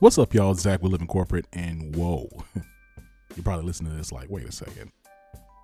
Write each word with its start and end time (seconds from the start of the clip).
What's 0.00 0.16
up, 0.16 0.32
y'all? 0.32 0.54
Zach 0.54 0.82
with 0.82 0.92
Living 0.92 1.06
Corporate, 1.06 1.44
and 1.52 1.94
whoa, 1.94 2.26
you're 3.36 3.44
probably 3.44 3.66
listening 3.66 3.90
to 3.92 3.98
this 3.98 4.10
like, 4.10 4.30
wait 4.30 4.48
a 4.48 4.50
second. 4.50 4.92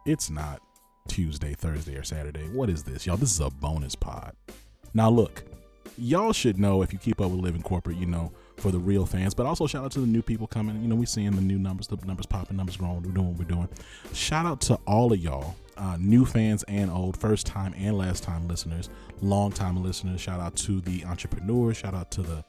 It's 0.05 0.29
not 0.29 0.61
Tuesday, 1.09 1.55
Thursday, 1.55 1.97
or 1.97 2.03
Saturday. 2.03 2.43
What 2.51 2.69
is 2.69 2.83
this, 2.83 3.07
y'all? 3.07 3.17
This 3.17 3.33
is 3.33 3.41
a 3.41 3.49
bonus 3.49 3.95
pod. 3.95 4.37
Now, 4.93 5.09
look, 5.09 5.43
y'all 5.97 6.35
should 6.35 6.59
know 6.59 6.83
if 6.83 6.93
you 6.93 6.99
keep 6.99 7.19
up 7.19 7.31
with 7.31 7.41
Living 7.41 7.63
Corporate, 7.63 7.97
you 7.97 8.05
know, 8.05 8.31
for 8.59 8.71
the 8.71 8.79
real 8.79 9.07
fans, 9.07 9.33
but 9.33 9.47
also 9.47 9.67
shout 9.67 9.87
out 9.87 9.93
to 9.93 10.01
the 10.01 10.07
new 10.07 10.21
people 10.21 10.47
coming. 10.47 10.83
You 10.83 10.89
know, 10.89 10.97
we're 10.97 11.07
seeing 11.07 11.31
the 11.31 11.41
new 11.41 11.59
numbers, 11.59 11.87
the 11.87 11.97
numbers 12.05 12.27
popping, 12.27 12.59
numbers 12.59 12.77
growing. 12.77 13.03
We're 13.05 13.13
doing 13.13 13.29
what 13.29 13.39
we're 13.39 13.45
doing. 13.49 13.71
Shout 14.13 14.45
out 14.45 14.61
to 14.63 14.75
all 14.87 15.15
of 15.15 15.19
y'all, 15.19 15.57
uh, 15.79 15.97
new 15.99 16.27
fans 16.27 16.63
and 16.69 16.91
old, 16.91 17.17
first 17.17 17.47
time 17.47 17.73
and 17.75 17.97
last 17.97 18.23
time 18.23 18.49
listeners, 18.49 18.91
long 19.23 19.51
time 19.51 19.83
listeners. 19.83 20.21
Shout 20.21 20.41
out 20.41 20.57
to 20.57 20.83
the 20.83 21.07
entrepreneurs. 21.07 21.79
Shout 21.79 21.95
out 21.95 22.11
to 22.11 22.21
the 22.21 22.45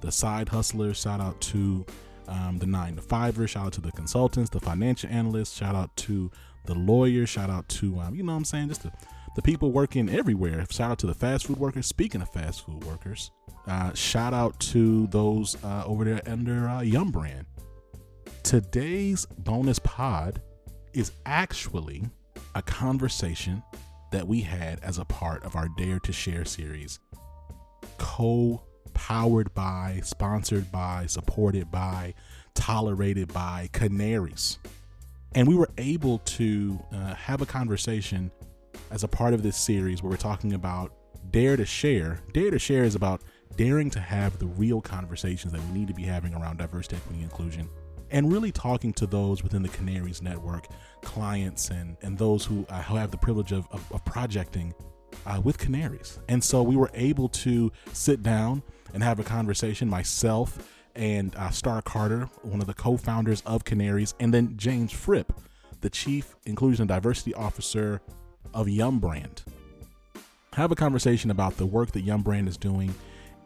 the 0.00 0.12
side 0.12 0.48
hustlers. 0.48 1.00
Shout 1.00 1.20
out 1.20 1.40
to 1.42 1.84
um, 2.28 2.58
the 2.58 2.66
nine 2.66 2.96
to 2.96 3.02
fivers. 3.02 3.50
Shout 3.50 3.66
out 3.66 3.72
to 3.74 3.80
the 3.80 3.92
consultants, 3.92 4.50
the 4.50 4.60
financial 4.60 5.10
analysts. 5.10 5.56
Shout 5.56 5.74
out 5.74 5.94
to 5.96 6.30
the 6.66 6.74
lawyers. 6.74 7.28
Shout 7.28 7.50
out 7.50 7.68
to 7.70 7.98
um, 7.98 8.14
you 8.14 8.22
know 8.22 8.32
what 8.32 8.38
I'm 8.38 8.44
saying, 8.44 8.68
just 8.68 8.82
the, 8.82 8.92
the 9.36 9.42
people 9.42 9.72
working 9.72 10.08
everywhere. 10.08 10.64
Shout 10.70 10.90
out 10.92 10.98
to 11.00 11.06
the 11.06 11.14
fast 11.14 11.46
food 11.46 11.58
workers. 11.58 11.86
Speaking 11.86 12.22
of 12.22 12.28
fast 12.30 12.64
food 12.64 12.84
workers, 12.84 13.30
uh, 13.66 13.92
shout 13.94 14.34
out 14.34 14.58
to 14.60 15.06
those 15.08 15.56
uh, 15.64 15.84
over 15.86 16.04
there 16.04 16.22
under 16.26 16.68
uh, 16.68 16.82
Yum 16.82 17.10
Brand. 17.10 17.46
Today's 18.42 19.26
bonus 19.38 19.78
pod 19.78 20.40
is 20.94 21.12
actually 21.26 22.04
a 22.54 22.62
conversation 22.62 23.62
that 24.10 24.26
we 24.26 24.40
had 24.40 24.80
as 24.82 24.98
a 24.98 25.04
part 25.04 25.44
of 25.44 25.54
our 25.54 25.68
Dare 25.76 25.98
to 26.00 26.12
Share 26.12 26.44
series, 26.44 26.98
co 27.98 28.62
powered 28.98 29.54
by, 29.54 30.00
sponsored 30.02 30.72
by, 30.72 31.06
supported 31.06 31.70
by, 31.70 32.12
tolerated 32.54 33.32
by 33.32 33.70
Kanarys. 33.72 34.58
And 35.36 35.46
we 35.46 35.54
were 35.54 35.70
able 35.78 36.18
to 36.18 36.80
uh, 36.92 37.14
have 37.14 37.40
a 37.40 37.46
conversation 37.46 38.32
as 38.90 39.04
a 39.04 39.08
part 39.08 39.34
of 39.34 39.44
this 39.44 39.56
series 39.56 40.02
where 40.02 40.10
we're 40.10 40.16
talking 40.16 40.52
about 40.52 40.92
Dare 41.30 41.56
to 41.56 41.64
Share. 41.64 42.18
Dare 42.32 42.50
to 42.50 42.58
Share 42.58 42.82
is 42.82 42.96
about 42.96 43.22
daring 43.54 43.88
to 43.90 44.00
have 44.00 44.36
the 44.40 44.46
real 44.46 44.80
conversations 44.80 45.52
that 45.52 45.62
we 45.68 45.78
need 45.78 45.86
to 45.86 45.94
be 45.94 46.02
having 46.02 46.34
around 46.34 46.58
diversity, 46.58 46.96
equity, 46.96 47.22
inclusion, 47.22 47.68
and 48.10 48.32
really 48.32 48.50
talking 48.50 48.92
to 48.94 49.06
those 49.06 49.44
within 49.44 49.62
the 49.62 49.68
Kanarys 49.68 50.22
network, 50.22 50.66
clients, 51.02 51.70
and, 51.70 51.96
and 52.02 52.18
those 52.18 52.44
who, 52.44 52.66
uh, 52.68 52.82
who 52.82 52.96
have 52.96 53.12
the 53.12 53.16
privilege 53.16 53.52
of, 53.52 53.68
of, 53.70 53.92
of 53.92 54.04
projecting 54.04 54.74
uh, 55.24 55.40
with 55.42 55.56
Kanarys. 55.56 56.18
And 56.28 56.42
so 56.42 56.64
we 56.64 56.76
were 56.76 56.90
able 56.94 57.28
to 57.28 57.70
sit 57.92 58.24
down 58.24 58.62
and 58.94 59.02
have 59.02 59.20
a 59.20 59.24
conversation, 59.24 59.88
myself 59.88 60.58
and 60.98 61.34
uh, 61.36 61.50
Star 61.50 61.80
Carter, 61.80 62.28
one 62.42 62.60
of 62.60 62.66
the 62.66 62.74
co 62.74 62.96
founders 62.96 63.42
of 63.46 63.64
Kanarys, 63.64 64.14
and 64.18 64.34
then 64.34 64.56
James 64.56 64.92
Fripp, 64.92 65.32
the 65.80 65.88
Chief 65.88 66.34
Inclusion 66.44 66.82
and 66.82 66.88
Diversity 66.88 67.32
Officer 67.34 68.00
of 68.52 68.68
Yum 68.68 68.98
Brand. 68.98 69.44
Have 70.54 70.72
a 70.72 70.74
conversation 70.74 71.30
about 71.30 71.56
the 71.56 71.66
work 71.66 71.92
that 71.92 72.00
Yum 72.00 72.22
Brand 72.22 72.48
is 72.48 72.56
doing 72.56 72.92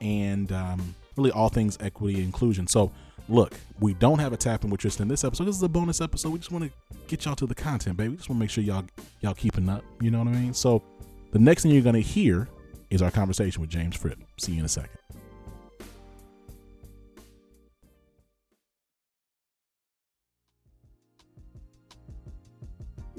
and 0.01 0.51
um, 0.51 0.95
really 1.17 1.31
all 1.31 1.51
things 1.51 1.77
equity 1.81 2.15
and 2.15 2.25
inclusion. 2.25 2.67
So, 2.67 2.91
look, 3.29 3.55
we 3.81 3.93
don't 3.95 4.19
have 4.19 4.33
a 4.33 4.37
tap 4.37 4.61
tapping 4.61 4.71
with 4.71 4.81
Tristan 4.81 5.05
in 5.05 5.09
this 5.09 5.23
episode. 5.23 5.45
This 5.45 5.57
is 5.57 5.63
a 5.63 5.69
bonus 5.69 6.01
episode. 6.01 6.31
We 6.31 6.39
just 6.39 6.51
want 6.51 6.65
to 6.65 6.71
get 7.07 7.27
y'all 7.27 7.37
to 7.37 7.47
the 7.47 7.55
content, 7.55 7.99
baby. 7.99 8.11
We 8.11 8.17
just 8.17 8.31
want 8.31 8.39
to 8.39 8.41
make 8.41 8.51
sure 8.51 8.65
y'all 8.65 8.85
y'all 9.21 9.35
keeping 9.35 9.69
up. 9.69 9.85
You 10.01 10.11
know 10.11 10.21
what 10.21 10.29
I 10.29 10.33
mean? 10.33 10.55
So, 10.55 10.83
the 11.33 11.39
next 11.39 11.63
thing 11.63 11.73
you're 11.73 11.83
gonna 11.83 12.01
hear 12.01 12.49
is 12.89 13.03
our 13.03 13.11
conversation 13.11 13.61
with 13.61 13.71
James 13.71 13.97
Fripp. 13.97 14.19
See 14.39 14.53
you 14.53 14.61
in 14.61 14.65
a 14.65 14.69
second. 14.69 15.02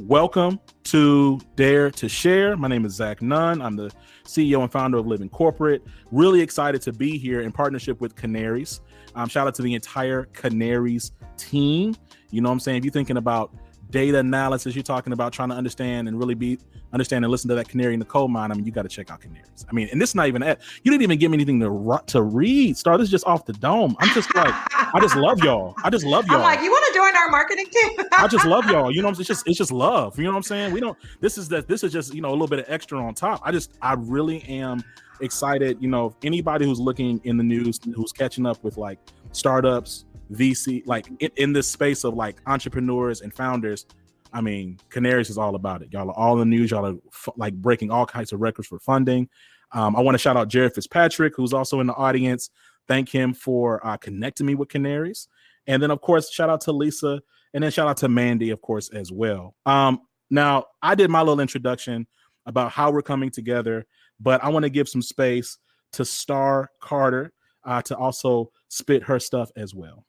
Welcome 0.07 0.59
to 0.83 1.39
Dare 1.55 1.89
to 1.91 2.09
Share. 2.09 2.57
My 2.57 2.67
name 2.67 2.83
is 2.83 2.91
Zach 2.91 3.21
Nunn. 3.21 3.61
I'm 3.61 3.77
the 3.77 3.89
CEO 4.25 4.61
and 4.61 4.69
founder 4.69 4.97
of 4.97 5.07
Living 5.07 5.29
Corporate. 5.29 5.81
Really 6.11 6.41
excited 6.41 6.81
to 6.81 6.91
be 6.91 7.17
here 7.17 7.39
in 7.39 7.53
partnership 7.53 8.01
with 8.01 8.13
Kanarys. 8.13 8.81
Um, 9.15 9.29
shout 9.29 9.47
out 9.47 9.55
to 9.55 9.61
the 9.61 9.73
entire 9.73 10.25
Kanarys 10.33 11.11
team. 11.37 11.95
You 12.31 12.41
know 12.41 12.49
what 12.49 12.53
I'm 12.53 12.59
saying? 12.59 12.79
If 12.79 12.83
you're 12.83 12.91
thinking 12.91 13.15
about 13.15 13.55
data 13.93 14.17
analysis, 14.17 14.75
you're 14.75 14.83
talking 14.83 15.13
about 15.13 15.31
trying 15.31 15.49
to 15.49 15.55
understand 15.55 16.07
and 16.07 16.19
really 16.19 16.33
be 16.33 16.57
understand 16.91 17.23
and 17.23 17.31
listen 17.31 17.47
to 17.47 17.55
that 17.55 17.69
canary 17.69 17.93
in 17.93 17.99
the 17.99 18.05
coal 18.05 18.27
mine. 18.27 18.51
I 18.51 18.55
mean, 18.55 18.65
you 18.65 18.71
got 18.71 18.81
to 18.81 18.89
check 18.89 19.11
out 19.11 19.21
Kanarys. 19.21 19.65
I 19.69 19.71
mean, 19.71 19.87
and 19.91 20.01
this 20.01 20.09
is 20.09 20.15
not 20.15 20.27
even 20.27 20.43
at 20.43 20.59
you 20.83 20.91
didn't 20.91 21.03
even 21.03 21.19
give 21.19 21.31
me 21.31 21.37
anything 21.37 21.59
to 21.61 22.01
to 22.07 22.21
read. 22.23 22.75
Star, 22.75 22.97
this 22.97 23.05
is 23.05 23.11
just 23.11 23.25
off 23.25 23.45
the 23.45 23.53
dome. 23.53 23.95
I'm 23.99 24.09
just 24.09 24.33
like, 24.35 24.53
I 24.73 24.99
just 24.99 25.15
love 25.15 25.39
y'all. 25.43 25.75
I 25.83 25.89
just 25.89 26.05
love 26.05 26.25
y'all. 26.27 26.37
I'm 26.37 26.41
like, 26.41 26.61
you 26.61 26.71
want 26.71 26.85
to 26.87 26.99
join 26.99 27.15
our 27.15 27.29
marketing 27.29 27.67
team? 27.71 28.07
I 28.17 28.27
just 28.27 28.45
love 28.45 28.65
y'all. 28.65 28.91
You 28.91 29.03
know, 29.03 29.09
it's 29.09 29.19
just 29.19 29.47
it's 29.47 29.57
just 29.57 29.71
love. 29.71 30.17
You 30.17 30.25
know 30.25 30.31
what 30.31 30.37
I'm 30.37 30.43
saying? 30.43 30.73
We 30.73 30.79
don't. 30.81 30.97
This 31.21 31.37
is 31.37 31.47
that. 31.49 31.67
This 31.67 31.83
is 31.83 31.93
just 31.93 32.13
you 32.13 32.21
know 32.21 32.29
a 32.29 32.31
little 32.31 32.47
bit 32.47 32.59
of 32.59 32.65
extra 32.67 33.01
on 33.01 33.13
top. 33.13 33.41
I 33.43 33.51
just 33.51 33.77
I 33.81 33.93
really 33.93 34.43
am 34.43 34.83
excited. 35.21 35.77
You 35.79 35.87
know, 35.87 36.15
anybody 36.23 36.65
who's 36.65 36.79
looking 36.79 37.21
in 37.25 37.37
the 37.37 37.43
news, 37.43 37.79
who's 37.95 38.11
catching 38.11 38.47
up 38.47 38.63
with 38.63 38.77
like 38.77 38.97
startups, 39.33 40.05
VC, 40.35 40.83
like 40.85 41.07
in, 41.19 41.31
in 41.35 41.53
this 41.53 41.67
space 41.67 42.03
of 42.03 42.13
like 42.13 42.41
entrepreneurs 42.45 43.21
and 43.21 43.33
founders 43.33 43.85
I 44.33 44.41
mean, 44.41 44.79
Kanarys 44.89 45.29
is 45.29 45.37
all 45.37 45.55
about 45.55 45.83
it. 45.83 45.93
Y'all 45.93 46.09
are 46.09 46.17
all 46.17 46.41
in 46.41 46.49
the 46.49 46.57
news. 46.57 46.71
Y'all 46.71 46.85
are 46.85 46.97
f- 47.07 47.29
like 47.37 47.53
breaking 47.53 47.91
all 47.91 48.05
kinds 48.05 48.33
of 48.33 48.41
records 48.41 48.67
for 48.67 48.79
funding. 48.79 49.29
Um, 49.71 49.95
I 49.95 50.01
want 50.01 50.15
to 50.15 50.19
shout 50.19 50.35
out 50.35 50.47
Jared 50.47 50.73
Fitzpatrick, 50.73 51.33
who's 51.35 51.53
also 51.53 51.79
in 51.79 51.87
the 51.87 51.93
audience. 51.93 52.49
Thank 52.87 53.09
him 53.09 53.33
for 53.33 53.85
uh, 53.85 53.97
connecting 53.97 54.47
me 54.47 54.55
with 54.55 54.69
Kanarys. 54.69 55.27
And 55.67 55.81
then, 55.81 55.91
of 55.91 56.01
course, 56.01 56.31
shout 56.31 56.49
out 56.49 56.61
to 56.61 56.71
Lisa. 56.71 57.21
And 57.53 57.63
then 57.63 57.71
shout 57.71 57.87
out 57.87 57.97
to 57.97 58.09
Mandy, 58.09 58.49
of 58.49 58.61
course, 58.61 58.89
as 58.89 59.11
well. 59.11 59.55
Um, 59.65 60.01
now, 60.31 60.65
I 60.81 60.95
did 60.95 61.11
my 61.11 61.19
little 61.19 61.39
introduction 61.39 62.07
about 62.47 62.71
how 62.71 62.91
we're 62.91 63.03
coming 63.03 63.29
together, 63.29 63.85
but 64.19 64.43
I 64.43 64.49
want 64.49 64.63
to 64.63 64.69
give 64.69 64.89
some 64.89 65.03
space 65.03 65.59
to 65.93 66.03
Star 66.03 66.71
Carter 66.81 67.31
uh, 67.63 67.83
to 67.83 67.95
also 67.95 68.51
spit 68.67 69.03
her 69.03 69.19
stuff 69.19 69.51
as 69.55 69.75
well. 69.75 70.05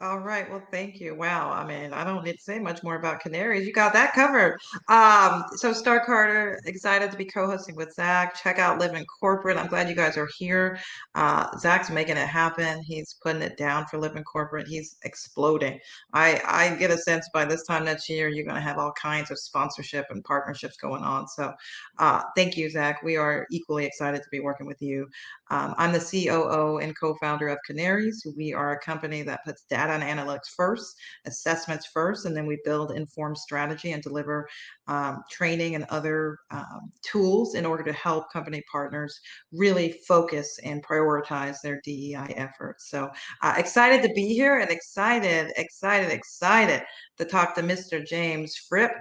All 0.00 0.18
right. 0.18 0.48
Well, 0.50 0.62
thank 0.72 1.00
you. 1.00 1.14
Wow. 1.14 1.52
I 1.52 1.64
mean, 1.66 1.92
I 1.92 2.02
don't 2.02 2.24
need 2.24 2.34
to 2.34 2.42
say 2.42 2.58
much 2.58 2.82
more 2.82 2.96
about 2.96 3.22
Kanarys. 3.22 3.64
You 3.64 3.72
got 3.72 3.92
that 3.92 4.12
covered. 4.12 4.58
Um, 4.88 5.44
so 5.56 5.72
Star 5.72 6.04
Carter, 6.04 6.60
excited 6.66 7.12
to 7.12 7.16
be 7.16 7.24
co-hosting 7.24 7.76
with 7.76 7.92
Zach. 7.94 8.34
Check 8.40 8.58
out 8.58 8.80
Living 8.80 9.04
Corporate. 9.20 9.56
I'm 9.56 9.68
glad 9.68 9.88
you 9.88 9.94
guys 9.94 10.16
are 10.16 10.28
here. 10.36 10.78
Uh, 11.14 11.46
Zach's 11.58 11.90
making 11.90 12.16
it 12.16 12.28
happen. 12.28 12.82
He's 12.82 13.16
putting 13.22 13.42
it 13.42 13.56
down 13.56 13.86
for 13.86 13.98
Living 13.98 14.24
Corporate. 14.24 14.66
He's 14.66 14.96
exploding. 15.04 15.78
I 16.12 16.40
I 16.44 16.74
get 16.76 16.90
a 16.90 16.98
sense 16.98 17.28
by 17.32 17.44
this 17.44 17.64
time 17.64 17.84
next 17.84 18.08
year 18.08 18.28
you're 18.28 18.44
going 18.44 18.56
to 18.56 18.60
have 18.60 18.78
all 18.78 18.92
kinds 19.00 19.30
of 19.30 19.38
sponsorship 19.38 20.06
and 20.10 20.24
partnerships 20.24 20.76
going 20.76 21.02
on. 21.02 21.28
So, 21.28 21.52
uh, 21.98 22.22
thank 22.36 22.56
you, 22.56 22.68
Zach. 22.70 23.02
We 23.02 23.16
are 23.16 23.46
equally 23.50 23.84
excited 23.84 24.22
to 24.22 24.28
be 24.30 24.40
working 24.40 24.66
with 24.66 24.80
you. 24.82 25.08
Um, 25.50 25.74
I'm 25.78 25.92
the 25.92 26.00
COO 26.00 26.78
and 26.78 26.98
co-founder 26.98 27.48
of 27.48 27.58
Kanarys. 27.68 28.26
We 28.36 28.52
are 28.52 28.72
a 28.72 28.80
company 28.80 29.22
that 29.22 29.44
puts 29.44 29.64
data 29.68 29.92
and 29.92 30.02
analytics 30.02 30.48
first, 30.56 30.96
assessments 31.26 31.86
first, 31.86 32.26
and 32.26 32.36
then 32.36 32.46
we 32.46 32.58
build 32.64 32.92
informed 32.92 33.38
strategy 33.38 33.92
and 33.92 34.02
deliver 34.02 34.48
um, 34.86 35.22
training 35.30 35.74
and 35.74 35.84
other 35.90 36.38
um, 36.50 36.92
tools 37.02 37.54
in 37.54 37.66
order 37.66 37.82
to 37.84 37.92
help 37.92 38.32
company 38.32 38.62
partners 38.70 39.20
really 39.52 40.00
focus 40.06 40.58
and 40.64 40.84
prioritize 40.84 41.56
their 41.62 41.80
DEI 41.84 42.34
efforts. 42.36 42.90
So 42.90 43.10
uh, 43.42 43.54
excited 43.56 44.02
to 44.02 44.12
be 44.14 44.34
here 44.34 44.58
and 44.60 44.70
excited, 44.70 45.52
excited, 45.56 46.10
excited 46.10 46.82
to 47.18 47.24
talk 47.24 47.54
to 47.54 47.62
Mr. 47.62 48.04
James 48.04 48.56
Fripp 48.68 48.92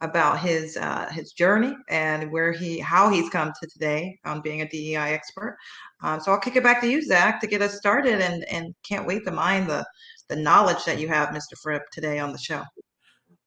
about 0.00 0.40
his 0.40 0.76
uh, 0.76 1.08
his 1.10 1.32
journey 1.32 1.76
and 1.88 2.30
where 2.32 2.52
he 2.52 2.78
how 2.78 3.10
he's 3.10 3.28
come 3.30 3.52
to 3.60 3.68
today 3.68 4.18
on 4.24 4.40
being 4.40 4.62
a 4.62 4.68
DEI 4.68 5.12
expert. 5.12 5.58
Um, 6.02 6.20
so 6.20 6.32
I'll 6.32 6.40
kick 6.40 6.56
it 6.56 6.62
back 6.62 6.80
to 6.80 6.88
you, 6.88 7.02
Zach, 7.02 7.40
to 7.40 7.46
get 7.46 7.62
us 7.62 7.76
started, 7.76 8.20
and 8.20 8.44
and 8.44 8.74
can't 8.82 9.06
wait 9.06 9.24
to 9.24 9.30
mine 9.30 9.66
the 9.66 9.86
the 10.28 10.36
knowledge 10.36 10.84
that 10.84 10.98
you 11.00 11.08
have, 11.08 11.30
Mr. 11.30 11.56
Fripp, 11.60 11.82
today 11.90 12.18
on 12.18 12.32
the 12.32 12.38
show. 12.38 12.62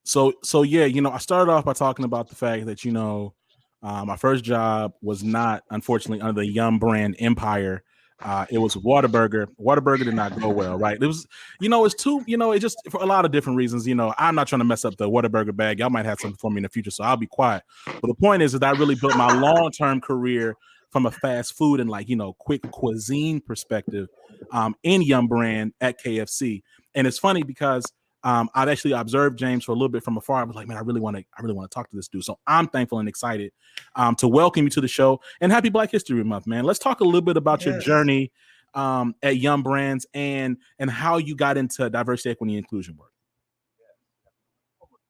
So 0.04 0.32
so 0.42 0.62
yeah, 0.62 0.86
you 0.86 1.00
know, 1.00 1.10
I 1.10 1.18
started 1.18 1.50
off 1.50 1.64
by 1.64 1.72
talking 1.72 2.04
about 2.04 2.28
the 2.28 2.34
fact 2.34 2.66
that 2.66 2.84
you 2.84 2.92
know, 2.92 3.34
uh, 3.82 4.04
my 4.04 4.16
first 4.16 4.44
job 4.44 4.92
was 5.02 5.22
not 5.22 5.62
unfortunately 5.70 6.20
under 6.20 6.40
the 6.40 6.46
Yum 6.46 6.78
brand 6.78 7.16
empire. 7.18 7.82
Uh, 8.22 8.44
it 8.50 8.58
was 8.58 8.74
Whataburger. 8.74 9.46
Whataburger 9.58 10.04
did 10.04 10.14
not 10.14 10.38
go 10.38 10.50
well, 10.50 10.76
right? 10.76 10.98
It 11.00 11.06
was, 11.06 11.26
you 11.58 11.70
know, 11.70 11.86
it's 11.86 11.94
too, 11.94 12.22
you 12.26 12.36
know, 12.36 12.52
it 12.52 12.58
just 12.58 12.76
for 12.90 13.00
a 13.00 13.06
lot 13.06 13.24
of 13.24 13.30
different 13.30 13.56
reasons. 13.56 13.86
You 13.86 13.94
know, 13.94 14.12
I'm 14.18 14.34
not 14.34 14.46
trying 14.46 14.58
to 14.58 14.64
mess 14.66 14.84
up 14.84 14.96
the 14.98 15.08
Whataburger 15.08 15.56
bag. 15.56 15.78
Y'all 15.78 15.88
might 15.88 16.04
have 16.04 16.20
something 16.20 16.36
for 16.36 16.50
me 16.50 16.58
in 16.58 16.64
the 16.64 16.68
future, 16.68 16.90
so 16.90 17.02
I'll 17.02 17.16
be 17.16 17.26
quiet. 17.26 17.62
But 17.86 18.08
the 18.08 18.14
point 18.14 18.42
is 18.42 18.52
that 18.52 18.62
I 18.62 18.72
really 18.72 18.94
built 18.94 19.16
my 19.16 19.32
long 19.32 19.70
term 19.70 20.02
career 20.02 20.54
from 20.90 21.06
a 21.06 21.10
fast 21.10 21.56
food 21.56 21.80
and 21.80 21.88
like 21.88 22.08
you 22.08 22.16
know 22.16 22.34
quick 22.34 22.62
cuisine 22.70 23.40
perspective 23.40 24.08
um, 24.52 24.74
in 24.82 25.02
Yum 25.02 25.28
Brand 25.28 25.72
at 25.80 26.02
KFC. 26.02 26.62
And 26.94 27.06
it's 27.06 27.18
funny 27.18 27.42
because 27.42 27.84
um, 28.22 28.50
I've 28.54 28.68
actually 28.68 28.92
observed 28.92 29.38
James 29.38 29.64
for 29.64 29.72
a 29.72 29.74
little 29.74 29.88
bit 29.88 30.02
from 30.02 30.16
afar. 30.16 30.40
I 30.40 30.44
was 30.44 30.54
like, 30.56 30.68
man, 30.68 30.76
I 30.76 30.80
really 30.80 31.00
want 31.00 31.16
to, 31.16 31.24
I 31.36 31.42
really 31.42 31.54
want 31.54 31.70
to 31.70 31.74
talk 31.74 31.88
to 31.90 31.96
this 31.96 32.08
dude. 32.08 32.24
So 32.24 32.38
I'm 32.46 32.68
thankful 32.68 32.98
and 32.98 33.08
excited 33.08 33.52
um, 33.96 34.14
to 34.16 34.28
welcome 34.28 34.64
you 34.64 34.70
to 34.70 34.80
the 34.80 34.88
show 34.88 35.20
and 35.40 35.50
happy 35.50 35.70
Black 35.70 35.90
History 35.90 36.22
Month, 36.22 36.46
man. 36.46 36.64
Let's 36.64 36.78
talk 36.78 37.00
a 37.00 37.04
little 37.04 37.22
bit 37.22 37.36
about 37.36 37.64
yes. 37.64 37.66
your 37.66 37.80
journey 37.80 38.30
um, 38.74 39.14
at 39.22 39.36
Yum 39.38 39.62
Brands 39.62 40.06
and 40.14 40.56
and 40.78 40.90
how 40.90 41.16
you 41.16 41.34
got 41.34 41.56
into 41.56 41.88
diversity, 41.90 42.30
equity, 42.30 42.52
and 42.54 42.58
inclusion 42.58 42.96
work. 42.96 43.12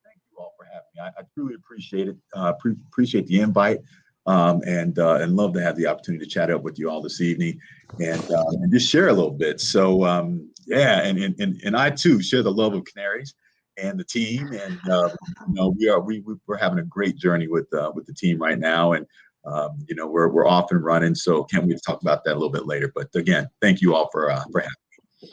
Thank 0.03 0.21
you 0.31 0.37
all 0.39 0.53
for 0.57 0.65
having 0.65 0.87
me. 0.95 1.01
I, 1.01 1.21
I 1.21 1.23
truly 1.33 1.55
appreciate 1.55 2.07
it. 2.07 2.17
Uh, 2.33 2.53
pre- 2.53 2.75
appreciate 2.89 3.27
the 3.27 3.41
invite, 3.41 3.79
um, 4.25 4.61
and 4.65 4.99
uh, 4.99 5.15
and 5.15 5.35
love 5.35 5.53
to 5.53 5.61
have 5.61 5.75
the 5.75 5.87
opportunity 5.87 6.25
to 6.25 6.31
chat 6.31 6.51
up 6.51 6.63
with 6.63 6.77
you 6.77 6.89
all 6.89 7.01
this 7.01 7.21
evening, 7.21 7.59
and 7.99 8.23
uh, 8.31 8.49
and 8.61 8.71
just 8.71 8.89
share 8.89 9.09
a 9.09 9.13
little 9.13 9.31
bit. 9.31 9.59
So 9.59 10.05
um, 10.05 10.49
yeah, 10.67 11.01
and, 11.01 11.17
and 11.19 11.61
and 11.63 11.75
I 11.75 11.89
too 11.89 12.21
share 12.21 12.43
the 12.43 12.51
love 12.51 12.73
of 12.73 12.83
Kanarys 12.83 13.33
and 13.77 13.99
the 13.99 14.03
team, 14.03 14.51
and 14.53 14.79
uh, 14.89 15.09
you 15.47 15.53
know 15.53 15.75
we 15.77 15.89
are 15.89 15.99
we 15.99 16.23
we're 16.47 16.57
having 16.57 16.79
a 16.79 16.83
great 16.83 17.17
journey 17.17 17.47
with 17.47 17.73
uh, 17.73 17.91
with 17.93 18.05
the 18.05 18.13
team 18.13 18.39
right 18.39 18.59
now, 18.59 18.93
and 18.93 19.05
um, 19.45 19.77
you 19.87 19.95
know 19.95 20.07
we're 20.07 20.29
we're 20.29 20.47
off 20.47 20.71
and 20.71 20.83
running. 20.83 21.15
So 21.15 21.43
can't 21.45 21.65
wait 21.65 21.77
to 21.77 21.81
talk 21.85 22.01
about 22.01 22.23
that 22.25 22.33
a 22.33 22.37
little 22.37 22.49
bit 22.49 22.67
later. 22.67 22.91
But 22.93 23.09
again, 23.15 23.49
thank 23.61 23.81
you 23.81 23.95
all 23.95 24.09
for 24.11 24.29
uh, 24.29 24.43
for 24.51 24.61
having 24.61 24.75
me. 25.21 25.29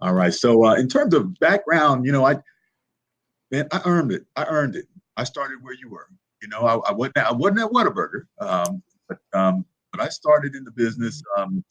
All 0.00 0.12
right. 0.12 0.34
So 0.34 0.66
uh, 0.66 0.74
in 0.74 0.88
terms 0.88 1.14
of 1.14 1.34
background, 1.38 2.04
you 2.04 2.12
know, 2.12 2.26
I 2.26 2.36
man, 3.50 3.66
I 3.72 3.80
earned 3.86 4.12
it. 4.12 4.26
I 4.36 4.44
earned 4.44 4.76
it. 4.76 4.86
I 5.16 5.24
started 5.24 5.62
where 5.62 5.74
you 5.74 5.88
were. 5.88 6.08
You 6.42 6.48
know, 6.48 6.60
I, 6.60 6.90
I 6.90 6.92
wasn't 6.92 7.18
I 7.18 7.32
wasn't 7.32 7.60
at 7.60 7.70
Whataburger, 7.70 8.26
um, 8.40 8.82
but 9.08 9.18
um, 9.32 9.64
but 9.92 10.00
I 10.00 10.08
started 10.08 10.54
in 10.54 10.64
the 10.64 10.70
business 10.70 11.22
um, 11.36 11.64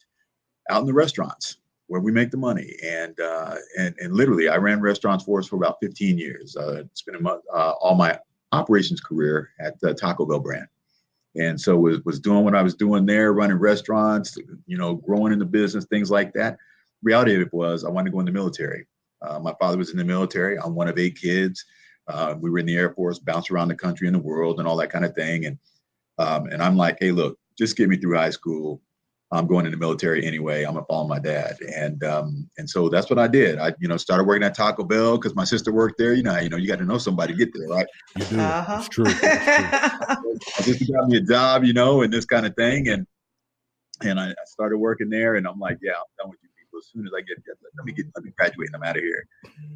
out 0.69 0.81
in 0.81 0.87
the 0.87 0.93
restaurants 0.93 1.57
where 1.87 2.01
we 2.01 2.11
make 2.11 2.31
the 2.31 2.37
money. 2.37 2.75
And 2.83 3.19
uh, 3.19 3.55
and 3.77 3.95
and 3.99 4.13
literally, 4.13 4.49
I 4.49 4.57
ran 4.57 4.81
restaurants 4.81 5.23
for 5.23 5.39
us 5.39 5.47
for 5.47 5.57
about 5.57 5.77
15 5.81 6.17
years. 6.17 6.55
Uh, 6.55 6.83
spending 6.93 7.25
uh, 7.25 7.37
all 7.53 7.95
my 7.95 8.19
operations 8.51 9.01
career 9.01 9.51
at 9.59 9.79
the 9.79 9.93
Taco 9.93 10.25
Bell 10.25 10.39
brand, 10.39 10.67
and 11.35 11.59
so 11.59 11.77
was 11.77 12.03
was 12.05 12.19
doing 12.19 12.43
what 12.43 12.55
I 12.55 12.61
was 12.61 12.75
doing 12.75 13.05
there, 13.05 13.33
running 13.33 13.57
restaurants, 13.57 14.37
you 14.65 14.77
know, 14.77 14.95
growing 14.95 15.33
in 15.33 15.39
the 15.39 15.45
business, 15.45 15.85
things 15.85 16.11
like 16.11 16.33
that. 16.33 16.57
Reality 17.03 17.35
of 17.35 17.41
it 17.41 17.53
was, 17.53 17.83
I 17.83 17.89
wanted 17.89 18.09
to 18.09 18.13
go 18.13 18.19
in 18.19 18.25
the 18.25 18.31
military. 18.31 18.87
Uh, 19.21 19.39
my 19.39 19.53
father 19.59 19.77
was 19.77 19.91
in 19.91 19.97
the 19.97 20.03
military. 20.03 20.57
I'm 20.57 20.75
one 20.75 20.87
of 20.87 20.97
eight 20.97 21.19
kids. 21.19 21.63
Uh, 22.07 22.35
we 22.39 22.49
were 22.49 22.59
in 22.59 22.65
the 22.65 22.75
Air 22.75 22.93
Force, 22.93 23.19
bounced 23.19 23.49
around 23.51 23.69
the 23.69 23.75
country 23.75 24.07
and 24.07 24.15
the 24.15 24.19
world, 24.19 24.59
and 24.59 24.67
all 24.67 24.77
that 24.77 24.91
kind 24.91 25.05
of 25.05 25.15
thing. 25.15 25.45
And 25.45 25.57
um, 26.17 26.47
and 26.47 26.61
I'm 26.61 26.77
like, 26.77 26.97
hey, 26.99 27.11
look, 27.11 27.37
just 27.57 27.75
get 27.75 27.89
me 27.89 27.97
through 27.97 28.15
high 28.15 28.29
school. 28.29 28.81
I'm 29.31 29.47
going 29.47 29.65
in 29.65 29.71
the 29.71 29.77
military 29.77 30.25
anyway. 30.25 30.63
I'm 30.63 30.75
gonna 30.75 30.85
follow 30.85 31.07
my 31.07 31.19
dad, 31.19 31.57
and 31.75 32.03
um, 32.03 32.49
and 32.57 32.69
so 32.69 32.89
that's 32.89 33.09
what 33.09 33.17
I 33.17 33.27
did. 33.27 33.57
I 33.57 33.73
you 33.79 33.87
know 33.87 33.97
started 33.97 34.25
working 34.25 34.43
at 34.43 34.55
Taco 34.55 34.83
Bell 34.83 35.17
because 35.17 35.35
my 35.35 35.43
sister 35.43 35.73
worked 35.73 35.97
there. 35.97 36.13
You 36.13 36.23
know, 36.23 36.37
you 36.37 36.49
know, 36.49 36.57
you 36.57 36.67
got 36.67 36.79
to 36.79 36.85
know 36.85 36.99
somebody 36.99 37.33
to 37.33 37.39
get 37.39 37.49
there, 37.53 37.67
right? 37.67 37.87
You 38.17 38.25
do. 38.25 38.39
Uh-huh. 38.39 38.77
It's 38.79 38.89
true. 38.89 39.05
It's 39.07 39.19
true. 39.19 39.29
I 40.59 40.61
just 40.61 40.91
got 40.91 41.07
me 41.07 41.17
a 41.17 41.21
job, 41.21 41.63
you 41.63 41.73
know, 41.73 42.03
and 42.03 42.13
this 42.13 42.25
kind 42.25 42.45
of 42.45 42.55
thing, 42.55 42.87
and 42.87 43.07
and 44.01 44.19
I, 44.19 44.29
I 44.29 44.45
started 44.45 44.77
working 44.77 45.09
there, 45.09 45.35
and 45.35 45.47
I'm 45.47 45.59
like, 45.59 45.79
yeah, 45.81 45.93
I'm 45.93 46.03
done 46.19 46.29
with 46.29 46.39
people. 46.75 46.79
As 46.79 46.91
soon 46.91 47.07
as 47.07 47.13
I 47.15 47.21
get, 47.21 47.37
let 47.77 47.85
me 47.85 47.91
get, 47.91 48.05
let 48.15 48.23
me 48.23 48.31
graduate, 48.37 48.69
and 48.69 48.75
I'm 48.75 48.87
out 48.87 48.97
of 48.97 49.03
here. 49.03 49.27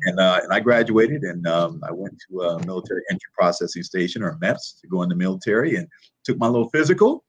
And 0.04 0.20
uh, 0.20 0.40
and 0.44 0.54
I 0.54 0.60
graduated, 0.60 1.24
and 1.24 1.48
um, 1.48 1.82
I 1.88 1.92
went 1.92 2.16
to 2.30 2.42
a 2.42 2.66
military 2.66 3.02
entry 3.10 3.30
processing 3.38 3.84
station 3.84 4.24
or 4.24 4.38
MEPS 4.42 4.80
to 4.82 4.88
go 4.88 5.02
in 5.04 5.10
the 5.10 5.16
military, 5.16 5.76
and 5.76 5.88
took 6.24 6.38
my 6.38 6.48
little 6.48 6.70
physical 6.70 7.24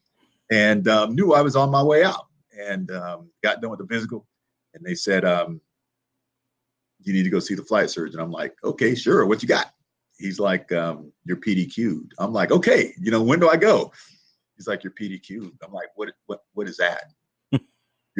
and 0.51 0.89
um, 0.89 1.15
knew 1.15 1.33
I 1.33 1.43
was 1.43 1.55
on 1.57 1.71
my 1.71 1.83
way 1.83 2.05
out. 2.05 2.27
And 2.59 2.91
um, 2.91 3.31
got 3.43 3.63
done 3.63 3.71
with 3.71 3.81
the 3.81 3.87
physical, 3.87 4.27
and 4.75 4.85
they 4.85 4.95
said, 4.95 5.25
um, 5.25 5.61
"You 7.01 7.13
need 7.13 7.23
to 7.23 7.31
go 7.31 7.39
see 7.39 7.55
the 7.55 7.63
flight 7.63 7.89
surgeon." 7.89 8.21
I'm 8.21 8.33
like, 8.33 8.55
"Okay, 8.63 8.95
sure. 8.95 9.25
What 9.25 9.41
you 9.41 9.49
got?" 9.49 9.73
He's 10.19 10.39
like, 10.39 10.71
um, 10.73 11.11
"You're 11.25 11.39
PDQ'd." 11.39 12.13
I'm 12.19 12.33
like, 12.33 12.51
"Okay, 12.51 12.93
you 13.01 13.11
know, 13.11 13.23
when 13.23 13.41
do 13.41 13.49
I 13.49 13.57
go?" 13.57 13.93
He's 14.57 14.67
like, 14.67 14.85
"You're 14.85 14.93
PDQ'd." 14.93 15.57
I'm 15.65 15.73
like, 15.73 15.89
"What? 15.95 16.11
What? 16.27 16.41
What 16.53 16.69
is 16.69 16.77
that?" 16.79 17.05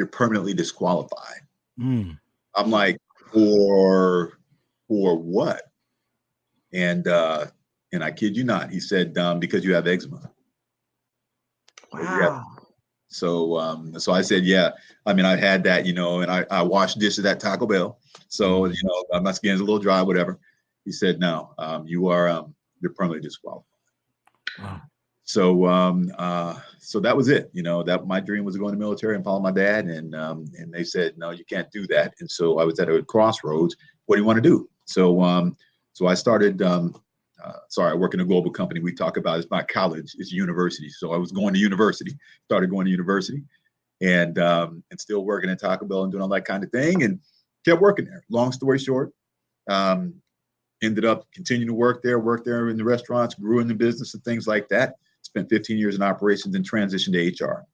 You're 0.01 0.07
permanently 0.07 0.55
disqualified. 0.55 1.41
Mm. 1.79 2.17
I'm 2.55 2.71
like, 2.71 2.97
"For 3.31 4.39
for 4.87 5.15
what?" 5.15 5.61
And 6.73 7.07
uh, 7.07 7.45
and 7.93 8.03
I 8.03 8.09
kid 8.09 8.35
you 8.35 8.43
not, 8.43 8.71
he 8.71 8.79
said, 8.79 9.15
um, 9.19 9.39
"Because 9.39 9.63
you 9.63 9.75
have 9.75 9.85
eczema." 9.85 10.31
Wow. 11.93 12.43
So 13.09 13.59
um, 13.59 13.99
so 13.99 14.11
I 14.11 14.23
said, 14.23 14.43
yeah. 14.43 14.71
I 15.05 15.13
mean, 15.13 15.27
I 15.27 15.35
had 15.35 15.63
that, 15.65 15.85
you 15.85 15.93
know, 15.93 16.21
and 16.21 16.31
I, 16.31 16.47
I 16.49 16.63
washed 16.63 16.97
dishes 16.97 17.25
at 17.25 17.39
Taco 17.39 17.67
Bell. 17.67 17.99
So, 18.27 18.61
mm-hmm. 18.61 18.73
you 18.73 19.05
know, 19.11 19.19
my 19.21 19.33
skin's 19.33 19.59
a 19.59 19.63
little 19.63 19.77
dry, 19.77 20.01
whatever. 20.01 20.39
He 20.83 20.91
said, 20.91 21.19
no, 21.19 21.53
um, 21.59 21.85
you 21.85 22.07
are 22.07 22.27
um, 22.27 22.55
you're 22.81 22.93
permanently 22.93 23.21
disqualified. 23.21 23.67
Wow. 24.57 24.81
So 25.31 25.65
um, 25.65 26.11
uh, 26.17 26.55
so 26.77 26.99
that 26.99 27.15
was 27.15 27.29
it. 27.29 27.49
You 27.53 27.63
know, 27.63 27.83
that 27.83 28.05
my 28.05 28.19
dream 28.19 28.43
was 28.43 28.55
to 28.55 28.59
go 28.59 28.67
in 28.67 28.73
the 28.73 28.79
military 28.79 29.15
and 29.15 29.23
follow 29.23 29.39
my 29.39 29.51
dad. 29.51 29.85
And 29.85 30.13
um, 30.13 30.51
and 30.57 30.73
they 30.73 30.83
said, 30.83 31.17
no, 31.17 31.29
you 31.29 31.45
can't 31.45 31.71
do 31.71 31.87
that. 31.87 32.13
And 32.19 32.29
so 32.29 32.59
I 32.59 32.65
was 32.65 32.79
at 32.79 32.89
a 32.89 33.01
crossroads. 33.01 33.77
What 34.07 34.17
do 34.17 34.21
you 34.21 34.25
want 34.25 34.43
to 34.43 34.49
do? 34.49 34.69
So 34.85 35.21
um, 35.21 35.55
so 35.93 36.07
I 36.07 36.15
started 36.15 36.61
um, 36.61 37.01
uh, 37.41 37.53
sorry, 37.69 37.91
I 37.91 37.95
work 37.95 38.13
in 38.13 38.19
a 38.19 38.25
global 38.25 38.51
company. 38.51 38.81
We 38.81 38.91
talk 38.91 39.15
about 39.15 39.39
it's 39.39 39.49
not 39.49 39.69
college, 39.69 40.15
it's 40.19 40.33
university. 40.33 40.89
So 40.89 41.13
I 41.13 41.17
was 41.17 41.31
going 41.31 41.53
to 41.53 41.59
university, 41.61 42.13
started 42.43 42.69
going 42.69 42.85
to 42.85 42.91
university, 42.91 43.41
and 44.01 44.37
um, 44.37 44.83
and 44.91 44.99
still 44.99 45.23
working 45.23 45.49
at 45.49 45.61
Taco 45.61 45.85
Bell 45.85 46.03
and 46.03 46.11
doing 46.11 46.21
all 46.21 46.27
that 46.27 46.43
kind 46.43 46.61
of 46.61 46.71
thing, 46.71 47.03
and 47.03 47.21
kept 47.63 47.81
working 47.81 48.03
there. 48.03 48.25
Long 48.29 48.51
story 48.51 48.79
short, 48.79 49.13
um, 49.69 50.13
ended 50.83 51.05
up 51.05 51.25
continuing 51.33 51.69
to 51.69 51.73
work 51.73 52.03
there, 52.03 52.19
work 52.19 52.43
there 52.43 52.67
in 52.67 52.75
the 52.75 52.83
restaurants, 52.83 53.35
grew 53.35 53.59
in 53.59 53.69
the 53.69 53.73
business 53.73 54.13
and 54.13 54.21
things 54.25 54.45
like 54.45 54.67
that. 54.67 54.95
Spent 55.31 55.49
15 55.49 55.77
years 55.77 55.95
in 55.95 56.01
operations, 56.01 56.55
and 56.55 56.69
transitioned 56.69 57.13
to 57.13 57.45
HR. 57.45 57.65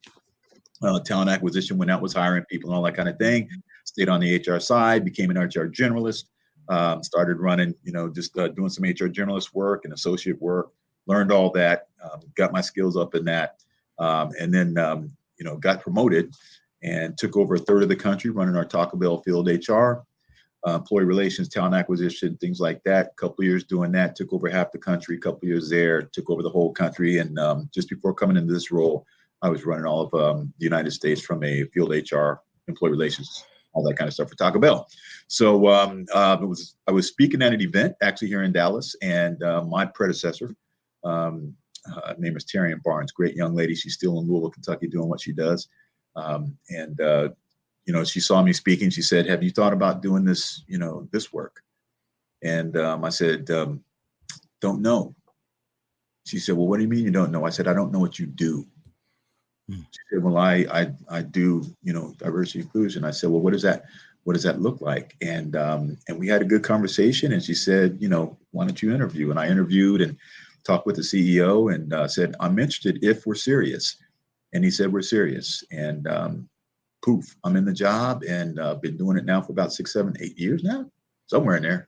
Uh, 0.83 0.99
talent 0.99 1.29
acquisition 1.29 1.77
when 1.77 1.89
out 1.89 2.01
was 2.01 2.13
hiring 2.13 2.43
people 2.45 2.69
and 2.69 2.77
all 2.77 2.83
that 2.83 2.95
kind 2.95 3.09
of 3.09 3.17
thing. 3.17 3.49
Stayed 3.85 4.09
on 4.09 4.19
the 4.19 4.37
HR 4.37 4.59
side, 4.59 5.03
became 5.03 5.31
an 5.31 5.37
HR 5.37 5.67
generalist 5.67 6.25
um, 6.69 7.03
started 7.03 7.39
running, 7.39 7.73
you 7.83 7.91
know, 7.91 8.09
just 8.09 8.37
uh, 8.37 8.49
doing 8.49 8.69
some 8.69 8.83
HR 8.83 9.09
generalist 9.09 9.53
work 9.53 9.85
and 9.85 9.93
associate 9.93 10.41
work. 10.41 10.71
Learned 11.05 11.31
all 11.31 11.49
that, 11.51 11.87
um, 12.03 12.19
got 12.35 12.51
my 12.51 12.61
skills 12.61 12.97
up 12.97 13.15
in 13.15 13.23
that, 13.25 13.61
um, 13.97 14.31
and 14.39 14.53
then 14.53 14.77
um, 14.77 15.11
you 15.37 15.45
know 15.45 15.55
got 15.55 15.81
promoted 15.81 16.33
and 16.83 17.17
took 17.17 17.37
over 17.37 17.55
a 17.55 17.59
third 17.59 17.81
of 17.81 17.89
the 17.89 17.95
country 17.95 18.29
running 18.29 18.57
our 18.57 18.65
Taco 18.65 18.97
Bell 18.97 19.21
field 19.21 19.47
HR, 19.47 19.99
uh, 20.67 20.75
employee 20.75 21.05
relations, 21.05 21.47
talent 21.47 21.75
acquisition, 21.75 22.37
things 22.37 22.59
like 22.59 22.83
that. 22.83 23.07
A 23.07 23.15
couple 23.15 23.45
years 23.45 23.63
doing 23.63 23.91
that, 23.93 24.15
took 24.15 24.33
over 24.33 24.49
half 24.49 24.71
the 24.71 24.77
country. 24.77 25.15
A 25.15 25.19
couple 25.19 25.47
years 25.47 25.69
there, 25.69 26.01
took 26.01 26.29
over 26.29 26.43
the 26.43 26.49
whole 26.49 26.73
country. 26.73 27.19
And 27.19 27.39
um, 27.39 27.69
just 27.73 27.89
before 27.89 28.13
coming 28.13 28.35
into 28.35 28.53
this 28.53 28.71
role, 28.71 29.05
I 29.41 29.49
was 29.49 29.65
running 29.65 29.85
all 29.85 30.01
of 30.01 30.13
um, 30.13 30.53
the 30.57 30.65
United 30.65 30.91
States 30.91 31.21
from 31.21 31.43
a 31.43 31.63
field 31.65 31.91
HR, 31.91 32.41
employee 32.67 32.91
relations 32.91 33.45
all 33.73 33.83
that 33.83 33.97
kind 33.97 34.07
of 34.07 34.13
stuff 34.13 34.29
for 34.29 34.35
Taco 34.35 34.59
Bell. 34.59 34.87
So 35.27 35.67
um, 35.67 36.05
uh, 36.11 36.37
it 36.41 36.45
was 36.45 36.75
I 36.87 36.91
was 36.91 37.07
speaking 37.07 37.43
at 37.43 37.53
an 37.53 37.61
event 37.61 37.95
actually 38.01 38.29
here 38.29 38.41
in 38.41 38.51
Dallas, 38.51 38.95
and 39.03 39.41
uh, 39.43 39.63
my 39.63 39.85
predecessor, 39.85 40.55
um, 41.03 41.53
name 42.17 42.35
is 42.35 42.45
Terrian 42.45 42.81
Barnes, 42.83 43.11
great 43.11 43.35
young 43.35 43.53
lady. 43.53 43.75
She's 43.75 43.93
still 43.93 44.19
in 44.19 44.27
Louisville, 44.27 44.49
Kentucky, 44.49 44.87
doing 44.87 45.07
what 45.07 45.21
she 45.21 45.31
does. 45.31 45.69
Um, 46.15 46.57
and 46.69 46.99
uh, 46.99 47.29
you 47.87 47.93
know, 47.93 48.03
she 48.03 48.19
saw 48.19 48.43
me 48.43 48.51
speaking. 48.51 48.89
She 48.89 49.01
said, 49.01 49.25
"Have 49.27 49.41
you 49.41 49.49
thought 49.49 49.71
about 49.71 50.01
doing 50.01 50.25
this? 50.25 50.63
You 50.67 50.77
know, 50.77 51.07
this 51.11 51.31
work?" 51.31 51.63
And 52.43 52.75
um, 52.77 53.05
I 53.05 53.09
said, 53.09 53.49
um, 53.49 53.81
"Don't 54.61 54.81
know." 54.81 55.15
She 56.25 56.37
said, 56.37 56.57
"Well, 56.57 56.67
what 56.67 56.77
do 56.77 56.83
you 56.83 56.89
mean 56.89 57.05
you 57.05 57.11
don't 57.11 57.31
know?" 57.31 57.45
I 57.45 57.49
said, 57.49 57.67
"I 57.67 57.73
don't 57.73 57.93
know 57.93 57.99
what 57.99 58.19
you 58.19 58.25
do." 58.25 58.67
Hmm. 59.69 59.79
She 59.79 59.99
said, 60.11 60.21
"Well, 60.21 60.37
I 60.37 60.65
I 60.69 60.91
I 61.09 61.21
do 61.21 61.63
you 61.81 61.93
know 61.93 62.13
diversity 62.17 62.59
inclusion." 62.59 63.05
I 63.05 63.11
said, 63.11 63.29
"Well, 63.29 63.41
what 63.41 63.53
does 63.53 63.63
that 63.63 63.85
what 64.25 64.33
does 64.33 64.43
that 64.43 64.61
look 64.61 64.81
like?" 64.81 65.15
And 65.21 65.55
um, 65.55 65.97
and 66.09 66.19
we 66.19 66.27
had 66.27 66.41
a 66.41 66.45
good 66.45 66.63
conversation. 66.63 67.31
And 67.31 67.41
she 67.41 67.53
said, 67.53 67.97
"You 68.01 68.09
know, 68.09 68.37
why 68.51 68.65
don't 68.65 68.81
you 68.81 68.93
interview?" 68.93 69.31
And 69.31 69.39
I 69.39 69.47
interviewed 69.47 70.01
and 70.01 70.17
talked 70.65 70.85
with 70.85 70.97
the 70.97 71.03
CEO 71.03 71.73
and 71.73 71.93
uh, 71.93 72.09
said, 72.09 72.35
"I'm 72.41 72.59
interested 72.59 73.01
if 73.01 73.25
we're 73.25 73.35
serious." 73.35 73.95
And 74.51 74.65
he 74.65 74.71
said, 74.71 74.91
"We're 74.91 75.01
serious." 75.01 75.63
And 75.71 76.05
um, 76.07 76.49
poof, 77.03 77.35
I'm 77.43 77.55
in 77.55 77.65
the 77.65 77.73
job 77.73 78.23
and 78.27 78.59
uh, 78.59 78.75
been 78.75 78.97
doing 78.97 79.17
it 79.17 79.25
now 79.25 79.41
for 79.41 79.51
about 79.51 79.73
six, 79.73 79.93
seven, 79.93 80.15
eight 80.19 80.37
years 80.37 80.63
now, 80.63 80.89
somewhere 81.27 81.57
in 81.57 81.63
there. 81.63 81.87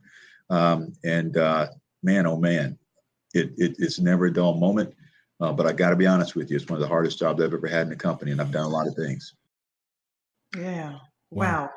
Um, 0.50 0.94
and 1.04 1.38
uh, 1.38 1.68
man, 2.04 2.26
oh 2.26 2.38
man, 2.38 2.78
it, 3.34 3.52
it 3.58 3.76
it's 3.80 4.00
never 4.00 4.26
a 4.26 4.34
dull 4.34 4.56
moment. 4.56 4.94
Uh, 5.42 5.54
but 5.54 5.66
I 5.66 5.72
got 5.72 5.92
to 5.92 5.96
be 5.96 6.08
honest 6.08 6.36
with 6.36 6.50
you, 6.50 6.58
it's 6.58 6.68
one 6.68 6.78
of 6.78 6.82
the 6.82 6.88
hardest 6.88 7.20
jobs 7.20 7.42
I've 7.42 7.54
ever 7.54 7.68
had 7.68 7.84
in 7.84 7.90
the 7.90 7.96
company, 7.96 8.32
and 8.32 8.42
I've 8.42 8.52
done 8.52 8.66
a 8.66 8.70
lot 8.70 8.88
of 8.88 8.96
things. 8.96 9.36
Yeah. 10.58 10.92
Wow. 10.92 11.00
wow. 11.32 11.70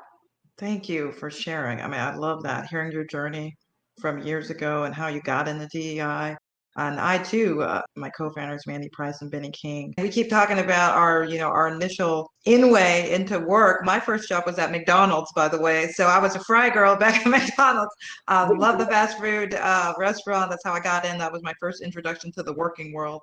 Thank 0.59 0.89
you 0.89 1.13
for 1.13 1.31
sharing. 1.31 1.81
I 1.81 1.87
mean, 1.87 2.01
I 2.01 2.15
love 2.15 2.43
that 2.43 2.67
hearing 2.67 2.93
your 2.93 3.05
journey 3.05 3.57
from 4.01 4.23
years 4.23 4.51
ago 4.51 4.85
and 4.85 4.95
how 4.95 5.09
you 5.09 5.21
got 5.23 5.49
into 5.49 5.69
DEI. 5.69 6.37
And 6.77 6.99
I 6.99 7.19
too, 7.19 7.63
uh, 7.63 7.83
my 7.97 8.09
co-founders 8.11 8.67
Mandy 8.67 8.89
Price 8.91 9.21
and 9.21 9.31
Benny 9.31 9.51
King. 9.51 9.93
We 9.99 10.09
keep 10.09 10.31
talking 10.31 10.59
about 10.59 10.97
our, 10.97 11.25
you 11.25 11.39
know, 11.39 11.49
our 11.49 11.69
initial 11.69 12.33
in-way 12.47 13.13
into 13.13 13.39
work. 13.39 13.85
My 13.85 14.01
first 14.01 14.29
job 14.29 14.45
was 14.47 14.59
at 14.59 14.71
McDonald's, 14.71 15.31
by 15.35 15.49
the 15.49 15.61
way. 15.61 15.89
So 15.89 16.07
I 16.07 16.19
was 16.19 16.35
a 16.35 16.41
fry 16.41 16.71
girl 16.71 16.97
back 17.03 17.27
at 17.27 17.31
McDonald's. 17.31 17.95
Um, 18.29 18.59
love 18.59 18.79
the 18.79 18.87
fast 18.87 19.19
food 19.19 19.55
uh, 19.55 19.93
restaurant. 19.99 20.51
That's 20.51 20.65
how 20.65 20.73
I 20.73 20.81
got 20.81 21.05
in. 21.05 21.19
That 21.19 21.33
was 21.33 21.43
my 21.43 21.55
first 21.61 21.83
introduction 21.83 22.33
to 22.33 22.43
the 22.43 22.55
working 22.55 22.93
world. 22.93 23.23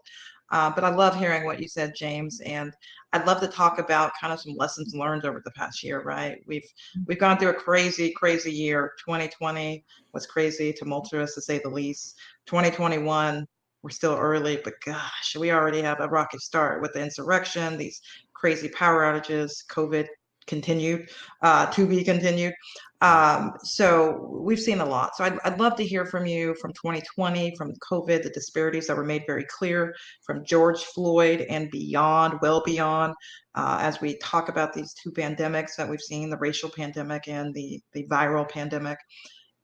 Uh, 0.52 0.72
but 0.74 0.84
I 0.84 0.90
love 0.90 1.16
hearing 1.16 1.46
what 1.46 1.60
you 1.60 1.68
said, 1.68 1.94
James, 1.96 2.42
and 2.42 2.74
I'd 3.14 3.28
love 3.28 3.40
to 3.42 3.48
talk 3.48 3.78
about 3.80 4.12
kind 4.20 4.34
of 4.34 4.40
some 4.40 4.56
lessons 4.56 4.96
learned 4.96 5.26
over 5.26 5.42
the 5.46 5.52
past 5.52 5.84
year. 5.84 6.02
Right, 6.02 6.42
we've 6.48 6.68
we've 7.06 7.20
gone 7.20 7.38
through 7.38 7.50
a 7.50 7.54
crazy, 7.54 8.12
crazy 8.12 8.52
year. 8.52 8.94
2020 9.06 9.84
was 10.14 10.26
crazy, 10.26 10.74
tumultuous 10.74 11.36
to 11.36 11.42
say 11.42 11.60
the 11.64 11.70
least. 11.70 12.18
2021, 12.50 13.46
we're 13.84 13.90
still 13.92 14.16
early, 14.16 14.60
but 14.64 14.74
gosh, 14.84 15.36
we 15.38 15.52
already 15.52 15.84
have 15.84 16.00
a 16.00 16.08
rocky 16.08 16.40
start 16.40 16.82
with 16.82 16.94
the 16.94 17.02
insurrection, 17.02 17.78
these 17.78 18.02
crazy 18.34 18.70
power 18.70 19.04
outages, 19.04 19.52
COVID 19.70 20.08
continued, 20.48 21.08
uh, 21.44 21.68
to 21.68 21.86
be 21.86 22.04
continued. 22.04 22.56
Um, 23.02 23.52
so 23.64 24.42
we've 24.42 24.60
seen 24.60 24.80
a 24.80 24.86
lot. 24.86 25.16
So 25.16 25.26
I'd, 25.26 25.38
I'd 25.46 25.60
love 25.60 25.76
to 25.76 25.86
hear 25.86 26.08
from 26.08 26.26
you 26.26 26.56
from 26.56 26.74
2020, 26.74 27.54
from 27.56 27.72
COVID, 27.92 28.24
the 28.24 28.32
disparities 28.32 28.88
that 28.88 28.98
were 28.98 29.06
made 29.06 29.24
very 29.28 29.46
clear 29.46 29.94
from 30.26 30.44
George 30.44 30.84
Floyd 30.84 31.42
and 31.50 31.70
beyond, 31.70 32.40
well 32.42 32.64
beyond, 32.66 33.14
uh, 33.54 33.78
as 33.80 34.02
we 34.02 34.18
talk 34.18 34.50
about 34.50 34.74
these 34.74 34.92
two 34.96 35.12
pandemics 35.12 35.76
that 35.78 35.88
we've 35.88 36.02
seen, 36.02 36.32
the 36.32 36.38
racial 36.38 36.70
pandemic 36.70 37.28
and 37.28 37.54
the, 37.54 37.80
the 37.94 38.08
viral 38.08 38.50
pandemic. 38.50 38.98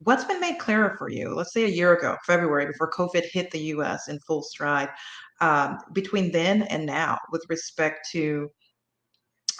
What's 0.06 0.24
been 0.24 0.40
made 0.40 0.60
clearer 0.60 0.96
for 1.00 1.10
you? 1.10 1.34
Let's 1.34 1.52
say 1.52 1.66
a 1.66 1.68
year 1.68 1.94
ago, 1.98 2.16
February, 2.28 2.68
before 2.68 2.92
COVID 2.92 3.24
hit 3.26 3.50
the 3.50 3.60
US 3.74 4.08
in 4.08 4.20
full 4.20 4.44
stride, 4.44 4.90
um, 5.42 5.80
between 5.94 6.32
then 6.32 6.62
and 6.64 6.86
now 6.86 7.18
with 7.32 7.44
respect 7.50 8.08
to 8.12 8.52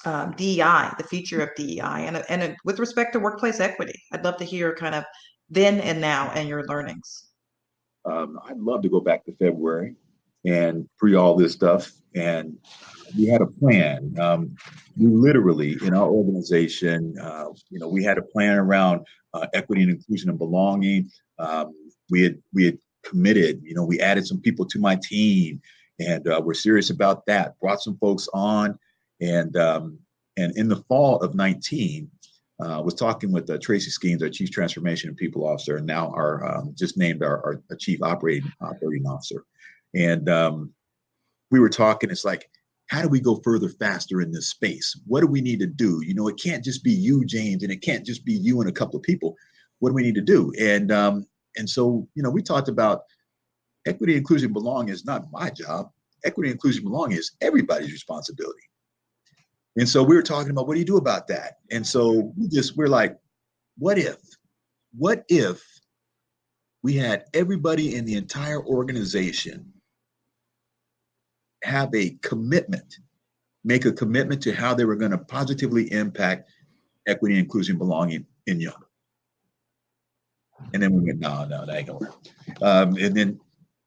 um, 0.06 0.36
DEI, 0.38 0.92
the 1.00 1.04
future 1.10 1.42
of 1.42 1.50
DEI, 1.56 2.06
and 2.06 2.24
and 2.30 2.56
with 2.64 2.78
respect 2.78 3.14
to 3.14 3.20
workplace 3.20 3.60
equity. 3.60 4.00
I'd 4.12 4.24
love 4.24 4.38
to 4.38 4.46
hear 4.46 4.76
kind 4.76 4.94
of 4.94 5.04
then 5.50 5.80
and 5.80 6.00
now 6.00 6.32
and 6.36 6.48
your 6.48 6.64
learnings. 6.66 7.26
Um, 8.06 8.40
I'd 8.46 8.60
love 8.60 8.84
to 8.84 8.90
go 8.90 9.00
back 9.00 9.26
to 9.26 9.36
February 9.38 9.96
and 10.46 10.88
pre 10.98 11.16
all 11.16 11.36
this 11.36 11.54
stuff, 11.54 11.92
and 12.16 12.58
we 13.18 13.28
had 13.28 13.42
a 13.42 13.48
plan. 13.48 14.16
Um, 14.20 14.56
we 14.98 15.08
literally 15.08 15.78
in 15.82 15.94
our 15.94 16.08
organization, 16.08 17.16
uh, 17.22 17.48
you 17.70 17.80
know, 17.80 17.88
we 17.88 18.04
had 18.04 18.18
a 18.18 18.22
plan 18.22 18.58
around 18.58 19.06
uh, 19.34 19.48
equity 19.54 19.84
and 19.84 19.92
inclusion 19.92 20.30
and 20.30 20.40
belonging. 20.40 21.10
Um, 21.40 21.74
we 22.10 22.22
had 22.22 22.38
we 22.54 22.66
had 22.66 22.78
committed. 23.04 23.62
You 23.64 23.76
know, 23.76 23.86
we 23.86 24.00
added 24.00 24.26
some 24.26 24.40
people 24.40 24.66
to 24.68 24.80
my 24.80 24.98
team, 25.02 25.62
and 26.00 26.28
uh, 26.28 26.42
we're 26.44 26.54
serious 26.54 26.90
about 26.90 27.26
that. 27.26 27.60
Brought 27.60 27.82
some 27.82 27.98
folks 27.98 28.28
on 28.34 28.78
and 29.22 29.56
um, 29.58 30.00
and 30.38 30.56
in 30.58 30.68
the 30.68 30.84
fall 30.88 31.18
of 31.22 31.36
19, 31.36 32.10
uh, 32.60 32.82
was 32.84 32.94
talking 32.94 33.32
with 33.32 33.50
uh, 33.50 33.58
Tracy 33.62 33.90
Skeans, 33.90 34.22
our 34.22 34.30
Chief 34.30 34.52
Transformation 34.52 35.10
and 35.10 35.18
People 35.18 35.48
Officer, 35.48 35.78
and 35.78 35.88
now 35.88 36.10
our 36.10 36.58
um, 36.58 36.74
just 36.78 36.98
named 36.98 37.24
our, 37.24 37.62
our, 37.70 37.78
Chief 37.78 38.02
Operating 38.02 38.52
Operating 38.62 39.06
Officer. 39.06 39.44
And 39.96 40.30
um, 40.30 40.74
we 41.52 41.60
were 41.60 41.70
talking. 41.70 42.12
It's 42.12 42.26
like, 42.26 42.50
how 42.88 43.02
do 43.02 43.08
we 43.08 43.20
go 43.20 43.42
further 43.44 43.70
faster 43.70 44.22
in 44.22 44.32
this 44.32 44.50
space? 44.50 45.00
What 45.08 45.22
do 45.22 45.28
we 45.28 45.42
need 45.42 45.60
to 45.60 45.68
do? 45.68 46.02
You 46.06 46.14
know, 46.14 46.28
it 46.28 46.40
can't 46.42 46.64
just 46.64 46.84
be 46.84 46.92
you, 46.92 47.26
James, 47.26 47.64
and 47.64 47.72
it 47.72 47.82
can't 47.82 48.06
just 48.06 48.26
be 48.26 48.34
you 48.34 48.62
and 48.62 48.70
a 48.70 48.74
couple 48.74 48.98
of 48.98 49.04
people. 49.04 49.36
What 49.80 49.90
do 49.90 49.96
we 49.96 50.04
need 50.04 50.16
to 50.16 50.22
do? 50.22 50.52
And 50.60 50.92
um, 50.92 51.26
and 51.56 51.70
so 51.70 52.08
you 52.14 52.22
know, 52.22 52.30
we 52.30 52.42
talked 52.42 52.70
about 52.70 53.02
equity, 53.86 54.16
inclusion, 54.16 54.54
belonging 54.54 54.94
is 54.94 55.06
not 55.06 55.32
my 55.32 55.50
job. 55.50 55.90
Equity, 56.26 56.52
inclusion, 56.52 56.84
belonging 56.84 57.18
is 57.18 57.32
everybody's 57.42 57.92
responsibility. 57.92 58.64
And 59.78 59.88
so 59.88 60.04
we 60.04 60.16
were 60.16 60.24
talking 60.24 60.52
about 60.52 60.68
what 60.68 60.74
do 60.74 60.80
you 60.80 60.86
do 60.86 60.98
about 60.98 61.28
that? 61.28 61.58
And 61.72 61.86
so 61.86 62.34
we 62.38 62.48
just 62.48 62.78
we're 62.78 62.88
like, 62.88 63.18
what 63.78 63.98
if? 63.98 64.18
What 64.98 65.26
if 65.28 65.64
we 66.82 66.94
had 66.94 67.26
everybody 67.34 67.96
in 67.96 68.06
the 68.06 68.16
entire 68.16 68.64
organization 68.64 69.74
have 71.66 71.94
a 71.94 72.12
commitment, 72.22 73.00
make 73.64 73.86
a 73.86 73.92
commitment 73.92 74.42
to 74.44 74.54
how 74.54 74.74
they 74.74 74.86
were 74.86 74.96
going 74.96 75.12
to 75.12 75.18
positively 75.18 75.92
impact 75.92 76.50
equity, 77.08 77.38
inclusion, 77.38 77.78
belonging 77.78 78.26
in 78.48 78.60
Yum. 78.60 78.74
And 80.74 80.82
then 80.82 80.94
we 80.94 81.02
went, 81.06 81.20
no, 81.20 81.46
no, 81.46 81.66
that 81.66 81.76
ain't 81.76 81.88
gonna 81.88 82.00
work. 82.00 82.16
Um, 82.62 82.96
and 82.96 83.16
then, 83.16 83.40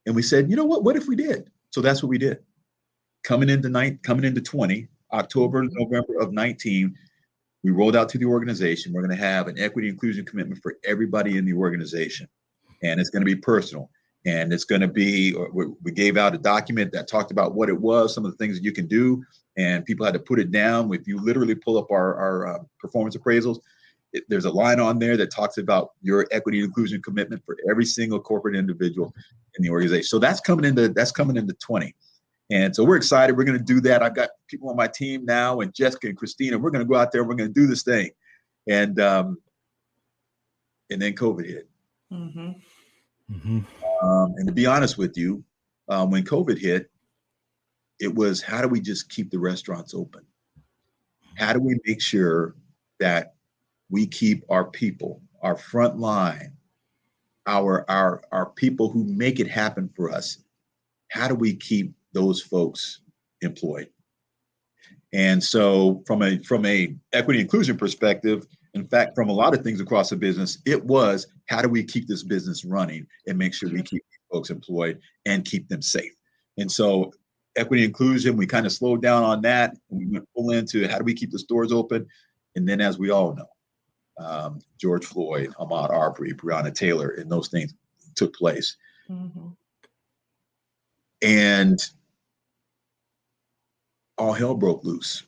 and 0.06 0.14
we 0.14 0.22
said, 0.22 0.50
you 0.50 0.56
know 0.56 0.64
what? 0.64 0.84
What 0.84 0.96
if 0.96 1.06
we 1.06 1.16
did? 1.16 1.50
So 1.70 1.80
that's 1.80 2.02
what 2.02 2.08
we 2.08 2.18
did. 2.18 2.38
Coming 3.24 3.48
into 3.48 3.68
night, 3.68 4.02
coming 4.02 4.24
into 4.24 4.40
20, 4.40 4.88
October, 5.12 5.64
November 5.64 6.18
of 6.20 6.32
19, 6.32 6.94
we 7.62 7.70
rolled 7.70 7.96
out 7.96 8.08
to 8.10 8.18
the 8.18 8.24
organization. 8.24 8.92
We're 8.92 9.02
going 9.02 9.16
to 9.16 9.24
have 9.24 9.48
an 9.48 9.58
equity 9.58 9.88
inclusion 9.88 10.24
commitment 10.24 10.62
for 10.62 10.76
everybody 10.84 11.36
in 11.36 11.44
the 11.44 11.54
organization. 11.54 12.28
And 12.82 13.00
it's 13.00 13.10
going 13.10 13.22
to 13.22 13.26
be 13.26 13.36
personal. 13.36 13.90
And 14.26 14.52
it's 14.52 14.64
going 14.64 14.80
to 14.80 14.88
be, 14.88 15.34
uh, 15.36 15.44
we 15.82 15.92
gave 15.92 16.16
out 16.16 16.34
a 16.34 16.38
document 16.38 16.92
that 16.92 17.08
talked 17.08 17.30
about 17.30 17.54
what 17.54 17.68
it 17.68 17.80
was, 17.80 18.14
some 18.14 18.24
of 18.24 18.30
the 18.30 18.36
things 18.36 18.56
that 18.56 18.64
you 18.64 18.72
can 18.72 18.86
do. 18.86 19.24
And 19.56 19.84
people 19.84 20.04
had 20.04 20.14
to 20.14 20.20
put 20.20 20.38
it 20.38 20.50
down. 20.50 20.92
If 20.92 21.06
you 21.06 21.18
literally 21.18 21.54
pull 21.54 21.78
up 21.78 21.90
our, 21.90 22.14
our 22.16 22.46
uh, 22.46 22.58
performance 22.78 23.16
appraisals, 23.16 23.60
it, 24.12 24.24
there's 24.28 24.44
a 24.44 24.50
line 24.50 24.80
on 24.80 24.98
there 24.98 25.16
that 25.16 25.30
talks 25.30 25.58
about 25.58 25.92
your 26.02 26.26
equity 26.30 26.62
inclusion 26.62 27.02
commitment 27.02 27.44
for 27.44 27.56
every 27.70 27.84
single 27.84 28.20
corporate 28.20 28.56
individual 28.56 29.12
in 29.56 29.62
the 29.62 29.70
organization. 29.70 30.04
So 30.04 30.18
that's 30.18 30.40
coming 30.40 30.64
into 30.64 30.88
that's 30.88 31.12
coming 31.12 31.36
into 31.36 31.54
20. 31.54 31.94
And 32.50 32.74
so 32.74 32.84
we're 32.84 32.96
excited. 32.96 33.36
We're 33.36 33.44
going 33.44 33.58
to 33.58 33.64
do 33.64 33.80
that. 33.82 34.02
I've 34.02 34.14
got 34.14 34.30
people 34.48 34.70
on 34.70 34.76
my 34.76 34.88
team 34.88 35.24
now, 35.26 35.60
and 35.60 35.74
Jessica 35.74 36.06
and 36.06 36.16
Christina. 36.16 36.58
We're 36.58 36.70
going 36.70 36.84
to 36.84 36.88
go 36.88 36.96
out 36.96 37.12
there. 37.12 37.22
We're 37.22 37.34
going 37.34 37.52
to 37.52 37.60
do 37.60 37.66
this 37.66 37.82
thing, 37.82 38.10
and 38.66 38.98
um, 39.00 39.38
and 40.90 41.00
then 41.00 41.12
COVID 41.12 41.46
hit. 41.46 41.68
Mm-hmm. 42.10 42.52
Mm-hmm. 43.30 43.60
Um, 44.06 44.34
and 44.36 44.46
to 44.46 44.52
be 44.52 44.66
honest 44.66 44.98
with 44.98 45.16
you, 45.16 45.44
um, 45.88 46.10
when 46.10 46.24
COVID 46.24 46.58
hit, 46.58 46.90
it 48.00 48.14
was 48.14 48.40
how 48.40 48.62
do 48.62 48.68
we 48.68 48.80
just 48.80 49.10
keep 49.10 49.30
the 49.30 49.38
restaurants 49.38 49.94
open? 49.94 50.22
How 51.36 51.52
do 51.52 51.60
we 51.60 51.78
make 51.84 52.00
sure 52.00 52.54
that 53.00 53.34
we 53.90 54.06
keep 54.06 54.44
our 54.48 54.64
people, 54.64 55.20
our 55.42 55.56
front 55.56 55.98
line, 55.98 56.52
our 57.46 57.84
our 57.90 58.22
our 58.32 58.46
people 58.46 58.90
who 58.90 59.04
make 59.04 59.40
it 59.40 59.48
happen 59.48 59.90
for 59.94 60.10
us? 60.10 60.38
How 61.10 61.26
do 61.26 61.34
we 61.34 61.54
keep 61.54 61.94
those 62.12 62.40
folks 62.40 63.00
employed. 63.42 63.88
And 65.12 65.42
so 65.42 66.02
from 66.06 66.22
a 66.22 66.38
from 66.42 66.66
a 66.66 66.94
equity 67.12 67.40
inclusion 67.40 67.76
perspective, 67.76 68.46
in 68.74 68.86
fact, 68.86 69.14
from 69.14 69.28
a 69.28 69.32
lot 69.32 69.54
of 69.54 69.62
things 69.62 69.80
across 69.80 70.10
the 70.10 70.16
business, 70.16 70.58
it 70.66 70.82
was 70.84 71.26
how 71.46 71.62
do 71.62 71.68
we 71.68 71.82
keep 71.82 72.06
this 72.06 72.22
business 72.22 72.64
running 72.64 73.06
and 73.26 73.38
make 73.38 73.54
sure 73.54 73.70
we 73.70 73.82
keep 73.82 74.04
folks 74.30 74.50
employed 74.50 75.00
and 75.26 75.44
keep 75.44 75.68
them 75.68 75.82
safe. 75.82 76.12
And 76.58 76.70
so 76.70 77.12
equity 77.56 77.84
inclusion, 77.84 78.36
we 78.36 78.46
kind 78.46 78.66
of 78.66 78.72
slowed 78.72 79.02
down 79.02 79.22
on 79.22 79.42
that. 79.42 79.76
We 79.88 80.06
went 80.06 80.28
full 80.34 80.50
into 80.50 80.86
how 80.88 80.98
do 80.98 81.04
we 81.04 81.14
keep 81.14 81.30
the 81.30 81.38
stores 81.38 81.72
open. 81.72 82.06
And 82.56 82.68
then 82.68 82.80
as 82.80 82.98
we 82.98 83.10
all 83.10 83.34
know, 83.34 83.48
um, 84.18 84.60
George 84.78 85.04
Floyd, 85.04 85.54
Ahmaud 85.58 85.90
Arbery, 85.90 86.32
Breonna 86.34 86.74
Taylor, 86.74 87.10
and 87.10 87.30
those 87.30 87.48
things 87.48 87.74
took 88.16 88.34
place. 88.34 88.76
Mm-hmm. 89.08 89.48
And 91.22 91.78
all 94.16 94.32
hell 94.32 94.54
broke 94.54 94.84
loose. 94.84 95.24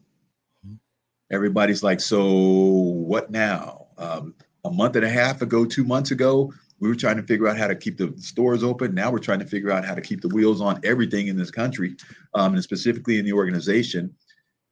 Everybody's 1.31 1.83
like, 1.83 2.01
so 2.01 2.25
what 2.25 3.31
now? 3.31 3.87
Um, 3.99 4.35
a 4.65 4.71
month 4.71 4.97
and 4.97 5.05
a 5.05 5.09
half 5.11 5.43
ago, 5.43 5.65
two 5.65 5.85
months 5.85 6.11
ago, 6.11 6.53
we 6.81 6.89
were 6.89 6.95
trying 6.95 7.17
to 7.17 7.23
figure 7.23 7.47
out 7.47 7.59
how 7.59 7.67
to 7.67 7.75
keep 7.75 7.99
the 7.99 8.13
stores 8.17 8.65
open. 8.65 8.95
Now 8.95 9.11
we're 9.11 9.19
trying 9.19 9.39
to 9.41 9.47
figure 9.47 9.71
out 9.71 9.85
how 9.85 9.95
to 9.95 10.01
keep 10.01 10.23
the 10.23 10.29
wheels 10.29 10.61
on 10.61 10.81
everything 10.83 11.29
in 11.29 11.37
this 11.37 11.51
country, 11.51 11.97
um, 12.35 12.55
and 12.55 12.63
specifically 12.63 13.19
in 13.19 13.25
the 13.25 13.33
organization. 13.33 14.15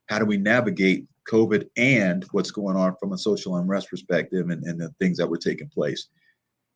How 0.07 0.19
do 0.19 0.25
we 0.25 0.37
navigate 0.37 1.07
COVID 1.29 1.69
and 1.77 2.25
what's 2.31 2.49
going 2.49 2.75
on 2.75 2.95
from 2.99 3.13
a 3.13 3.17
social 3.17 3.57
unrest 3.57 3.89
perspective 3.89 4.49
and, 4.49 4.63
and 4.65 4.81
the 4.81 4.89
things 4.99 5.17
that 5.17 5.29
were 5.29 5.37
taking 5.37 5.69
place? 5.69 6.07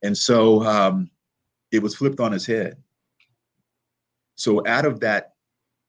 And 0.04 0.16
so 0.16 0.64
um, 0.64 1.10
it 1.72 1.82
was 1.82 1.96
flipped 1.96 2.20
on 2.20 2.34
its 2.34 2.46
head. 2.46 2.78
So 4.36 4.66
out 4.68 4.86
of 4.86 5.00
that, 5.00 5.34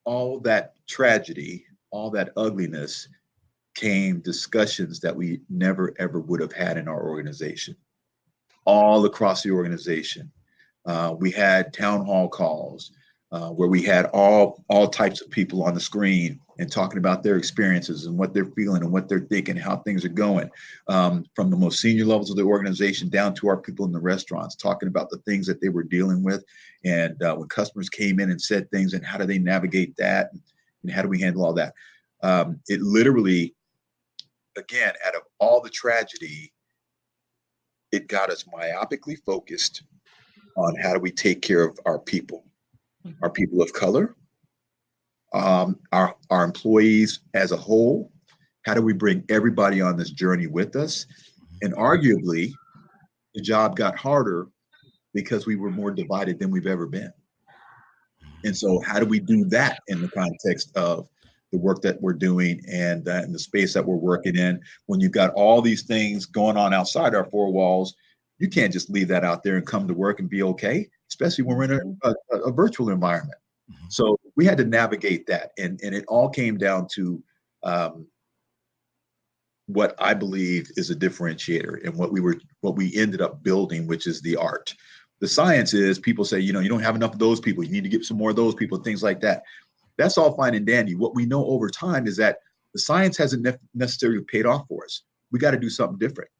all 0.04 0.40
that 0.40 0.74
tragedy, 0.86 1.66
all 1.90 2.10
that 2.10 2.30
ugliness, 2.36 3.08
came 3.75 4.21
discussions 4.21 5.00
that 5.00 5.14
we 5.14 5.40
never 5.49 5.95
ever 5.99 6.21
would 6.21 6.40
have 6.40 6.52
had 6.52 6.76
in 6.76 6.88
our 6.88 7.09
organization, 7.09 7.76
all 8.64 9.04
across 9.04 9.43
the 9.43 9.50
organization. 9.50 10.31
Uh, 10.87 11.14
we 11.19 11.31
had 11.31 11.73
town 11.73 12.04
hall 12.04 12.28
calls 12.28 12.93
uh, 13.33 13.50
where 13.50 13.69
we 13.69 13.83
had 13.83 14.07
all 14.07 14.64
all 14.69 14.88
types 14.88 15.21
of 15.21 15.31
people 15.31 15.64
on 15.64 15.75
the 15.75 15.81
screen 15.81 16.38
and 16.61 16.71
talking 16.71 16.99
about 16.99 17.25
their 17.25 17.37
experiences 17.37 18.07
and 18.07 18.16
what 18.16 18.33
they're 18.33 18.52
feeling 18.57 18.83
and 18.83 18.93
what 18.93 19.09
they're 19.09 19.26
thinking, 19.28 19.57
how 19.57 19.76
things 19.78 20.04
are 20.04 20.09
going, 20.09 20.49
um, 20.87 21.25
from 21.35 21.50
the 21.50 21.57
most 21.57 21.81
senior 21.81 22.04
levels 22.04 22.31
of 22.31 22.37
the 22.37 22.45
organization 22.45 23.09
down 23.09 23.35
to 23.35 23.49
our 23.49 23.57
people 23.57 23.85
in 23.87 23.90
the 23.90 23.99
restaurants, 23.99 24.54
talking 24.54 24.88
about 24.88 25.11
the 25.11 25.19
things 25.19 25.49
that 25.49 25.61
they 25.61 25.69
were 25.69 25.83
dealing 25.83 26.23
with, 26.23 26.45
and 26.85 27.21
uh, 27.25 27.35
when 27.35 27.49
customers 27.49 27.88
came 27.88 28.21
in 28.21 28.31
and 28.31 28.40
said 28.40 28.71
things 28.71 28.95
and 28.95 29.04
how 29.04 29.19
do 29.19 29.26
they 29.26 29.38
navigate 29.38 29.97
that. 29.97 30.31
And, 30.33 30.93
how 30.93 31.00
do 31.00 31.09
we 31.09 31.19
handle 31.19 31.47
all 31.47 31.54
that? 31.54 31.73
Um, 32.23 32.61
it 32.69 32.83
literally, 32.83 33.53
again, 34.56 34.94
out 35.06 35.14
of 35.14 35.23
all 35.38 35.61
the 35.61 35.70
tragedy, 35.70 36.52
it 37.92 38.08
got 38.08 38.30
us 38.30 38.44
myopically 38.44 39.16
focused 39.25 39.82
on 40.56 40.76
how 40.76 40.92
do 40.92 41.00
we 41.00 41.11
take 41.11 41.42
care 41.42 41.62
of 41.62 41.78
our 41.87 41.99
people, 41.99 42.44
our 43.04 43.12
mm-hmm. 43.12 43.32
people 43.32 43.62
of 43.62 43.73
color, 43.73 44.16
um, 45.32 45.78
our, 45.92 46.14
our 46.30 46.44
employees 46.44 47.20
as 47.34 47.52
a 47.52 47.56
whole? 47.56 48.11
How 48.62 48.75
do 48.75 48.82
we 48.82 48.92
bring 48.92 49.25
everybody 49.28 49.80
on 49.80 49.96
this 49.96 50.11
journey 50.11 50.46
with 50.46 50.75
us? 50.76 51.06
And 51.62 51.75
arguably, 51.75 52.52
the 53.34 53.42
job 53.42 53.76
got 53.76 53.96
harder 53.96 54.46
because 55.12 55.46
we 55.46 55.56
were 55.56 55.70
more 55.70 55.90
divided 55.90 56.38
than 56.38 56.50
we've 56.50 56.66
ever 56.66 56.87
been. 56.87 57.12
And 58.44 58.56
so, 58.56 58.80
how 58.80 59.00
do 59.00 59.06
we 59.06 59.20
do 59.20 59.44
that 59.46 59.80
in 59.88 60.02
the 60.02 60.08
context 60.08 60.76
of 60.76 61.08
the 61.54 61.58
work 61.58 61.80
that 61.82 62.02
we're 62.02 62.12
doing 62.12 62.61
and, 62.68 63.08
uh, 63.08 63.23
and 63.23 63.32
the 63.32 63.38
space 63.38 63.73
that 63.75 63.87
we're 63.87 63.94
working 63.94 64.37
in? 64.37 64.61
When 64.87 65.00
you've 65.00 65.12
got 65.12 65.32
all 65.34 65.62
these 65.62 65.84
things 65.84 66.26
going 66.26 66.56
on 66.56 66.75
outside 66.75 67.14
our 67.14 67.25
four 67.26 67.52
walls, 67.52 67.94
you 68.38 68.49
can't 68.49 68.73
just 68.73 68.90
leave 68.90 69.08
that 69.08 69.25
out 69.25 69.42
there 69.42 69.56
and 69.56 69.66
come 69.66 69.87
to 69.87 69.94
work 69.94 70.18
and 70.18 70.28
be 70.28 70.42
okay, 70.42 70.88
especially 71.08 71.44
when 71.44 71.56
we're 71.56 71.80
in 71.80 71.99
a, 72.02 72.14
a, 72.32 72.38
a 72.40 72.52
virtual 72.52 72.90
environment. 72.90 73.38
Mm-hmm. 73.70 73.87
So 73.88 74.18
we 74.37 74.44
had 74.44 74.58
to 74.58 74.64
navigate 74.64 75.26
that, 75.28 75.52
and 75.56 75.80
and 75.82 75.94
it 75.94 76.04
all 76.08 76.28
came 76.28 76.58
down 76.58 76.88
to 76.94 77.23
um, 77.62 78.06
what 79.66 79.94
I 79.99 80.12
believe 80.14 80.70
is 80.76 80.90
a 80.90 80.96
differentiator 80.96 81.84
and 81.84 81.96
what 81.96 82.12
we 82.12 82.20
were 82.20 82.37
what 82.61 82.76
we 82.76 82.94
ended 82.96 83.20
up 83.20 83.42
building, 83.42 83.87
which 83.87 84.06
is 84.06 84.20
the 84.20 84.37
art. 84.37 84.75
The 85.20 85.28
science 85.28 85.73
is 85.73 85.99
people 85.99 86.25
say, 86.25 86.40
you 86.40 86.52
know, 86.52 86.61
you 86.61 86.68
don't 86.68 86.82
have 86.82 86.96
enough 86.96 87.14
of 87.14 87.18
those 87.18 87.40
people. 87.40 87.64
You 87.64 87.70
need 87.70 87.84
to 87.84 87.88
get 87.88 88.04
some 88.04 88.18
more 88.18 88.30
of 88.30 88.37
those 88.37 88.54
people, 88.54 88.78
things 88.78 89.02
like 89.02 89.20
that. 89.20 89.44
That's 89.96 90.18
all 90.18 90.36
fine 90.36 90.54
and 90.54 90.66
dandy. 90.66 90.94
What 90.94 91.14
we 91.14 91.26
know 91.26 91.44
over 91.46 91.68
time 91.68 92.06
is 92.06 92.16
that 92.16 92.38
the 92.72 92.80
science 92.80 93.16
hasn't 93.16 93.46
necessarily 93.74 94.22
paid 94.24 94.46
off 94.46 94.66
for 94.68 94.84
us. 94.84 95.02
We 95.30 95.38
got 95.38 95.52
to 95.52 95.58
do 95.58 95.70
something 95.70 95.98
different. 95.98 96.30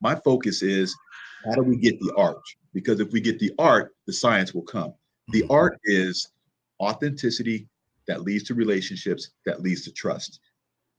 My 0.00 0.14
focus 0.14 0.62
is 0.62 0.96
how 1.44 1.52
do 1.52 1.62
we 1.62 1.76
get 1.76 2.00
the 2.00 2.12
art? 2.16 2.42
Because 2.72 3.00
if 3.00 3.12
we 3.12 3.20
get 3.20 3.38
the 3.38 3.52
art, 3.58 3.94
the 4.06 4.12
science 4.12 4.54
will 4.54 4.62
come. 4.62 4.94
The 5.28 5.42
mm-hmm. 5.42 5.52
art 5.52 5.78
is 5.84 6.30
authenticity 6.80 7.68
that 8.06 8.22
leads 8.22 8.44
to 8.44 8.54
relationships, 8.54 9.30
that 9.44 9.62
leads 9.62 9.82
to 9.84 9.92
trust. 9.92 10.40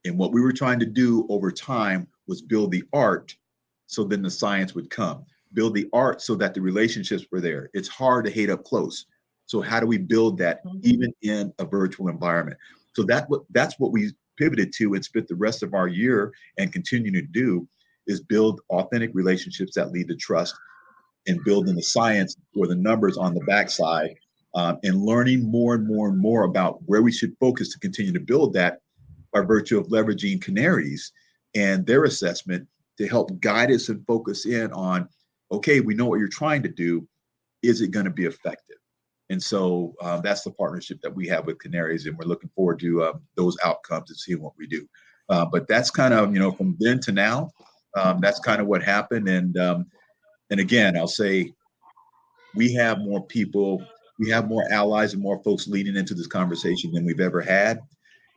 And 0.04 0.16
what 0.16 0.32
we 0.32 0.40
were 0.40 0.52
trying 0.52 0.80
to 0.80 0.86
do 0.86 1.26
over 1.28 1.50
time 1.50 2.06
was 2.26 2.40
build 2.40 2.70
the 2.70 2.84
art 2.92 3.34
so 3.86 4.04
then 4.04 4.22
the 4.22 4.30
science 4.30 4.74
would 4.74 4.88
come. 4.88 5.24
Build 5.52 5.74
the 5.74 5.88
art 5.92 6.22
so 6.22 6.36
that 6.36 6.54
the 6.54 6.60
relationships 6.60 7.26
were 7.32 7.40
there. 7.40 7.70
It's 7.74 7.88
hard 7.88 8.24
to 8.24 8.30
hate 8.30 8.50
up 8.50 8.64
close. 8.64 9.06
So 9.50 9.60
how 9.60 9.80
do 9.80 9.86
we 9.86 9.98
build 9.98 10.38
that 10.38 10.64
mm-hmm. 10.64 10.78
even 10.82 11.12
in 11.22 11.52
a 11.58 11.64
virtual 11.64 12.08
environment? 12.08 12.56
So 12.94 13.02
that 13.04 13.28
what 13.28 13.42
that's 13.50 13.74
what 13.80 13.90
we 13.90 14.12
pivoted 14.38 14.72
to 14.74 14.94
and 14.94 15.04
spent 15.04 15.26
the 15.26 15.34
rest 15.34 15.64
of 15.64 15.74
our 15.74 15.88
year 15.88 16.32
and 16.56 16.72
continue 16.72 17.10
to 17.10 17.22
do 17.22 17.66
is 18.06 18.20
build 18.20 18.60
authentic 18.70 19.10
relationships 19.12 19.74
that 19.74 19.90
lead 19.90 20.06
to 20.06 20.14
trust 20.14 20.54
and 21.26 21.42
building 21.42 21.74
the 21.74 21.82
science 21.82 22.36
or 22.54 22.68
the 22.68 22.76
numbers 22.76 23.18
on 23.18 23.34
the 23.34 23.40
backside 23.40 24.14
um, 24.54 24.78
and 24.84 25.02
learning 25.02 25.50
more 25.50 25.74
and 25.74 25.84
more 25.84 26.08
and 26.08 26.18
more 26.18 26.44
about 26.44 26.78
where 26.86 27.02
we 27.02 27.10
should 27.10 27.36
focus 27.40 27.72
to 27.72 27.78
continue 27.80 28.12
to 28.12 28.20
build 28.20 28.52
that 28.52 28.78
by 29.32 29.40
virtue 29.40 29.80
of 29.80 29.88
leveraging 29.88 30.38
Kanarys 30.38 31.10
and 31.56 31.84
their 31.84 32.04
assessment 32.04 32.68
to 32.98 33.08
help 33.08 33.38
guide 33.40 33.72
us 33.72 33.88
and 33.88 34.06
focus 34.06 34.46
in 34.46 34.72
on 34.72 35.08
okay 35.50 35.80
we 35.80 35.94
know 35.94 36.06
what 36.06 36.20
you're 36.20 36.28
trying 36.28 36.62
to 36.62 36.68
do 36.68 37.04
is 37.62 37.80
it 37.80 37.90
going 37.90 38.06
to 38.06 38.12
be 38.12 38.26
effective 38.26 38.79
and 39.30 39.42
so 39.42 39.94
uh, 40.02 40.20
that's 40.20 40.42
the 40.42 40.50
partnership 40.50 41.00
that 41.02 41.14
we 41.14 41.26
have 41.26 41.46
with 41.46 41.58
Kanarys 41.58 42.06
and 42.06 42.16
we're 42.18 42.26
looking 42.26 42.50
forward 42.54 42.78
to 42.80 43.02
uh, 43.02 43.12
those 43.36 43.56
outcomes 43.64 44.10
and 44.10 44.18
seeing 44.18 44.42
what 44.42 44.52
we 44.58 44.66
do 44.66 44.86
uh, 45.30 45.46
but 45.46 45.66
that's 45.66 45.90
kind 45.90 46.12
of 46.12 46.32
you 46.34 46.38
know 46.38 46.52
from 46.52 46.76
then 46.78 47.00
to 47.00 47.12
now 47.12 47.50
um, 47.96 48.20
that's 48.20 48.40
kind 48.40 48.60
of 48.60 48.66
what 48.66 48.82
happened 48.82 49.28
and 49.28 49.56
um, 49.56 49.86
and 50.50 50.60
again 50.60 50.96
i'll 50.96 51.08
say 51.08 51.52
we 52.54 52.72
have 52.72 52.98
more 52.98 53.24
people 53.26 53.82
we 54.20 54.28
have 54.28 54.48
more 54.48 54.70
allies 54.70 55.14
and 55.14 55.22
more 55.22 55.42
folks 55.42 55.66
leading 55.66 55.96
into 55.96 56.14
this 56.14 56.26
conversation 56.26 56.92
than 56.92 57.06
we've 57.06 57.20
ever 57.20 57.40
had. 57.40 57.80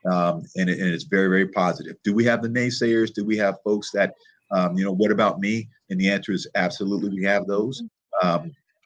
Um, 0.10 0.44
and, 0.56 0.70
it, 0.70 0.80
and, 0.80 0.90
it's 0.90 1.04
very, 1.04 1.28
very 1.28 1.48
positive. 1.48 1.98
Do 2.04 2.14
we 2.14 2.24
have 2.24 2.42
the 2.42 2.48
naysayers? 2.48 3.14
Do 3.14 3.26
we 3.26 3.38
have 3.38 3.58
folks 3.64 3.92
that, 3.92 4.16
um, 4.52 4.78
you 4.78 4.86
know, 4.86 4.94
what 4.94 5.12
about 5.12 5.40
me? 5.40 5.70
And 5.90 6.00
the 6.00 6.10
answer 6.10 6.32
is 6.32 6.48
absolutely, 6.56 7.10
we 7.10 7.24
have 7.26 7.48
those. 7.48 7.84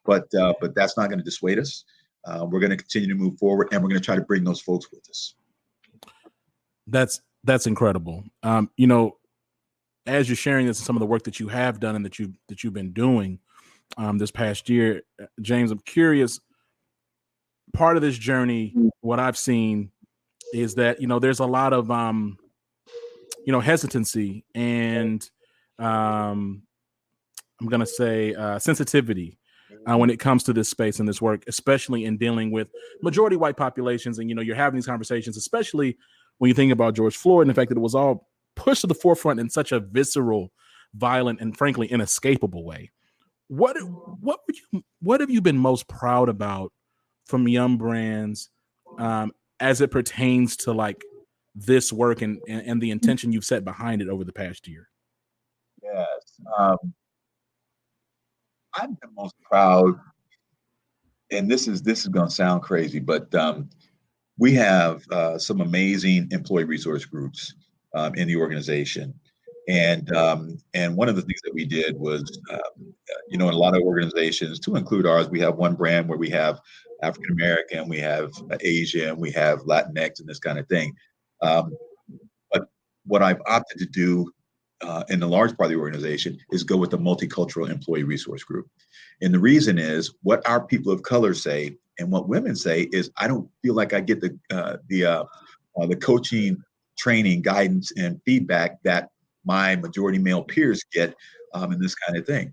But 0.05 0.33
uh, 0.33 0.53
but 0.61 0.73
that's 0.73 0.95
not 0.95 1.09
going 1.09 1.19
to 1.19 1.23
dissuade 1.23 1.59
us. 1.59 1.83
Uh, 2.27 2.45
we're 2.45 2.59
going 2.59 2.71
to 2.71 2.77
continue 2.77 3.07
to 3.07 3.15
move 3.15 3.37
forward, 3.37 3.69
and 3.71 3.81
we're 3.81 3.89
going 3.89 4.01
to 4.01 4.05
try 4.05 4.15
to 4.15 4.21
bring 4.21 4.43
those 4.43 4.59
folks 4.59 4.91
with 4.91 5.09
us. 5.09 5.35
That's 6.87 7.21
that's 7.43 7.67
incredible. 7.67 8.23
Um, 8.43 8.69
you 8.77 8.87
know, 8.87 9.17
as 10.05 10.27
you're 10.27 10.35
sharing 10.35 10.67
this, 10.67 10.79
and 10.79 10.85
some 10.85 10.95
of 10.95 10.99
the 10.99 11.05
work 11.05 11.23
that 11.23 11.39
you 11.39 11.47
have 11.47 11.79
done 11.79 11.95
and 11.95 12.05
that 12.05 12.19
you 12.19 12.33
that 12.49 12.63
you've 12.63 12.73
been 12.73 12.93
doing 12.93 13.39
um, 13.97 14.17
this 14.17 14.31
past 14.31 14.69
year, 14.69 15.03
James, 15.41 15.71
I'm 15.71 15.79
curious 15.79 16.39
part 17.73 17.95
of 17.95 18.01
this 18.01 18.17
journey, 18.17 18.73
mm. 18.75 18.89
what 19.01 19.19
I've 19.19 19.37
seen 19.37 19.91
is 20.53 20.75
that 20.75 21.01
you 21.01 21.07
know 21.07 21.19
there's 21.19 21.39
a 21.39 21.45
lot 21.45 21.73
of 21.73 21.91
um, 21.91 22.37
you 23.45 23.51
know 23.51 23.59
hesitancy 23.59 24.45
and 24.55 25.27
um, 25.79 26.63
I'm 27.59 27.67
gonna 27.67 27.85
say 27.85 28.33
uh, 28.33 28.59
sensitivity 28.59 29.37
uh, 29.89 29.97
when 29.97 30.09
it 30.09 30.19
comes 30.19 30.43
to 30.43 30.53
this 30.53 30.69
space 30.69 30.99
and 30.99 31.07
this 31.07 31.21
work, 31.21 31.43
especially 31.47 32.05
in 32.05 32.17
dealing 32.17 32.51
with 32.51 32.69
majority 33.01 33.35
white 33.35 33.57
populations. 33.57 34.19
And 34.19 34.29
you 34.29 34.35
know, 34.35 34.41
you're 34.41 34.55
having 34.55 34.77
these 34.77 34.85
conversations, 34.85 35.37
especially 35.37 35.97
when 36.37 36.49
you 36.49 36.53
think 36.53 36.71
about 36.71 36.95
George 36.95 37.15
Floyd 37.15 37.43
and 37.43 37.49
the 37.49 37.53
fact 37.53 37.69
that 37.69 37.77
it 37.77 37.81
was 37.81 37.95
all 37.95 38.27
pushed 38.55 38.81
to 38.81 38.87
the 38.87 38.95
forefront 38.95 39.39
in 39.39 39.49
such 39.49 39.71
a 39.71 39.79
visceral, 39.79 40.51
violent, 40.93 41.41
and 41.41 41.57
frankly 41.57 41.87
inescapable 41.87 42.63
way. 42.63 42.91
What 43.47 43.77
what 44.19 44.41
would 44.45 44.57
you 44.57 44.83
what 45.01 45.21
have 45.21 45.29
you 45.29 45.41
been 45.41 45.57
most 45.57 45.87
proud 45.87 46.27
about 46.27 46.73
from 47.25 47.47
Yum 47.47 47.77
Brands 47.77 48.49
um, 48.99 49.31
as 49.59 49.81
it 49.81 49.91
pertains 49.91 50.57
to 50.57 50.73
like 50.73 51.01
this 51.55 51.91
work 51.91 52.21
and, 52.21 52.39
and, 52.47 52.61
and 52.61 52.81
the 52.81 52.91
intention 52.91 53.31
you've 53.31 53.45
set 53.45 53.63
behind 53.63 54.01
it 54.01 54.09
over 54.09 54.23
the 54.23 54.33
past 54.33 54.67
year? 54.67 54.89
Yes. 55.81 56.41
Um, 56.57 56.77
I'm 58.77 58.97
the 59.01 59.09
most 59.15 59.35
proud, 59.41 59.95
and 61.31 61.49
this 61.49 61.67
is 61.67 61.81
this 61.81 62.01
is 62.01 62.07
going 62.07 62.29
to 62.29 62.33
sound 62.33 62.61
crazy, 62.61 62.99
but 62.99 63.33
um, 63.33 63.69
we 64.37 64.53
have 64.53 65.03
uh, 65.11 65.37
some 65.37 65.61
amazing 65.61 66.27
employee 66.31 66.65
resource 66.65 67.05
groups 67.05 67.55
um, 67.95 68.13
in 68.15 68.27
the 68.27 68.35
organization, 68.35 69.13
and 69.67 70.15
um, 70.15 70.57
and 70.73 70.95
one 70.95 71.09
of 71.09 71.15
the 71.15 71.23
things 71.23 71.41
that 71.43 71.53
we 71.53 71.65
did 71.65 71.97
was, 71.97 72.39
um, 72.51 72.93
you 73.29 73.37
know, 73.37 73.47
in 73.47 73.53
a 73.53 73.57
lot 73.57 73.75
of 73.75 73.81
organizations, 73.81 74.59
to 74.59 74.75
include 74.75 75.05
ours, 75.07 75.29
we 75.29 75.39
have 75.39 75.55
one 75.55 75.75
brand 75.75 76.07
where 76.07 76.17
we 76.17 76.29
have 76.29 76.59
African 77.01 77.31
American, 77.31 77.89
we 77.89 77.99
have 77.99 78.31
Asian, 78.61 79.17
we 79.17 79.31
have 79.31 79.59
Latinx, 79.61 80.19
and 80.19 80.27
this 80.27 80.39
kind 80.39 80.59
of 80.59 80.67
thing. 80.67 80.93
Um, 81.41 81.75
but 82.51 82.67
what 83.05 83.23
I've 83.23 83.41
opted 83.47 83.79
to 83.79 83.85
do 83.85 84.31
uh, 84.81 85.03
in 85.09 85.19
the 85.19 85.27
large 85.27 85.55
part 85.57 85.67
of 85.67 85.71
the 85.71 85.81
organization 85.81 86.37
is 86.51 86.63
go 86.63 86.77
with 86.77 86.91
the 86.91 86.97
multicultural 86.97 87.69
employee 87.69 88.03
resource 88.03 88.43
group. 88.43 88.67
And 89.21 89.33
the 89.33 89.39
reason 89.39 89.79
is 89.79 90.13
what 90.21 90.47
our 90.47 90.61
people 90.63 90.91
of 90.91 91.03
color 91.03 91.33
say 91.33 91.77
and 91.99 92.11
what 92.11 92.29
women 92.29 92.55
say 92.55 92.83
is 92.91 93.11
I 93.17 93.27
don't 93.27 93.49
feel 93.63 93.73
like 93.73 93.93
I 93.93 94.01
get 94.01 94.21
the 94.21 94.37
uh, 94.51 94.77
the 94.87 95.05
uh, 95.05 95.23
uh 95.79 95.87
the 95.87 95.95
coaching, 95.95 96.63
training, 96.97 97.41
guidance, 97.41 97.91
and 97.97 98.21
feedback 98.23 98.81
that 98.83 99.09
my 99.45 99.75
majority 99.77 100.19
male 100.19 100.43
peers 100.43 100.83
get 100.91 101.15
um, 101.53 101.71
in 101.71 101.79
this 101.79 101.95
kind 101.95 102.17
of 102.17 102.25
thing. 102.27 102.51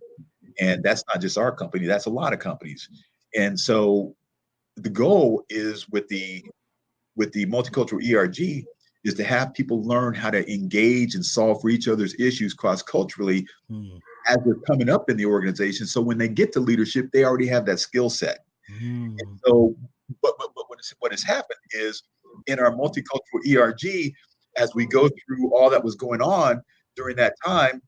And 0.60 0.82
that's 0.82 1.04
not 1.12 1.20
just 1.20 1.36
our 1.36 1.52
company; 1.52 1.86
that's 1.86 2.06
a 2.06 2.10
lot 2.10 2.32
of 2.32 2.38
companies. 2.38 2.88
And 3.36 3.58
so 3.58 4.14
the 4.76 4.90
goal 4.90 5.44
is 5.50 5.88
with 5.90 6.08
the 6.08 6.44
with 7.16 7.32
the 7.32 7.46
multicultural 7.46 8.02
ERG 8.02 8.64
is 9.04 9.14
to 9.14 9.24
have 9.24 9.54
people 9.54 9.82
learn 9.82 10.14
how 10.14 10.30
to 10.30 10.50
engage 10.52 11.14
and 11.14 11.24
solve 11.24 11.60
for 11.60 11.68
each 11.68 11.88
other's 11.88 12.14
issues 12.18 12.54
cross 12.54 12.82
culturally 12.82 13.46
mm. 13.70 14.00
as 14.26 14.38
they're 14.44 14.54
coming 14.66 14.88
up 14.88 15.10
in 15.10 15.16
the 15.16 15.26
organization. 15.26 15.86
So 15.86 16.00
when 16.00 16.18
they 16.18 16.28
get 16.28 16.52
to 16.54 16.60
leadership, 16.60 17.10
they 17.12 17.24
already 17.24 17.46
have 17.48 17.66
that 17.66 17.78
skill 17.78 18.10
set. 18.10 18.44
Mm. 18.80 19.16
And 19.18 19.40
so, 19.44 19.74
but, 20.22 20.34
but, 20.38 20.48
but 20.56 20.68
what, 20.68 20.80
is, 20.80 20.94
what 21.00 21.12
has 21.12 21.22
happened 21.22 21.58
is 21.72 22.02
in 22.46 22.58
our 22.58 22.72
multicultural 22.72 23.44
ERG, 23.46 24.12
as 24.56 24.74
we 24.74 24.86
go 24.86 25.08
through 25.08 25.54
all 25.54 25.68
that 25.70 25.84
was 25.84 25.94
going 25.94 26.22
on 26.22 26.62
during 26.96 27.16
that 27.16 27.34
time, 27.44 27.82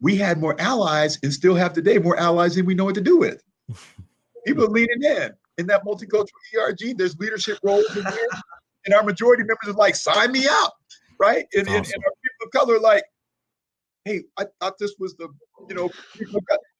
we 0.00 0.16
had 0.16 0.38
more 0.38 0.60
allies 0.60 1.18
and 1.22 1.32
still 1.32 1.54
have 1.54 1.72
today 1.72 1.98
more 1.98 2.18
allies 2.18 2.56
than 2.56 2.66
we 2.66 2.74
know 2.74 2.84
what 2.84 2.94
to 2.94 3.00
do 3.00 3.18
with. 3.18 3.42
People 4.46 4.64
are 4.64 4.68
leaning 4.68 5.02
in 5.02 5.30
in 5.58 5.66
that 5.66 5.84
multicultural 5.84 6.26
ERG. 6.56 6.96
There's 6.96 7.18
leadership 7.18 7.58
roles 7.62 7.84
in 7.96 8.02
there, 8.02 8.28
and 8.84 8.94
our 8.94 9.02
majority 9.02 9.42
members 9.42 9.68
are 9.68 9.78
like, 9.78 9.94
sign 9.94 10.32
me 10.32 10.46
up, 10.46 10.74
right? 11.18 11.46
And, 11.54 11.68
awesome. 11.68 11.76
and, 11.76 11.86
and, 11.86 12.04
our 12.04 12.12
people 12.22 12.46
of 12.46 12.50
color 12.52 12.76
are 12.76 12.80
like, 12.80 13.04
hey, 14.04 14.22
I 14.38 14.46
thought 14.60 14.78
this 14.78 14.94
was 14.98 15.14
the, 15.16 15.28
you 15.68 15.74
know, 15.74 15.90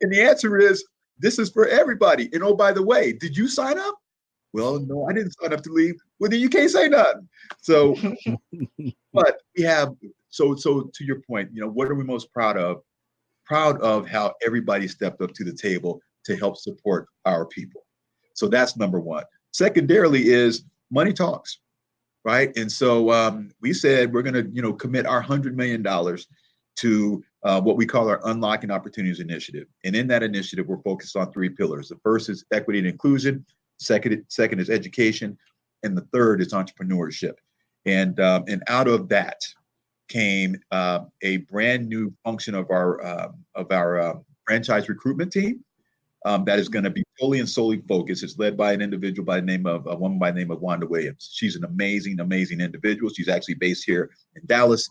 and 0.00 0.12
the 0.12 0.20
answer 0.20 0.58
is 0.58 0.84
this 1.18 1.38
is 1.38 1.50
for 1.50 1.66
everybody. 1.68 2.28
And 2.32 2.42
oh, 2.42 2.54
by 2.54 2.72
the 2.72 2.82
way, 2.82 3.12
did 3.12 3.36
you 3.36 3.48
sign 3.48 3.78
up? 3.78 3.94
Well, 4.52 4.80
no, 4.80 5.06
I 5.08 5.12
didn't 5.12 5.34
sign 5.40 5.52
up 5.52 5.62
to 5.62 5.72
leave. 5.72 5.94
Well, 6.18 6.30
then 6.30 6.40
you 6.40 6.48
can't 6.48 6.70
say 6.70 6.88
nothing. 6.88 7.28
So, 7.60 7.96
but 9.12 9.40
we 9.56 9.62
have 9.64 9.94
so 10.28 10.54
so 10.54 10.90
to 10.92 11.04
your 11.04 11.20
point, 11.20 11.50
you 11.52 11.60
know, 11.60 11.68
what 11.68 11.88
are 11.88 11.94
we 11.94 12.04
most 12.04 12.32
proud 12.32 12.56
of? 12.56 12.82
Proud 13.46 13.80
of 13.80 14.06
how 14.06 14.34
everybody 14.44 14.88
stepped 14.88 15.22
up 15.22 15.32
to 15.34 15.44
the 15.44 15.52
table 15.52 16.00
to 16.24 16.36
help 16.36 16.56
support 16.56 17.06
our 17.24 17.46
people. 17.46 17.82
So 18.34 18.48
that's 18.48 18.76
number 18.76 19.00
one. 19.00 19.24
Secondarily, 19.52 20.30
is 20.30 20.64
money 20.90 21.12
talks. 21.12 21.58
Right? 22.24 22.56
And 22.56 22.70
so 22.70 23.10
um, 23.10 23.50
we 23.60 23.72
said 23.72 24.12
we're 24.12 24.22
going 24.22 24.34
to, 24.34 24.48
you 24.52 24.62
know, 24.62 24.72
commit 24.72 25.06
our 25.06 25.20
hundred 25.20 25.56
million 25.56 25.82
dollars 25.82 26.28
to 26.76 27.22
uh, 27.42 27.60
what 27.60 27.76
we 27.76 27.86
call 27.86 28.08
our 28.08 28.20
Unlocking 28.24 28.70
Opportunities 28.70 29.20
Initiative. 29.20 29.66
And 29.84 29.94
in 29.96 30.06
that 30.08 30.22
initiative, 30.22 30.66
we're 30.66 30.82
focused 30.82 31.16
on 31.16 31.32
three 31.32 31.48
pillars. 31.48 31.88
The 31.88 31.96
first 32.02 32.28
is 32.28 32.44
equity 32.52 32.78
and 32.78 32.88
inclusion. 32.88 33.44
Second, 33.78 34.24
second 34.28 34.60
is 34.60 34.70
education, 34.70 35.36
and 35.82 35.96
the 35.96 36.06
third 36.12 36.40
is 36.40 36.52
entrepreneurship. 36.52 37.34
And 37.84 38.18
um, 38.20 38.44
and 38.46 38.62
out 38.68 38.86
of 38.86 39.08
that 39.08 39.40
came 40.08 40.56
uh, 40.70 41.00
a 41.22 41.38
brand 41.38 41.88
new 41.88 42.12
function 42.24 42.54
of 42.54 42.70
our 42.70 43.02
uh, 43.04 43.28
of 43.56 43.72
our 43.72 43.98
uh, 43.98 44.14
franchise 44.46 44.88
recruitment 44.88 45.32
team 45.32 45.64
um, 46.24 46.44
that 46.44 46.58
is 46.58 46.68
going 46.68 46.84
to 46.84 46.90
be 46.90 47.01
fully 47.22 47.38
and 47.38 47.48
solely 47.48 47.80
focused. 47.86 48.24
It's 48.24 48.36
led 48.36 48.56
by 48.56 48.72
an 48.72 48.82
individual 48.82 49.24
by 49.24 49.36
the 49.36 49.46
name 49.46 49.64
of 49.64 49.86
a 49.86 49.94
woman 49.94 50.18
by 50.18 50.32
the 50.32 50.40
name 50.40 50.50
of 50.50 50.60
Wanda 50.60 50.88
Williams. 50.88 51.30
She's 51.32 51.54
an 51.54 51.62
amazing, 51.64 52.18
amazing 52.18 52.60
individual. 52.60 53.12
She's 53.12 53.28
actually 53.28 53.54
based 53.54 53.84
here 53.84 54.10
in 54.34 54.44
Dallas, 54.46 54.90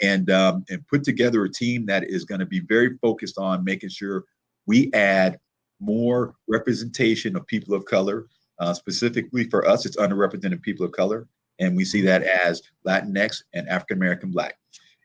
and 0.00 0.30
um, 0.30 0.64
and 0.70 0.86
put 0.88 1.04
together 1.04 1.44
a 1.44 1.52
team 1.52 1.84
that 1.84 2.04
is 2.04 2.24
going 2.24 2.38
to 2.38 2.46
be 2.46 2.60
very 2.60 2.96
focused 3.02 3.36
on 3.36 3.62
making 3.62 3.90
sure 3.90 4.24
we 4.66 4.90
add 4.94 5.38
more 5.78 6.34
representation 6.48 7.36
of 7.36 7.46
people 7.46 7.74
of 7.74 7.84
color. 7.84 8.26
Uh, 8.58 8.72
specifically 8.72 9.44
for 9.50 9.68
us, 9.68 9.84
it's 9.84 9.98
underrepresented 9.98 10.62
people 10.62 10.86
of 10.86 10.92
color, 10.92 11.28
and 11.58 11.76
we 11.76 11.84
see 11.84 12.00
that 12.00 12.22
as 12.22 12.62
Latinx 12.86 13.42
and 13.52 13.68
African 13.68 13.98
American 13.98 14.30
Black. 14.30 14.56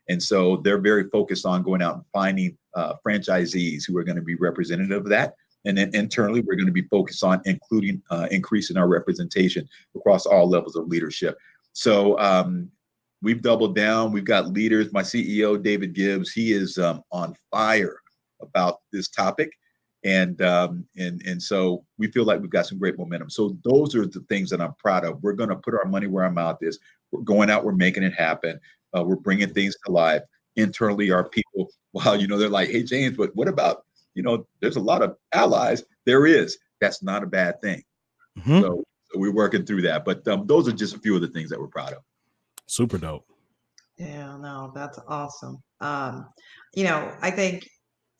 And 0.08 0.22
so 0.22 0.56
they're 0.64 0.80
very 0.80 1.10
focused 1.10 1.44
on 1.44 1.62
going 1.62 1.82
out 1.82 1.96
and 1.96 2.04
finding 2.14 2.56
uh, 2.74 2.94
franchisees 3.06 3.82
who 3.86 3.94
are 3.98 4.04
going 4.04 4.16
to 4.16 4.22
be 4.22 4.36
representative 4.36 5.02
of 5.02 5.10
that 5.10 5.34
and 5.64 5.78
then 5.78 5.94
internally, 5.94 6.40
we're 6.40 6.56
going 6.56 6.66
to 6.66 6.72
be 6.72 6.82
focused 6.82 7.22
on 7.22 7.40
including 7.44 8.02
uh, 8.10 8.26
increasing 8.30 8.76
our 8.76 8.88
representation 8.88 9.68
across 9.94 10.26
all 10.26 10.48
levels 10.48 10.76
of 10.76 10.88
leadership. 10.88 11.38
So 11.72 12.18
um, 12.18 12.70
we've 13.22 13.42
doubled 13.42 13.76
down. 13.76 14.12
We've 14.12 14.24
got 14.24 14.52
leaders. 14.52 14.92
My 14.92 15.02
CEO, 15.02 15.62
David 15.62 15.94
Gibbs, 15.94 16.32
he 16.32 16.52
is 16.52 16.78
um, 16.78 17.02
on 17.12 17.34
fire 17.50 18.00
about 18.40 18.80
this 18.92 19.08
topic. 19.08 19.52
And 20.04 20.42
um, 20.42 20.84
and 20.96 21.22
and 21.24 21.40
so 21.40 21.84
we 21.96 22.08
feel 22.08 22.24
like 22.24 22.40
we've 22.40 22.50
got 22.50 22.66
some 22.66 22.78
great 22.78 22.98
momentum. 22.98 23.30
So 23.30 23.56
those 23.64 23.94
are 23.94 24.04
the 24.04 24.24
things 24.28 24.50
that 24.50 24.60
I'm 24.60 24.74
proud 24.74 25.04
of. 25.04 25.22
We're 25.22 25.32
going 25.32 25.50
to 25.50 25.56
put 25.56 25.74
our 25.74 25.84
money 25.84 26.08
where 26.08 26.24
our 26.24 26.30
mouth 26.30 26.58
is. 26.60 26.80
We're 27.12 27.20
going 27.20 27.50
out. 27.50 27.64
We're 27.64 27.70
making 27.70 28.02
it 28.02 28.14
happen. 28.14 28.58
Uh, 28.96 29.04
we're 29.04 29.14
bringing 29.14 29.54
things 29.54 29.76
to 29.86 29.92
life. 29.92 30.22
Internally, 30.56 31.12
our 31.12 31.28
people, 31.28 31.70
well, 31.92 32.20
you 32.20 32.26
know, 32.26 32.36
they're 32.36 32.48
like, 32.48 32.68
"Hey, 32.68 32.82
James, 32.82 33.16
but 33.16 33.30
what 33.36 33.46
about 33.46 33.84
you 34.14 34.22
know, 34.22 34.46
there's 34.60 34.76
a 34.76 34.80
lot 34.80 35.02
of 35.02 35.16
allies. 35.32 35.84
There 36.06 36.26
is. 36.26 36.58
That's 36.80 37.02
not 37.02 37.22
a 37.22 37.26
bad 37.26 37.60
thing. 37.60 37.82
Mm-hmm. 38.38 38.60
So, 38.60 38.84
so, 39.12 39.18
we're 39.18 39.34
working 39.34 39.64
through 39.64 39.82
that. 39.82 40.04
But 40.04 40.26
um, 40.28 40.46
those 40.46 40.68
are 40.68 40.72
just 40.72 40.94
a 40.94 40.98
few 40.98 41.14
of 41.14 41.20
the 41.20 41.28
things 41.28 41.50
that 41.50 41.60
we're 41.60 41.68
proud 41.68 41.92
of. 41.92 42.02
Super 42.66 42.98
dope. 42.98 43.26
Yeah, 43.98 44.36
no, 44.38 44.72
that's 44.74 44.98
awesome. 45.06 45.62
Um, 45.80 46.28
you 46.74 46.84
know, 46.84 47.14
I 47.20 47.30
think 47.30 47.68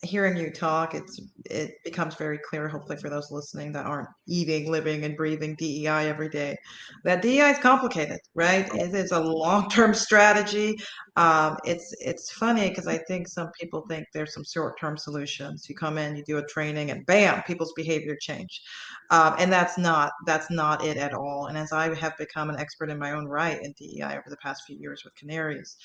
hearing 0.03 0.37
you 0.37 0.51
talk, 0.51 0.93
it's 0.93 1.19
it 1.45 1.83
becomes 1.83 2.15
very 2.15 2.37
clear, 2.37 2.67
hopefully 2.67 2.97
for 2.97 3.09
those 3.09 3.31
listening 3.31 3.71
that 3.73 3.85
aren't 3.85 4.09
eating, 4.27 4.69
living, 4.69 5.03
and 5.03 5.15
breathing 5.15 5.55
DEI 5.55 6.09
every 6.09 6.29
day, 6.29 6.55
that 7.03 7.21
DEI 7.21 7.51
is 7.51 7.59
complicated, 7.59 8.19
right? 8.35 8.67
It 8.75 8.93
is 8.93 9.11
a 9.11 9.19
long-term 9.19 9.93
strategy. 10.05 10.75
Um, 11.15 11.57
it's 11.63 11.93
it's 11.99 12.31
funny 12.31 12.69
because 12.69 12.87
I 12.87 12.97
think 12.97 13.27
some 13.27 13.49
people 13.59 13.85
think 13.87 14.07
there's 14.13 14.33
some 14.33 14.43
short-term 14.43 14.97
solutions. 14.97 15.67
You 15.69 15.75
come 15.75 15.97
in, 15.97 16.15
you 16.15 16.23
do 16.23 16.37
a 16.37 16.45
training, 16.45 16.91
and 16.91 17.05
bam, 17.05 17.43
people's 17.43 17.73
behavior 17.75 18.17
change, 18.19 18.61
um, 19.09 19.35
and 19.37 19.51
that's 19.51 19.77
not 19.77 20.11
that's 20.25 20.49
not 20.51 20.83
it 20.83 20.97
at 20.97 21.13
all. 21.13 21.47
And 21.47 21.57
as 21.57 21.71
I 21.71 21.93
have 21.95 22.17
become 22.17 22.49
an 22.49 22.59
expert 22.59 22.89
in 22.89 22.99
my 22.99 23.11
own 23.11 23.25
right 23.25 23.61
in 23.61 23.73
DEI 23.73 24.17
over 24.17 24.29
the 24.29 24.37
past 24.37 24.63
few 24.65 24.77
years 24.77 25.03
with 25.03 25.13
Kanarys, 25.15 25.75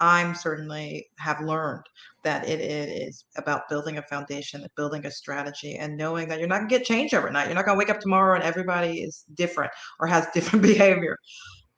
I'm 0.00 0.34
certainly 0.34 1.08
have 1.18 1.40
learned 1.40 1.84
that 2.24 2.48
it, 2.48 2.60
it 2.60 2.88
is 2.88 3.24
about 3.36 3.68
building 3.68 3.98
a 3.98 4.02
foundation, 4.02 4.64
building 4.76 5.04
a 5.06 5.10
strategy, 5.10 5.76
and 5.76 5.96
knowing 5.96 6.28
that 6.28 6.38
you're 6.38 6.48
not 6.48 6.58
going 6.58 6.68
to 6.68 6.78
get 6.78 6.86
change 6.86 7.14
overnight. 7.14 7.46
You're 7.46 7.56
not 7.56 7.64
going 7.64 7.76
to 7.76 7.78
wake 7.78 7.90
up 7.90 8.00
tomorrow 8.00 8.34
and 8.34 8.44
everybody 8.44 9.02
is 9.02 9.24
different 9.34 9.72
or 10.00 10.06
has 10.06 10.26
different 10.34 10.62
behavior. 10.62 11.16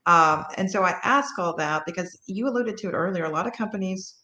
Um, 0.06 0.44
and 0.56 0.70
so 0.70 0.82
I 0.82 0.96
ask 1.04 1.38
all 1.38 1.54
that 1.56 1.82
because 1.86 2.18
you 2.26 2.48
alluded 2.48 2.76
to 2.78 2.88
it 2.88 2.94
earlier. 2.94 3.24
A 3.24 3.30
lot 3.30 3.46
of 3.46 3.52
companies, 3.52 4.16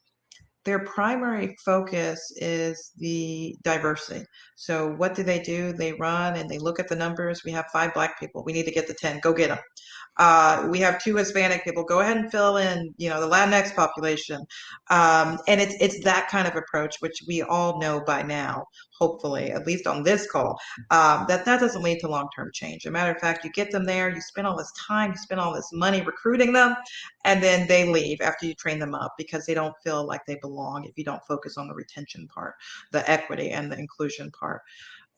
their 0.64 0.80
primary 0.80 1.54
focus 1.64 2.20
is 2.36 2.92
the 2.96 3.54
diversity. 3.62 4.24
So 4.56 4.94
what 4.96 5.14
do 5.14 5.22
they 5.22 5.38
do? 5.38 5.72
They 5.72 5.92
run 5.92 6.36
and 6.36 6.50
they 6.50 6.58
look 6.58 6.80
at 6.80 6.88
the 6.88 6.96
numbers. 6.96 7.42
We 7.44 7.52
have 7.52 7.66
five 7.72 7.94
black 7.94 8.18
people. 8.18 8.42
We 8.44 8.52
need 8.52 8.64
to 8.64 8.72
get 8.72 8.86
to 8.88 8.94
10. 8.94 9.20
Go 9.20 9.32
get 9.32 9.48
them. 9.48 9.58
Uh, 10.18 10.66
we 10.70 10.78
have 10.78 11.02
two 11.02 11.16
Hispanic 11.16 11.64
people. 11.64 11.84
Go 11.84 12.00
ahead 12.00 12.16
and 12.16 12.30
fill 12.30 12.56
in, 12.56 12.94
you 12.96 13.08
know, 13.08 13.20
the 13.20 13.28
Latinx 13.28 13.74
population, 13.74 14.40
um, 14.90 15.38
and 15.46 15.60
it's 15.60 15.74
it's 15.80 16.02
that 16.04 16.28
kind 16.28 16.48
of 16.48 16.56
approach, 16.56 16.96
which 17.00 17.22
we 17.26 17.42
all 17.42 17.78
know 17.80 18.02
by 18.06 18.22
now, 18.22 18.64
hopefully, 18.98 19.50
at 19.50 19.66
least 19.66 19.86
on 19.86 20.02
this 20.02 20.30
call, 20.30 20.58
um, 20.90 21.26
that 21.28 21.44
that 21.44 21.60
doesn't 21.60 21.82
lead 21.82 22.00
to 22.00 22.08
long 22.08 22.28
term 22.34 22.50
change. 22.52 22.86
As 22.86 22.90
a 22.90 22.92
matter 22.92 23.12
of 23.12 23.18
fact, 23.18 23.44
you 23.44 23.50
get 23.52 23.70
them 23.70 23.84
there, 23.84 24.08
you 24.08 24.20
spend 24.20 24.46
all 24.46 24.56
this 24.56 24.72
time, 24.88 25.10
you 25.10 25.16
spend 25.16 25.40
all 25.40 25.54
this 25.54 25.70
money 25.72 26.00
recruiting 26.02 26.52
them, 26.52 26.74
and 27.24 27.42
then 27.42 27.66
they 27.68 27.84
leave 27.86 28.20
after 28.20 28.46
you 28.46 28.54
train 28.54 28.78
them 28.78 28.94
up 28.94 29.14
because 29.18 29.46
they 29.46 29.54
don't 29.54 29.74
feel 29.84 30.06
like 30.06 30.24
they 30.26 30.38
belong 30.40 30.84
if 30.84 30.96
you 30.96 31.04
don't 31.04 31.22
focus 31.28 31.56
on 31.56 31.68
the 31.68 31.74
retention 31.74 32.26
part, 32.28 32.54
the 32.92 33.08
equity, 33.10 33.50
and 33.50 33.70
the 33.70 33.78
inclusion 33.78 34.30
part. 34.30 34.62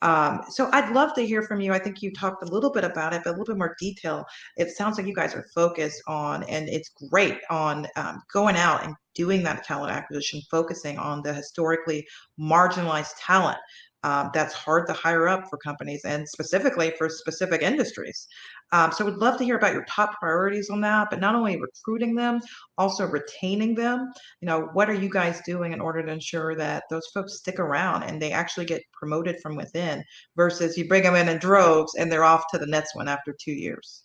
Um, 0.03 0.43
so 0.49 0.69
I'd 0.73 0.93
love 0.93 1.15
to 1.15 1.27
hear 1.27 1.43
from 1.43 1.61
you. 1.61 1.73
I 1.73 1.79
think 1.79 2.03
you 2.03 2.13
talked 2.13 2.43
a 2.43 2.53
little 2.53 2.71
bit 2.71 2.85
about 2.85 3.13
it, 3.15 3.23
but 3.25 3.31
a 3.31 3.33
little 3.33 3.47
bit 3.47 3.59
more 3.59 3.77
detail. 3.81 4.25
It 4.57 4.71
sounds 4.71 4.97
like 4.97 5.07
you 5.07 5.15
guys 5.15 5.35
are 5.35 5.47
focused 5.55 6.03
on, 6.07 6.45
and 6.45 6.69
it's 6.69 6.91
great 7.11 7.39
on 7.51 7.87
um, 7.97 8.23
going 8.33 8.57
out 8.57 8.85
and 8.85 8.95
doing 9.15 9.43
that 9.43 9.65
talent 9.65 9.93
acquisition, 9.93 10.41
focusing 10.51 10.99
on 10.99 11.23
the 11.23 11.35
historically 11.35 12.07
marginalized 12.39 13.15
talent 13.21 13.59
um, 14.05 14.31
that's 14.33 14.55
hard 14.55 14.87
to 14.87 14.93
hire 14.93 15.29
up 15.29 15.49
for 15.49 15.57
companies 15.57 16.05
and 16.05 16.29
specifically 16.29 16.93
for 16.97 17.09
specific 17.09 17.63
industries. 17.63 18.29
Um, 18.73 18.93
so, 18.93 19.05
we'd 19.05 19.15
love 19.15 19.39
to 19.39 19.45
hear 19.45 19.57
about 19.57 19.73
your 19.73 19.85
top 19.85 20.19
priorities 20.21 20.71
on 20.71 20.81
that, 20.83 21.09
but 21.11 21.21
not 21.21 21.35
only 21.35 21.61
recruiting 21.61 22.15
them, 22.15 22.41
also 22.77 23.07
retaining 23.07 23.75
them. 23.75 24.13
You 24.41 24.47
know, 24.47 24.69
what 24.73 24.89
are 24.89 24.95
you 24.95 25.09
guys 25.09 25.41
doing 25.45 25.73
in 25.73 25.81
order 25.81 26.05
to 26.05 26.13
ensure 26.13 26.55
that 26.57 26.85
those 26.91 27.07
folks 27.13 27.39
stick 27.39 27.59
around 27.59 28.05
and 28.05 28.21
they 28.21 28.31
actually 28.33 28.67
get 28.67 28.83
promoted 28.93 29.41
from 29.41 29.57
within 29.57 30.05
versus 30.37 30.77
you 30.77 30.87
bring 30.87 31.03
them 31.03 31.17
in 31.17 31.29
in 31.29 31.39
droves 31.39 31.95
and 31.97 32.11
they're 32.11 32.25
off 32.25 32.45
to 32.51 32.59
the 32.59 32.67
next 32.67 32.95
one 32.95 33.09
after 33.09 33.35
two 33.39 33.53
years? 33.53 34.05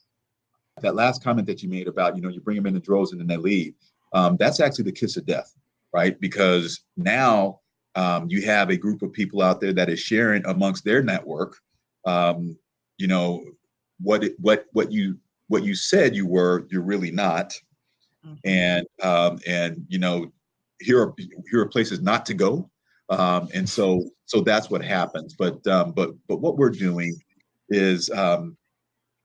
That 0.82 0.96
last 0.96 1.24
comment 1.24 1.46
that 1.48 1.62
you 1.62 1.70
made 1.70 1.88
about, 1.88 2.16
you 2.16 2.22
know, 2.22 2.30
you 2.30 2.42
bring 2.42 2.58
them 2.58 2.66
in 2.66 2.76
in 2.76 2.82
droves 2.82 3.12
and 3.12 3.22
then 3.22 3.28
they 3.28 3.38
leave, 3.38 3.76
um, 4.14 4.38
that's 4.38 4.60
actually 4.60 4.86
the 4.86 4.92
kiss 4.92 5.18
of 5.18 5.26
death, 5.26 5.54
right? 5.94 6.20
Because 6.20 6.82
now 6.98 7.60
um, 7.96 8.28
you 8.30 8.42
have 8.42 8.70
a 8.70 8.78
group 8.78 9.02
of 9.02 9.14
people 9.14 9.42
out 9.42 9.62
there 9.62 9.74
that 9.74 9.90
is 9.90 10.00
sharing 10.00 10.46
amongst 10.46 10.84
their 10.84 11.04
network 11.04 11.58
um, 12.06 12.58
you 12.98 13.08
know 13.08 13.44
what 14.00 14.24
what 14.40 14.66
what 14.74 14.92
you 14.92 15.18
what 15.48 15.64
you 15.64 15.76
said 15.76 16.16
you 16.16 16.28
were 16.28 16.66
you're 16.70 16.82
really 16.82 17.12
not. 17.12 17.54
Mm-hmm. 18.26 18.36
and 18.46 18.88
um, 19.02 19.40
and 19.46 19.86
you 19.90 20.00
know 20.00 20.32
here 20.80 21.02
are 21.02 21.14
here 21.50 21.62
are 21.62 21.68
places 21.68 22.02
not 22.02 22.26
to 22.28 22.34
go. 22.34 22.70
Um, 23.10 23.50
and 23.54 23.68
so 23.68 24.10
so 24.26 24.42
that's 24.42 24.70
what 24.70 24.84
happens. 24.84 25.36
But 25.38 25.66
um, 25.68 25.92
but 25.92 26.12
but 26.30 26.40
what 26.40 26.58
we're 26.58 26.70
doing 26.70 27.16
is 27.70 28.10
um, 28.12 28.56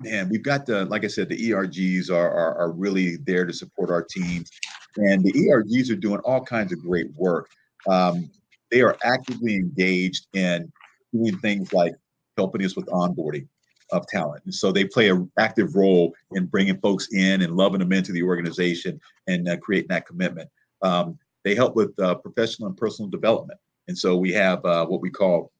man 0.01 0.29
we've 0.29 0.45
got 0.45 0.65
the 0.65 0.85
like 0.85 1.05
i 1.05 1.09
said 1.09 1.29
the 1.29 1.51
ergs 1.51 2.09
are, 2.09 2.31
are, 2.31 2.57
are 2.57 2.71
really 2.71 3.17
there 3.17 3.45
to 3.45 3.53
support 3.53 3.91
our 3.91 4.03
teams 4.03 4.49
and 4.97 5.25
the 5.25 5.33
ergs 5.33 5.91
are 5.91 5.97
doing 5.97 6.21
all 6.21 6.41
kinds 6.45 6.73
of 6.73 6.81
great 6.81 7.13
work. 7.15 7.51
Um, 7.89 8.31
they 8.71 8.83
are 8.83 8.97
actively 9.05 9.55
engaged 9.55 10.27
in 10.35 10.71
doing 11.13 11.39
things 11.39 11.73
like 11.73 11.95
helping 12.37 12.65
us 12.65 12.77
with 12.77 12.87
onboarding 12.87 13.47
of 13.91 14.07
talent. 14.07 14.43
And 14.45 14.55
so 14.55 14.71
they 14.71 14.85
play 14.85 15.09
an 15.09 15.31
active 15.39 15.75
role 15.75 16.13
in 16.33 16.47
bringing 16.47 16.79
folks 16.79 17.09
in 17.13 17.43
and 17.43 17.57
loving 17.57 17.81
them 17.81 17.93
into 17.93 18.13
the 18.13 18.23
organization 18.23 19.01
and 19.27 19.49
uh, 19.49 19.57
creating 19.57 19.89
that 19.89 20.07
commitment. 20.07 20.49
Um, 20.83 21.19
they 21.45 21.55
help 21.55 21.75
with 21.75 21.99
uh, 21.99 22.17
professional 22.17 22.69
and 22.69 22.77
personal 22.77 23.11
development. 23.11 23.59
And 23.89 23.97
so 23.97 24.17
we 24.17 24.33
have 24.33 24.63
uh, 24.65 24.87
what 24.87 25.01
we 25.01 25.11
call 25.11 25.51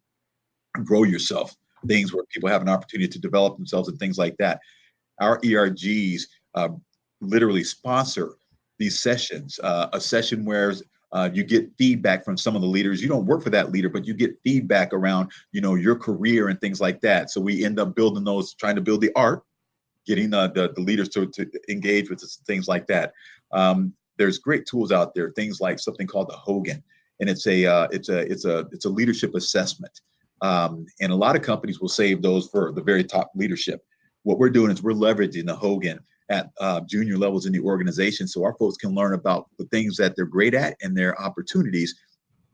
grow 0.85 1.05
yourself 1.05 1.57
things 1.87 2.13
where 2.13 2.25
people 2.25 2.49
have 2.49 2.63
an 2.63 2.69
opportunity 2.69 3.09
to 3.09 3.19
develop 3.19 3.57
themselves 3.57 3.89
and 3.89 3.99
things 3.99 4.19
like 4.19 4.37
that. 4.39 4.61
Our 5.21 5.39
ERGs 5.41 6.23
uh, 6.55 6.71
literally 7.21 7.65
sponsor 7.65 8.35
these 8.79 9.01
sessions. 9.01 9.59
Uh, 9.63 9.89
a 9.93 10.01
session 10.01 10.45
where 10.45 10.75
uh, 11.13 11.31
you 11.33 11.43
get 11.43 11.71
feedback 11.79 12.25
from 12.25 12.37
some 12.37 12.55
of 12.55 12.63
the 12.63 12.69
leaders. 12.69 13.01
You 13.03 13.09
don't 13.09 13.27
work 13.27 13.43
for 13.43 13.51
that 13.51 13.73
leader, 13.73 13.89
but 13.89 14.07
you 14.07 14.15
get 14.15 14.39
feedback 14.45 14.93
around, 14.93 15.31
you 15.53 15.61
know, 15.61 15.75
your 15.75 15.97
career 15.97 16.49
and 16.49 16.61
things 16.61 16.81
like 16.81 17.01
that. 17.01 17.31
So 17.31 17.41
we 17.41 17.65
end 17.65 17.81
up 17.81 17.95
building 17.95 18.25
those, 18.25 18.55
trying 18.55 18.75
to 18.77 18.83
build 18.83 19.01
the 19.01 19.13
art, 19.17 19.43
getting 20.07 20.31
the 20.31 20.51
the, 20.55 20.73
the 20.75 20.81
leaders 20.81 21.09
to, 21.11 21.27
to 21.27 21.49
engage 21.69 22.11
with 22.11 22.23
things 22.47 22.69
like 22.69 22.87
that. 22.89 23.13
Um, 23.53 23.95
there's 24.19 24.39
great 24.39 24.67
tools 24.67 24.93
out 24.93 25.15
there, 25.15 25.31
things 25.31 25.61
like 25.61 25.79
something 25.79 26.07
called 26.07 26.29
the 26.29 26.37
Hogan, 26.37 26.83
and 27.21 27.31
it's 27.31 27.47
a 27.47 27.65
uh, 27.65 27.89
it's 27.91 28.09
a 28.09 28.19
it's 28.31 28.45
a 28.45 28.67
it's 28.73 28.85
a 28.85 28.91
leadership 28.91 29.35
assessment. 29.35 30.01
Um, 30.41 30.87
and 31.01 31.11
a 31.11 31.17
lot 31.17 31.37
of 31.37 31.43
companies 31.43 31.81
will 31.81 31.89
save 31.89 32.23
those 32.23 32.49
for 32.49 32.73
the 32.73 32.83
very 32.83 33.03
top 33.03 33.33
leadership. 33.35 33.85
What 34.23 34.39
we're 34.39 34.51
doing 34.51 34.71
is 34.71 34.83
we're 34.83 34.93
leveraging 34.93 35.47
the 35.47 35.57
Hogan 35.57 35.99
at 36.31 36.51
uh, 36.61 36.81
junior 36.83 37.17
levels 37.17 37.47
in 37.47 37.53
the 37.53 37.61
organization 37.61 38.29
so 38.29 38.45
our 38.45 38.55
folks 38.55 38.77
can 38.77 38.95
learn 38.95 39.15
about 39.15 39.49
the 39.59 39.65
things 39.67 39.97
that 39.97 40.15
they're 40.15 40.27
great 40.27 40.55
at 40.55 40.77
and 40.83 40.97
their 40.97 41.21
opportunities 41.21 41.95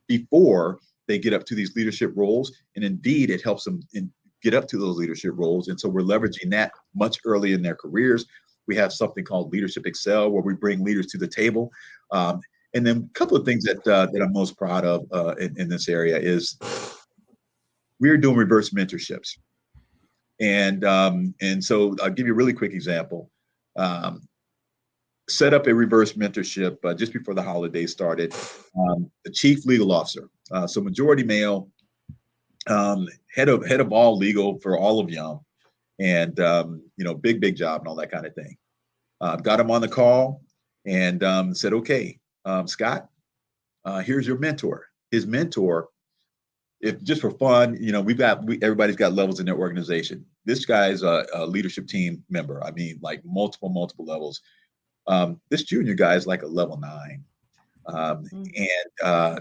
before 0.06 0.78
they 1.06 1.18
get 1.18 1.32
up 1.32 1.44
to 1.46 1.54
these 1.54 1.74
leadership 1.74 2.12
roles. 2.14 2.52
And 2.76 2.84
indeed, 2.84 3.30
it 3.30 3.42
helps 3.42 3.64
them 3.64 3.80
in, 3.92 4.10
get 4.42 4.54
up 4.54 4.68
to 4.68 4.78
those 4.78 4.96
leadership 4.96 5.32
roles. 5.36 5.68
And 5.68 5.78
so 5.78 5.88
we're 5.88 6.02
leveraging 6.02 6.50
that 6.50 6.72
much 6.94 7.18
early 7.24 7.52
in 7.52 7.62
their 7.62 7.74
careers. 7.74 8.26
We 8.66 8.76
have 8.76 8.92
something 8.92 9.24
called 9.24 9.52
Leadership 9.52 9.86
Excel, 9.86 10.30
where 10.30 10.42
we 10.42 10.54
bring 10.54 10.84
leaders 10.84 11.06
to 11.06 11.18
the 11.18 11.28
table. 11.28 11.70
Um, 12.12 12.40
and 12.74 12.86
then 12.86 13.08
a 13.10 13.18
couple 13.18 13.36
of 13.36 13.44
things 13.44 13.64
that 13.64 13.86
uh, 13.86 14.06
that 14.12 14.20
I'm 14.20 14.32
most 14.32 14.56
proud 14.56 14.84
of 14.84 15.06
uh, 15.12 15.34
in, 15.36 15.58
in 15.60 15.68
this 15.68 15.88
area 15.88 16.18
is 16.18 16.58
we're 18.00 18.16
doing 18.16 18.36
reverse 18.36 18.70
mentorships, 18.70 19.38
and 20.40 20.84
um, 20.84 21.34
and 21.40 21.62
so 21.62 21.94
I'll 22.02 22.10
give 22.10 22.26
you 22.26 22.32
a 22.32 22.36
really 22.36 22.52
quick 22.52 22.72
example. 22.72 23.30
Um, 23.76 24.28
set 25.28 25.54
up 25.54 25.66
a 25.66 25.74
reverse 25.74 26.12
mentorship 26.14 26.78
uh, 26.84 26.94
just 26.94 27.12
before 27.12 27.34
the 27.34 27.42
holidays 27.42 27.92
started. 27.92 28.34
Um, 28.78 29.10
the 29.24 29.30
chief 29.30 29.64
legal 29.64 29.92
officer, 29.92 30.28
uh, 30.50 30.66
so 30.66 30.80
majority 30.80 31.22
male, 31.22 31.70
um, 32.66 33.08
head 33.34 33.48
of 33.48 33.66
head 33.66 33.80
of 33.80 33.92
all 33.92 34.16
legal 34.16 34.58
for 34.60 34.78
all 34.78 35.00
of 35.00 35.10
Yum, 35.10 35.40
and 35.98 36.38
um, 36.40 36.82
you 36.96 37.04
know, 37.04 37.14
big 37.14 37.40
big 37.40 37.56
job 37.56 37.80
and 37.80 37.88
all 37.88 37.94
that 37.96 38.10
kind 38.10 38.26
of 38.26 38.34
thing. 38.34 38.56
Uh, 39.20 39.36
got 39.36 39.60
him 39.60 39.70
on 39.70 39.80
the 39.80 39.88
call 39.88 40.42
and 40.86 41.22
um, 41.22 41.54
said, 41.54 41.72
"Okay, 41.72 42.18
um, 42.44 42.66
Scott, 42.66 43.08
uh, 43.84 44.00
here's 44.00 44.26
your 44.26 44.38
mentor." 44.38 44.86
His 45.10 45.26
mentor, 45.26 45.88
if 46.80 47.02
just 47.02 47.20
for 47.20 47.30
fun, 47.30 47.76
you 47.80 47.92
know, 47.92 48.00
we've 48.00 48.18
got 48.18 48.44
we, 48.44 48.58
everybody's 48.62 48.96
got 48.96 49.12
levels 49.12 49.40
in 49.40 49.46
their 49.46 49.58
organization. 49.58 50.24
This 50.44 50.64
guy's 50.66 51.02
a, 51.02 51.26
a 51.34 51.46
leadership 51.46 51.86
team 51.86 52.22
member. 52.28 52.62
I 52.62 52.70
mean, 52.70 52.98
like 53.02 53.24
multiple 53.24 53.68
multiple 53.68 54.04
levels 54.04 54.40
um, 55.06 55.40
this 55.50 55.64
junior 55.64 55.94
guy 55.94 56.14
is 56.14 56.26
like 56.26 56.42
a 56.42 56.46
level 56.46 56.78
nine. 56.78 57.24
Um, 57.86 58.24
mm-hmm. 58.24 58.42
And 58.56 58.90
uh, 59.02 59.40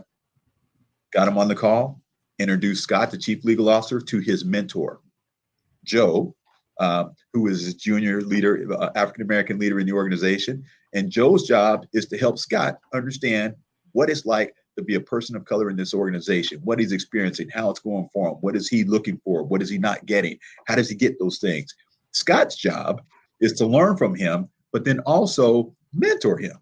got 1.13 1.27
him 1.27 1.37
on 1.37 1.47
the 1.47 1.55
call, 1.55 2.01
introduced 2.39 2.83
Scott, 2.83 3.11
the 3.11 3.17
chief 3.17 3.43
legal 3.43 3.69
officer, 3.69 4.01
to 4.01 4.19
his 4.19 4.43
mentor, 4.43 4.99
Joe, 5.85 6.35
uh, 6.79 7.05
who 7.31 7.47
is 7.47 7.67
a 7.67 7.73
junior 7.73 8.21
leader, 8.21 8.67
uh, 8.73 8.89
African 8.95 9.23
American 9.23 9.59
leader 9.59 9.79
in 9.79 9.85
the 9.85 9.93
organization. 9.93 10.63
And 10.93 11.09
Joe's 11.09 11.47
job 11.47 11.85
is 11.93 12.07
to 12.07 12.17
help 12.17 12.37
Scott 12.37 12.79
understand 12.93 13.55
what 13.93 14.09
it's 14.09 14.25
like 14.25 14.53
to 14.77 14.83
be 14.83 14.95
a 14.95 15.01
person 15.01 15.35
of 15.35 15.45
color 15.45 15.69
in 15.69 15.75
this 15.75 15.93
organization, 15.93 16.59
what 16.63 16.79
he's 16.79 16.91
experiencing, 16.91 17.49
how 17.53 17.69
it's 17.69 17.79
going 17.79 18.09
for 18.11 18.29
him, 18.29 18.35
what 18.35 18.55
is 18.55 18.67
he 18.67 18.83
looking 18.83 19.19
for, 19.23 19.43
what 19.43 19.61
is 19.61 19.69
he 19.69 19.77
not 19.77 20.05
getting, 20.05 20.37
how 20.65 20.75
does 20.75 20.89
he 20.89 20.95
get 20.95 21.19
those 21.19 21.39
things. 21.39 21.73
Scott's 22.11 22.55
job 22.55 23.01
is 23.39 23.53
to 23.53 23.65
learn 23.65 23.97
from 23.97 24.15
him 24.15 24.49
but 24.73 24.83
then 24.83 24.99
also 25.01 25.73
mentor 25.93 26.37
him. 26.37 26.57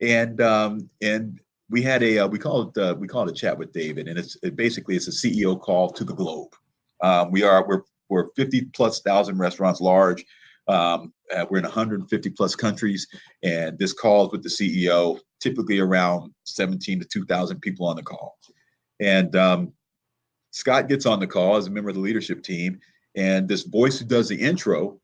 And 0.00 0.40
um, 0.40 0.88
and 1.02 1.38
we 1.68 1.82
had 1.82 2.02
a 2.02 2.20
uh, 2.20 2.28
we 2.28 2.38
call 2.38 2.62
it 2.62 2.78
uh, 2.78 2.94
we 2.98 3.06
call 3.06 3.28
it 3.28 3.32
a 3.32 3.34
chat 3.34 3.58
with 3.58 3.72
David, 3.72 4.08
and 4.08 4.18
it's 4.18 4.38
it 4.42 4.56
basically 4.56 4.96
it's 4.96 5.08
a 5.08 5.10
CEO 5.10 5.60
call 5.60 5.90
to 5.90 6.04
the 6.04 6.14
globe. 6.14 6.54
Um, 7.02 7.30
we 7.30 7.42
are 7.42 7.66
we're 7.68 7.82
we're 8.08 8.30
50 8.36 8.62
plus 8.72 9.02
thousand 9.02 9.38
restaurants 9.38 9.80
large. 9.80 10.24
Um, 10.68 11.12
uh, 11.34 11.46
we're 11.50 11.58
in 11.58 11.64
150 11.64 12.30
plus 12.30 12.54
countries, 12.54 13.06
and 13.42 13.78
this 13.78 13.92
calls 13.92 14.30
with 14.32 14.42
the 14.42 14.48
CEO, 14.48 15.18
typically 15.40 15.78
around 15.78 16.32
17 16.44 17.00
to 17.00 17.06
2,000 17.06 17.60
people 17.60 17.86
on 17.86 17.96
the 17.96 18.02
call. 18.02 18.36
And 19.00 19.34
um, 19.36 19.72
Scott 20.50 20.88
gets 20.88 21.06
on 21.06 21.20
the 21.20 21.26
call 21.26 21.56
as 21.56 21.66
a 21.66 21.70
member 21.70 21.90
of 21.90 21.96
the 21.96 22.02
leadership 22.02 22.42
team, 22.42 22.78
and 23.16 23.48
this 23.48 23.62
voice 23.62 23.98
who 23.98 24.04
does 24.04 24.28
the 24.28 24.40
intro 24.40 25.00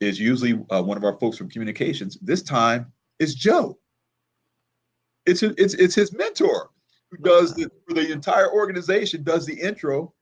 is 0.00 0.18
usually 0.18 0.64
uh, 0.70 0.82
one 0.82 0.96
of 0.96 1.04
our 1.04 1.18
folks 1.18 1.36
from 1.36 1.50
communications. 1.50 2.18
This 2.22 2.42
time 2.42 2.92
it's 3.18 3.34
Joe. 3.34 3.78
It's 5.26 5.40
his, 5.40 5.54
it's 5.58 5.74
it's 5.74 5.94
his 5.94 6.12
mentor 6.12 6.70
who 7.10 7.18
does 7.18 7.54
the 7.54 7.70
for 7.86 7.94
the 7.94 8.10
entire 8.10 8.50
organization 8.50 9.22
does 9.22 9.44
the 9.44 9.60
intro 9.60 10.12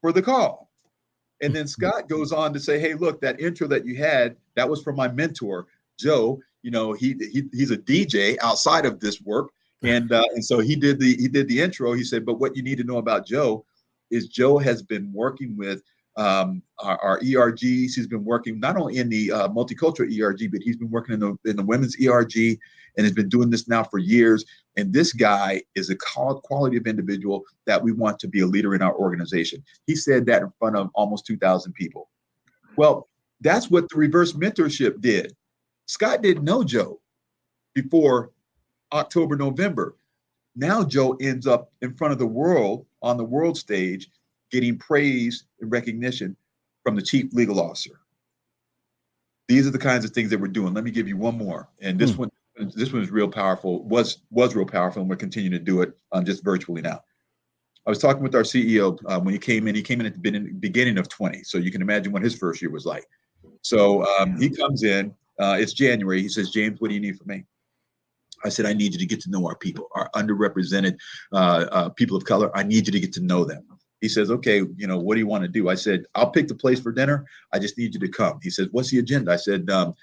for 0.00 0.12
the 0.12 0.22
call. 0.22 0.65
And 1.42 1.54
then 1.54 1.66
Scott 1.66 2.08
goes 2.08 2.32
on 2.32 2.52
to 2.54 2.60
say, 2.60 2.78
"Hey, 2.78 2.94
look, 2.94 3.20
that 3.20 3.40
intro 3.40 3.68
that 3.68 3.84
you 3.84 3.96
had, 3.96 4.36
that 4.54 4.68
was 4.68 4.82
from 4.82 4.96
my 4.96 5.08
mentor, 5.08 5.66
Joe. 5.98 6.40
You 6.62 6.70
know, 6.70 6.92
he, 6.92 7.14
he 7.32 7.44
he's 7.52 7.70
a 7.70 7.76
DJ 7.76 8.36
outside 8.40 8.86
of 8.86 9.00
this 9.00 9.20
work, 9.20 9.50
and 9.82 10.10
uh, 10.12 10.24
and 10.34 10.44
so 10.44 10.60
he 10.60 10.76
did 10.76 10.98
the 10.98 11.16
he 11.16 11.28
did 11.28 11.48
the 11.48 11.60
intro. 11.60 11.92
He 11.92 12.04
said, 12.04 12.24
but 12.24 12.40
what 12.40 12.56
you 12.56 12.62
need 12.62 12.78
to 12.78 12.84
know 12.84 12.98
about 12.98 13.26
Joe 13.26 13.64
is 14.10 14.28
Joe 14.28 14.58
has 14.58 14.82
been 14.82 15.12
working 15.12 15.56
with 15.56 15.82
um, 16.16 16.62
our, 16.78 16.98
our, 17.02 17.20
ERGs. 17.20 17.94
He's 17.94 18.06
been 18.06 18.24
working 18.24 18.58
not 18.58 18.76
only 18.76 18.96
in 18.96 19.08
the 19.08 19.30
uh, 19.30 19.48
multicultural 19.48 20.10
ERG, 20.10 20.50
but 20.50 20.62
he's 20.62 20.76
been 20.76 20.90
working 20.90 21.14
in 21.14 21.20
the 21.20 21.36
in 21.44 21.56
the 21.56 21.62
women's 21.62 21.96
ERG, 22.00 22.58
and 22.96 23.04
has 23.04 23.12
been 23.12 23.28
doing 23.28 23.50
this 23.50 23.68
now 23.68 23.84
for 23.84 23.98
years. 23.98 24.44
And 24.76 24.92
this 24.92 25.12
guy 25.12 25.62
is 25.74 25.90
a 25.90 25.96
quality 25.96 26.76
of 26.76 26.86
individual 26.86 27.44
that 27.66 27.82
we 27.82 27.92
want 27.92 28.18
to 28.20 28.28
be 28.28 28.40
a 28.40 28.46
leader 28.46 28.74
in 28.74 28.82
our 28.82 28.94
organization. 28.94 29.62
He 29.86 29.94
said 29.94 30.26
that 30.26 30.42
in 30.42 30.52
front 30.58 30.76
of 30.76 30.90
almost 30.94 31.26
2,000 31.26 31.72
people. 31.72 32.10
Well, 32.76 33.08
that's 33.40 33.70
what 33.70 33.88
the 33.88 33.96
reverse 33.96 34.32
mentorship 34.32 35.00
did. 35.00 35.34
Scott 35.86 36.22
didn't 36.22 36.44
know 36.44 36.64
Joe 36.64 37.00
before 37.74 38.32
October, 38.92 39.36
November. 39.36 39.96
Now 40.54 40.84
Joe 40.84 41.16
ends 41.20 41.46
up 41.46 41.70
in 41.82 41.94
front 41.94 42.12
of 42.12 42.18
the 42.18 42.26
world 42.26 42.86
on 43.02 43.16
the 43.16 43.24
world 43.24 43.58
stage 43.58 44.10
getting 44.50 44.78
praise 44.78 45.44
and 45.60 45.70
recognition 45.70 46.36
from 46.82 46.96
the 46.96 47.02
chief 47.02 47.32
legal 47.32 47.60
officer. 47.60 48.00
These 49.48 49.66
are 49.66 49.70
the 49.70 49.78
kinds 49.78 50.04
of 50.04 50.10
things 50.10 50.30
that 50.30 50.40
we're 50.40 50.48
doing. 50.48 50.74
Let 50.74 50.84
me 50.84 50.90
give 50.90 51.08
you 51.08 51.16
one 51.16 51.38
more, 51.38 51.68
and 51.80 51.98
this 51.98 52.12
hmm. 52.12 52.22
one, 52.22 52.30
this 52.74 52.92
one 52.92 53.02
is 53.02 53.10
real 53.10 53.28
powerful. 53.28 53.82
was 53.84 54.18
was 54.30 54.54
real 54.54 54.66
powerful, 54.66 55.02
and 55.02 55.10
we're 55.10 55.16
continuing 55.16 55.52
to 55.52 55.64
do 55.64 55.82
it 55.82 55.96
um, 56.12 56.24
just 56.24 56.42
virtually 56.42 56.82
now. 56.82 57.00
I 57.86 57.90
was 57.90 57.98
talking 57.98 58.22
with 58.22 58.34
our 58.34 58.42
CEO 58.42 58.98
uh, 59.06 59.20
when 59.20 59.32
he 59.32 59.38
came 59.38 59.68
in. 59.68 59.74
He 59.74 59.82
came 59.82 60.00
in 60.00 60.06
at 60.06 60.14
the 60.14 60.52
beginning 60.58 60.98
of 60.98 61.08
20, 61.08 61.44
so 61.44 61.58
you 61.58 61.70
can 61.70 61.82
imagine 61.82 62.12
what 62.12 62.22
his 62.22 62.36
first 62.36 62.60
year 62.60 62.70
was 62.70 62.84
like. 62.84 63.06
So 63.62 64.04
um, 64.18 64.40
he 64.40 64.50
comes 64.50 64.82
in. 64.82 65.14
Uh, 65.38 65.56
it's 65.60 65.72
January. 65.72 66.20
He 66.20 66.28
says, 66.28 66.50
"James, 66.50 66.80
what 66.80 66.88
do 66.88 66.94
you 66.94 67.00
need 67.00 67.16
from 67.16 67.28
me?" 67.28 67.44
I 68.44 68.48
said, 68.48 68.66
"I 68.66 68.72
need 68.72 68.92
you 68.92 68.98
to 68.98 69.06
get 69.06 69.20
to 69.22 69.30
know 69.30 69.46
our 69.46 69.56
people, 69.56 69.88
our 69.94 70.10
underrepresented 70.14 70.98
uh, 71.32 71.66
uh 71.70 71.88
people 71.90 72.16
of 72.16 72.24
color. 72.24 72.56
I 72.56 72.64
need 72.64 72.86
you 72.86 72.92
to 72.92 73.00
get 73.00 73.12
to 73.14 73.20
know 73.20 73.44
them." 73.44 73.64
He 74.00 74.08
says, 74.08 74.30
okay, 74.30 74.58
you 74.76 74.86
know, 74.86 74.98
what 74.98 75.14
do 75.14 75.20
you 75.20 75.26
want 75.26 75.42
to 75.42 75.48
do? 75.48 75.68
I 75.68 75.74
said, 75.74 76.04
I'll 76.14 76.30
pick 76.30 76.48
the 76.48 76.54
place 76.54 76.80
for 76.80 76.92
dinner. 76.92 77.24
I 77.52 77.58
just 77.58 77.78
need 77.78 77.94
you 77.94 78.00
to 78.00 78.08
come. 78.08 78.38
He 78.42 78.50
says, 78.50 78.68
what's 78.70 78.90
the 78.90 78.98
agenda? 78.98 79.32
I 79.32 79.36
said, 79.36 79.70
um, 79.70 79.94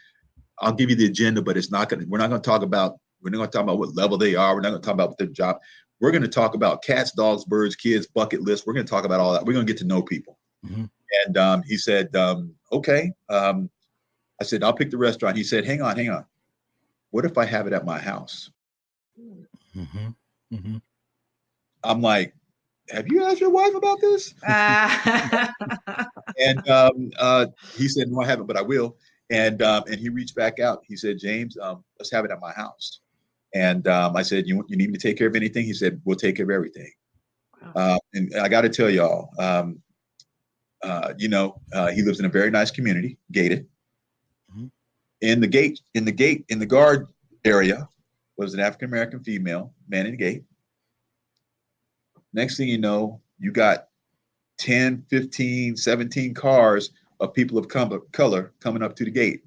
I'll 0.60 0.74
give 0.74 0.90
you 0.90 0.96
the 0.96 1.06
agenda, 1.06 1.42
but 1.42 1.58
it's 1.58 1.72
not 1.72 1.90
going 1.90 2.00
to, 2.02 2.06
we're 2.08 2.18
not 2.18 2.30
going 2.30 2.42
to 2.42 2.50
talk 2.50 2.64
about, 2.64 2.98
we're 3.22 3.30
not 3.30 3.38
going 3.38 3.50
to 3.50 3.58
talk 3.58 3.64
about 3.64 3.80
what 3.80 3.96
level 3.96 4.18
they 4.18 4.36
are. 4.36 4.56
We're 4.56 4.62
not 4.62 4.70
going 4.70 4.82
to 4.82 4.86
talk 4.86 4.96
about 4.96 5.18
their 5.18 5.28
job. 5.28 5.58
We're 6.00 6.12
going 6.12 6.24
to 6.24 6.28
talk 6.28 6.56
about 6.56 6.84
cats, 6.84 7.12
dogs, 7.12 7.46
birds, 7.46 7.76
kids, 7.76 8.08
bucket 8.08 8.42
list. 8.42 8.66
We're 8.66 8.74
going 8.74 8.86
to 8.86 8.90
talk 8.90 9.06
about 9.06 9.20
all 9.20 9.34
that. 9.34 9.46
We're 9.46 9.54
going 9.54 9.66
to 9.66 9.72
get 9.72 9.80
to 9.80 9.88
know 9.88 10.02
people. 10.02 10.38
Mm-hmm. 10.66 10.86
And 11.26 11.38
um, 11.38 11.64
he 11.64 11.78
said, 11.78 12.16
um, 12.16 12.54
okay. 12.72 13.14
Um, 13.30 13.70
I 14.42 14.44
said, 14.44 14.64
I'll 14.64 14.74
pick 14.74 14.90
the 14.90 14.98
restaurant. 14.98 15.38
He 15.38 15.44
said, 15.44 15.66
hang 15.66 15.82
on, 15.82 15.96
hang 15.96 16.10
on. 16.10 16.26
What 17.12 17.26
if 17.26 17.38
I 17.38 17.46
have 17.46 17.68
it 17.68 17.74
at 17.74 17.86
my 17.86 18.00
house? 18.00 18.50
Mm-hmm. 19.78 20.10
Mm-hmm. 20.52 20.78
I'm 21.84 22.02
like, 22.02 22.36
have 22.90 23.08
you 23.08 23.24
asked 23.24 23.40
your 23.40 23.50
wife 23.50 23.76
about 23.76 24.00
this? 24.02 24.34
Uh. 24.48 25.48
and 26.40 26.68
um, 26.70 27.12
uh, 27.18 27.48
he 27.76 27.88
said, 27.88 28.10
no, 28.10 28.22
I 28.22 28.26
haven't, 28.26 28.48
but 28.48 28.58
I 28.58 28.62
will. 28.62 28.98
And 29.30 29.62
um, 29.62 29.84
and 29.88 30.00
he 30.00 30.10
reached 30.10 30.36
back 30.36 30.60
out. 30.60 30.84
He 30.86 30.96
said, 30.96 31.18
James, 31.18 31.58
um, 31.58 31.84
let's 31.98 32.12
have 32.12 32.26
it 32.26 32.32
at 32.32 32.40
my 32.40 32.52
house. 32.52 33.00
And 33.54 33.88
um, 33.88 34.16
I 34.16 34.22
said, 34.22 34.48
you, 34.48 34.64
you 34.68 34.76
need 34.76 34.90
me 34.92 34.98
to 34.98 35.08
take 35.08 35.18
care 35.18 35.28
of 35.28 35.36
anything? 35.36 35.66
He 35.66 35.74
said, 35.74 36.02
we'll 36.06 36.18
take 36.18 36.36
care 36.36 36.46
of 36.46 36.52
everything. 36.52 36.92
Uh, 37.76 37.98
and 38.14 38.36
I 38.38 38.50
got 38.50 38.62
to 38.62 38.70
tell 38.70 38.90
y'all, 38.90 39.30
um, 39.40 39.82
uh, 40.84 41.14
you 41.18 41.30
know, 41.30 41.62
uh, 41.74 41.92
he 41.92 42.02
lives 42.02 42.20
in 42.20 42.26
a 42.26 42.30
very 42.30 42.52
nice 42.52 42.72
community, 42.72 43.18
gated. 43.32 43.68
Mm-hmm. 44.52 44.66
In 45.22 45.40
the 45.40 45.48
gate, 45.48 45.80
in 45.94 46.04
the 46.04 46.12
gate, 46.12 46.46
in 46.50 46.60
the 46.60 46.66
guard 46.66 47.08
area 47.46 47.88
was 48.38 48.54
an 48.54 48.60
African 48.60 48.90
American 48.90 49.24
female 49.24 49.74
man 49.88 50.06
in 50.06 50.12
the 50.12 50.18
gate. 50.18 50.44
Next 52.34 52.58
thing 52.58 52.68
you 52.68 52.78
know, 52.78 53.22
you 53.40 53.52
got 53.52 53.88
10, 54.60 55.06
15, 55.10 55.78
17 55.78 56.34
cars 56.34 56.92
of 57.20 57.34
people 57.34 57.58
of 57.58 57.68
color 57.68 58.54
coming 58.60 58.84
up 58.84 58.96
to 58.96 59.06
the 59.06 59.12
gate. 59.12 59.44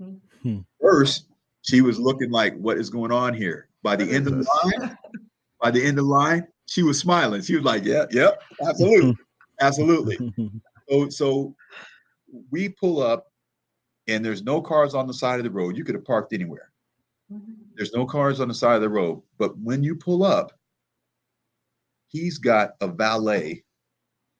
Mm-hmm. 0.00 0.58
First, 0.80 1.26
she 1.62 1.80
was 1.80 1.98
looking 1.98 2.30
like, 2.30 2.56
what 2.56 2.78
is 2.78 2.90
going 2.90 3.12
on 3.12 3.34
here? 3.34 3.68
By 3.82 3.96
the 3.96 4.10
end 4.10 4.26
of 4.26 4.34
the 4.34 4.46
line, 4.64 4.96
by 5.60 5.70
the 5.70 5.80
end 5.80 5.98
of 5.98 6.04
the 6.04 6.10
line, 6.10 6.46
she 6.66 6.82
was 6.82 6.98
smiling. 6.98 7.42
She 7.42 7.56
was 7.56 7.64
like, 7.64 7.84
yeah, 7.84 8.06
yep, 8.10 8.42
yeah, 8.60 8.68
absolutely. 8.68 9.16
absolutely. 9.60 10.34
So, 10.90 11.08
so 11.08 11.54
we 12.50 12.68
pull 12.68 13.00
up 13.00 13.32
and 14.08 14.22
there's 14.22 14.42
no 14.42 14.60
cars 14.60 14.94
on 14.94 15.06
the 15.06 15.14
side 15.14 15.38
of 15.38 15.44
the 15.44 15.50
road. 15.50 15.76
You 15.76 15.84
could 15.84 15.94
have 15.94 16.04
parked 16.04 16.32
anywhere. 16.32 16.70
Mm-hmm. 17.32 17.52
There's 17.76 17.94
no 17.94 18.04
cars 18.04 18.40
on 18.40 18.48
the 18.48 18.54
side 18.54 18.74
of 18.74 18.82
the 18.82 18.88
road. 18.88 19.22
But 19.38 19.56
when 19.58 19.82
you 19.82 19.94
pull 19.94 20.24
up, 20.24 20.52
he's 22.12 22.38
got 22.38 22.72
a 22.80 22.86
valet 22.86 23.64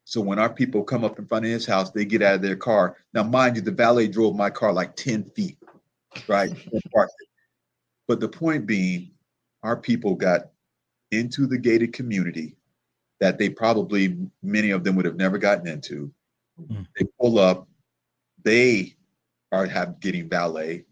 So 0.04 0.20
when 0.20 0.38
our 0.38 0.52
people 0.52 0.82
come 0.84 1.04
up 1.04 1.18
in 1.18 1.26
front 1.26 1.44
of 1.46 1.50
his 1.50 1.66
house, 1.66 1.90
they 1.90 2.04
get 2.04 2.22
out 2.22 2.34
of 2.34 2.42
their 2.42 2.56
car. 2.56 2.96
Now, 3.14 3.22
mind 3.22 3.56
you, 3.56 3.62
the 3.62 3.70
valet 3.70 4.08
drove 4.08 4.36
my 4.36 4.50
car 4.50 4.72
like 4.72 4.94
10 4.96 5.24
feet, 5.24 5.58
right? 6.28 6.52
but 8.08 8.20
the 8.20 8.28
point 8.28 8.66
being, 8.66 9.12
our 9.62 9.76
people 9.76 10.14
got 10.14 10.50
into 11.12 11.46
the 11.46 11.58
gated 11.58 11.92
community 11.92 12.56
that 13.20 13.38
they 13.38 13.48
probably, 13.48 14.18
many 14.42 14.70
of 14.70 14.82
them 14.82 14.96
would 14.96 15.04
have 15.04 15.16
never 15.16 15.38
gotten 15.38 15.68
into. 15.68 16.12
Mm. 16.60 16.86
They 16.98 17.06
pull 17.20 17.38
up, 17.38 17.68
they 18.42 18.96
are 19.52 19.66
have 19.66 20.00
getting 20.00 20.28
valet, 20.28 20.84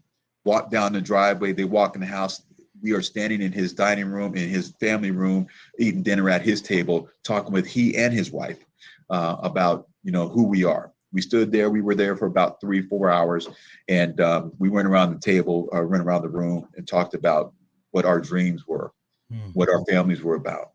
walk 0.45 0.71
down 0.71 0.93
the 0.93 1.01
driveway, 1.01 1.51
they 1.51 1.65
walk 1.65 1.95
in 1.95 2.01
the 2.01 2.07
house. 2.07 2.41
We 2.81 2.93
are 2.93 3.01
standing 3.01 3.41
in 3.41 3.51
his 3.51 3.73
dining 3.73 4.07
room, 4.07 4.35
in 4.35 4.49
his 4.49 4.73
family 4.79 5.11
room, 5.11 5.47
eating 5.77 6.03
dinner 6.03 6.29
at 6.29 6.41
his 6.41 6.61
table, 6.61 7.09
talking 7.23 7.53
with 7.53 7.67
he 7.67 7.95
and 7.97 8.13
his 8.13 8.31
wife 8.31 8.65
uh, 9.09 9.37
about 9.41 9.87
you 10.03 10.11
know 10.11 10.27
who 10.27 10.43
we 10.43 10.63
are. 10.63 10.91
We 11.13 11.21
stood 11.21 11.51
there. 11.51 11.69
We 11.69 11.81
were 11.81 11.95
there 11.95 12.15
for 12.15 12.25
about 12.25 12.61
three, 12.61 12.81
four 12.81 13.09
hours, 13.09 13.47
and 13.87 14.19
um, 14.21 14.53
we 14.57 14.69
went 14.69 14.87
around 14.87 15.13
the 15.13 15.19
table, 15.19 15.69
uh, 15.73 15.83
went 15.83 16.03
around 16.03 16.21
the 16.23 16.29
room, 16.29 16.67
and 16.75 16.87
talked 16.87 17.13
about 17.13 17.53
what 17.91 18.05
our 18.05 18.19
dreams 18.19 18.65
were, 18.65 18.93
mm. 19.31 19.53
what 19.53 19.69
our 19.69 19.83
families 19.85 20.23
were 20.23 20.35
about, 20.35 20.71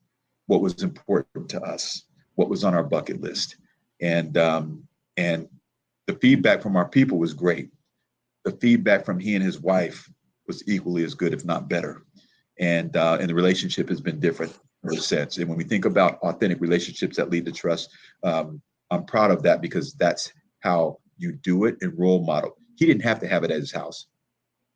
what 0.46 0.60
was 0.60 0.82
important 0.82 1.48
to 1.48 1.60
us, 1.62 2.04
what 2.34 2.50
was 2.50 2.64
on 2.64 2.74
our 2.74 2.84
bucket 2.84 3.20
list, 3.20 3.56
and 4.00 4.36
um, 4.36 4.86
and 5.16 5.48
the 6.06 6.14
feedback 6.14 6.62
from 6.62 6.76
our 6.76 6.88
people 6.88 7.18
was 7.18 7.34
great. 7.34 7.70
The 8.44 8.52
feedback 8.52 9.04
from 9.04 9.18
he 9.18 9.34
and 9.34 9.44
his 9.44 9.60
wife 9.60 10.08
was 10.46 10.66
equally 10.68 11.04
as 11.04 11.14
good, 11.14 11.32
if 11.32 11.44
not 11.44 11.68
better, 11.68 12.02
and 12.58 12.96
uh, 12.96 13.18
and 13.20 13.28
the 13.28 13.34
relationship 13.34 13.88
has 13.88 14.00
been 14.00 14.20
different 14.20 14.56
since. 14.92 15.38
And 15.38 15.48
when 15.48 15.58
we 15.58 15.64
think 15.64 15.84
about 15.84 16.18
authentic 16.18 16.60
relationships 16.60 17.16
that 17.16 17.30
lead 17.30 17.44
to 17.46 17.52
trust, 17.52 17.90
um, 18.22 18.60
I'm 18.90 19.04
proud 19.04 19.30
of 19.30 19.42
that 19.42 19.60
because 19.60 19.94
that's 19.94 20.32
how 20.60 20.98
you 21.18 21.32
do 21.32 21.64
it 21.64 21.76
and 21.80 21.98
role 21.98 22.24
model. 22.24 22.56
He 22.76 22.86
didn't 22.86 23.02
have 23.02 23.18
to 23.20 23.28
have 23.28 23.42
it 23.42 23.50
at 23.50 23.60
his 23.60 23.72
house, 23.72 24.06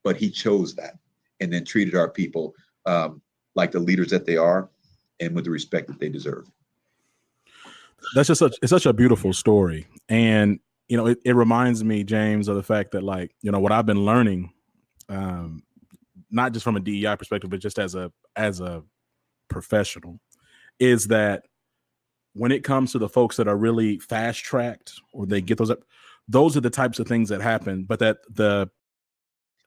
but 0.03 0.17
he 0.17 0.31
chose 0.31 0.75
that 0.77 0.95
and 1.41 1.53
then 1.53 1.65
treated 1.65 1.95
our 1.95 2.09
people 2.09 2.55
um, 2.87 3.21
like 3.55 3.73
the 3.73 3.79
leaders 3.79 4.11
that 4.11 4.27
they 4.27 4.37
are 4.37 4.71
and 5.21 5.35
with 5.35 5.45
the 5.45 5.51
respect 5.51 5.89
that 5.89 6.01
they 6.01 6.09
deserve. 6.09 6.51
That's 8.15 8.29
just 8.29 8.39
such 8.39 8.57
it's 8.63 8.71
such 8.71 8.87
a 8.87 8.93
beautiful 8.93 9.33
story. 9.33 9.87
And 10.09 10.59
you 10.89 10.97
know, 10.97 11.07
it, 11.07 11.19
it 11.25 11.37
reminds 11.37 11.85
me, 11.85 12.03
James, 12.03 12.49
of 12.49 12.57
the 12.57 12.63
fact 12.63 12.93
that 12.93 13.05
like, 13.05 13.33
you 13.43 13.53
know, 13.53 13.61
what 13.61 13.71
I've 13.71 13.87
been 13.87 14.05
learning, 14.05 14.53
um, 15.11 15.63
not 16.31 16.53
just 16.53 16.65
from 16.65 16.77
a 16.77 16.81
DEI 16.81 17.17
perspective, 17.17 17.51
but 17.51 17.61
just 17.61 17.79
as 17.79 17.95
a 17.95 18.13
as 18.37 18.61
a 18.61 18.83
professional 19.49 20.21
is 20.79 21.09
that 21.09 21.45
when 22.33 22.53
it 22.53 22.65
comes 22.65 22.93
to 22.93 22.99
the 22.99 23.09
folks 23.09 23.37
that 23.37 23.49
are 23.49 23.57
really 23.57 23.99
fast 23.99 24.43
tracked 24.43 24.95
or 25.13 25.27
they 25.27 25.41
get 25.41 25.59
those 25.59 25.71
up, 25.71 25.81
those 26.29 26.57
are 26.57 26.61
the 26.61 26.71
types 26.71 26.99
of 26.99 27.09
things 27.09 27.29
that 27.29 27.41
happen, 27.41 27.85
but 27.85 27.99
that 27.99 28.19
the 28.31 28.71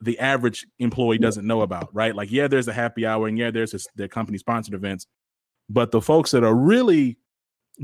the 0.00 0.18
average 0.18 0.66
employee 0.78 1.18
doesn't 1.18 1.46
know 1.46 1.62
about, 1.62 1.88
right? 1.94 2.14
Like, 2.14 2.30
yeah, 2.30 2.48
there's 2.48 2.68
a 2.68 2.72
happy 2.72 3.06
hour 3.06 3.26
and 3.26 3.38
yeah, 3.38 3.50
there's 3.50 3.72
this, 3.72 3.86
the 3.94 4.08
company 4.08 4.36
sponsored 4.38 4.74
events, 4.74 5.06
but 5.70 5.92
the 5.92 6.00
folks 6.00 6.30
that 6.32 6.44
are 6.44 6.54
really 6.54 7.16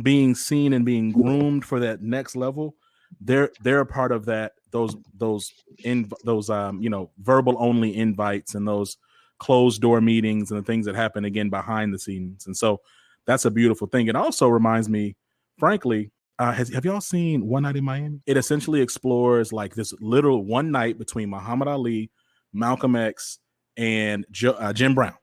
being 0.03 0.35
seen 0.35 0.73
and 0.73 0.85
being 0.85 1.13
groomed 1.13 1.65
for 1.65 1.81
that 1.81 2.03
next 2.03 2.37
level, 2.37 2.75
they're 3.21 3.51
they're 3.63 3.81
a 3.81 3.87
part 3.87 4.13
of 4.13 4.27
that 4.27 4.53
those 4.71 4.97
those 5.17 5.53
in 5.85 6.11
those 6.25 6.51
um 6.51 6.81
you 6.81 6.91
know 6.91 7.11
verbal 7.21 7.57
only 7.59 7.97
invites 7.97 8.55
and 8.55 8.67
those 8.67 8.97
closed 9.41 9.81
door 9.81 10.01
meetings 10.01 10.53
and 10.53 10.61
the 10.61 10.65
things 10.65 10.87
that 10.87 10.95
happen 10.95 11.25
again 11.25 11.51
behind 11.51 11.93
the 11.93 11.99
scenes. 11.99 12.47
And 12.47 12.57
so 12.57 12.81
that's 13.27 13.47
a 13.47 13.51
beautiful 13.51 13.89
thing. 13.89 14.07
It 14.07 14.15
also 14.15 14.49
reminds 14.49 14.89
me, 14.89 15.17
frankly, 15.59 16.13
uh, 16.39 16.53
has, 16.53 16.69
have 16.73 16.85
y'all 16.85 17.01
seen 17.01 17.47
One 17.47 17.65
Night 17.65 17.77
in 17.77 17.85
Miami? 17.85 18.21
It 18.27 18.37
essentially 18.37 18.81
explores 18.81 19.53
like 19.53 19.75
this 19.75 19.93
literal 20.01 20.45
one 20.45 20.71
night 20.71 20.99
between 20.99 21.29
Muhammad 21.29 21.69
Ali, 21.69 22.11
Malcolm 22.53 22.97
X, 22.97 23.39
and 23.77 24.25
jo- 24.31 24.53
uh, 24.53 24.73
Jim 24.73 24.95
Brown. 24.95 25.15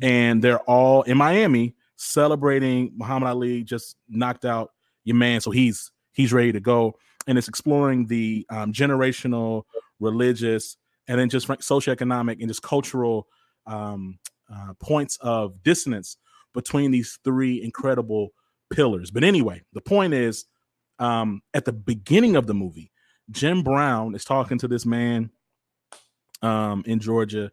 And 0.00 0.40
they're 0.42 0.60
all 0.60 1.02
in 1.02 1.16
Miami 1.16 1.74
celebrating 1.96 2.92
Muhammad 2.96 3.28
Ali 3.28 3.64
just 3.64 3.96
knocked 4.08 4.44
out 4.44 4.70
your 5.04 5.16
man. 5.16 5.40
So 5.40 5.50
he's 5.50 5.90
he's 6.12 6.32
ready 6.32 6.52
to 6.52 6.60
go. 6.60 6.96
And 7.26 7.38
it's 7.38 7.48
exploring 7.48 8.06
the 8.06 8.46
um, 8.50 8.72
generational, 8.72 9.64
religious, 10.00 10.76
and 11.08 11.18
then 11.18 11.28
just 11.28 11.48
socioeconomic 11.48 12.38
and 12.40 12.48
just 12.48 12.62
cultural 12.62 13.26
um, 13.66 14.18
uh, 14.52 14.74
points 14.80 15.18
of 15.20 15.62
dissonance 15.62 16.16
between 16.54 16.90
these 16.90 17.18
three 17.24 17.62
incredible 17.62 18.30
pillars. 18.70 19.10
But 19.10 19.24
anyway, 19.24 19.62
the 19.72 19.80
point 19.80 20.14
is, 20.14 20.46
um, 20.98 21.42
at 21.52 21.64
the 21.64 21.72
beginning 21.72 22.36
of 22.36 22.46
the 22.46 22.54
movie, 22.54 22.90
Jim 23.30 23.62
Brown 23.62 24.14
is 24.14 24.24
talking 24.24 24.58
to 24.58 24.68
this 24.68 24.86
man 24.86 25.30
um, 26.42 26.82
in 26.86 27.00
Georgia, 27.00 27.50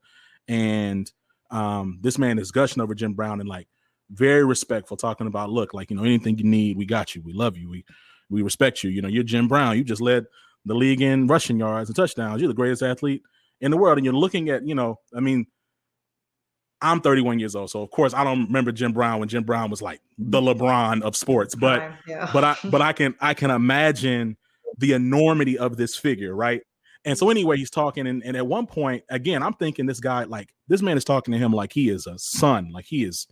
and 0.48 1.12
um, 1.52 2.00
this 2.02 2.18
man 2.18 2.40
is 2.40 2.52
gushing 2.52 2.82
over 2.82 2.96
Jim 2.96 3.14
Brown 3.14 3.40
and 3.40 3.50
like 3.50 3.68
very 4.10 4.46
respectful, 4.46 4.98
talking 4.98 5.28
about, 5.28 5.50
look, 5.50 5.74
like 5.74 5.90
you 5.90 5.98
know, 5.98 6.04
anything 6.04 6.38
you 6.38 6.44
need, 6.44 6.78
we 6.78 6.86
got 6.86 7.16
you, 7.16 7.22
we 7.22 7.34
love 7.34 7.58
you, 7.58 7.70
we 7.70 7.86
we 8.34 8.42
respect 8.42 8.84
you. 8.84 8.90
You 8.90 9.02
know, 9.02 9.08
you're 9.08 9.24
Jim 9.24 9.48
Brown. 9.48 9.78
You 9.78 9.84
just 9.84 10.02
led 10.02 10.26
the 10.66 10.74
league 10.74 11.02
in 11.02 11.28
rushing 11.28 11.58
yards 11.58 11.90
and 11.90 11.96
touchdowns. 11.96 12.42
You're 12.42 12.48
the 12.48 12.54
greatest 12.54 12.82
athlete 12.82 13.22
in 13.62 13.72
the 13.72 13.78
world, 13.78 13.98
and 13.98 14.06
you're 14.06 14.14
looking 14.14 14.50
at, 14.50 14.68
you 14.68 14.76
know, 14.76 15.00
I 15.16 15.20
mean, 15.20 15.46
I'm 16.82 17.00
31 17.00 17.40
years 17.40 17.56
old, 17.56 17.70
so 17.70 17.82
of 17.82 17.92
course 17.92 18.14
I 18.14 18.26
don't 18.26 18.48
remember 18.48 18.74
Jim 18.74 18.92
Brown 18.92 19.20
when 19.20 19.30
Jim 19.30 19.44
Brown 19.44 19.70
was 19.70 19.82
like 19.82 20.02
the 20.18 20.42
LeBron 20.42 21.02
of 21.02 21.16
sports, 21.16 21.56
but 21.56 21.94
yeah. 22.06 22.30
but 22.34 22.44
I 22.44 22.58
but 22.66 22.82
I 22.82 22.92
can 22.92 23.16
I 23.22 23.34
can 23.34 23.52
imagine 23.52 24.36
the 24.80 24.92
enormity 24.92 25.58
of 25.58 25.78
this 25.78 25.96
figure, 25.96 26.36
right? 26.36 26.62
And 27.06 27.18
so 27.18 27.30
anyway, 27.30 27.58
he's 27.58 27.70
talking, 27.70 28.08
and, 28.08 28.24
and 28.24 28.36
at 28.36 28.48
one 28.48 28.66
point, 28.66 29.04
again, 29.10 29.44
I'm 29.44 29.54
thinking 29.54 29.86
this 29.86 30.00
guy, 30.00 30.24
like 30.24 30.54
this 30.68 30.82
man 30.82 30.98
is 30.98 31.06
talking 31.06 31.32
to 31.34 31.38
him 31.38 31.54
like 31.54 31.72
he 31.72 31.90
is 31.90 32.08
a 32.08 32.18
son, 32.18 32.72
like 32.74 32.86
he 32.86 33.06
is 33.06 33.28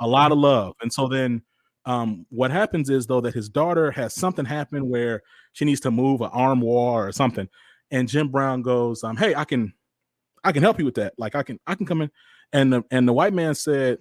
a 0.00 0.06
lot 0.06 0.32
of 0.32 0.38
love. 0.38 0.74
And 0.82 0.92
so 0.92 1.08
then 1.08 1.42
um, 1.84 2.26
what 2.30 2.50
happens 2.50 2.90
is 2.90 3.06
though 3.06 3.20
that 3.20 3.34
his 3.34 3.48
daughter 3.48 3.90
has 3.90 4.14
something 4.14 4.44
happen 4.44 4.88
where 4.88 5.22
she 5.52 5.64
needs 5.64 5.80
to 5.80 5.90
move 5.90 6.20
an 6.20 6.30
armoire 6.32 7.08
or 7.08 7.12
something, 7.12 7.48
and 7.90 8.08
Jim 8.08 8.28
Brown 8.28 8.62
goes, 8.62 9.02
um, 9.04 9.16
"Hey, 9.16 9.34
I 9.34 9.44
can, 9.44 9.72
I 10.44 10.52
can 10.52 10.62
help 10.62 10.78
you 10.78 10.84
with 10.84 10.94
that. 10.94 11.14
Like 11.18 11.34
I 11.34 11.42
can, 11.42 11.58
I 11.66 11.74
can 11.74 11.86
come 11.86 12.02
in." 12.02 12.10
And 12.52 12.72
the 12.72 12.84
and 12.90 13.08
the 13.08 13.12
white 13.12 13.32
man 13.32 13.54
said, 13.54 13.98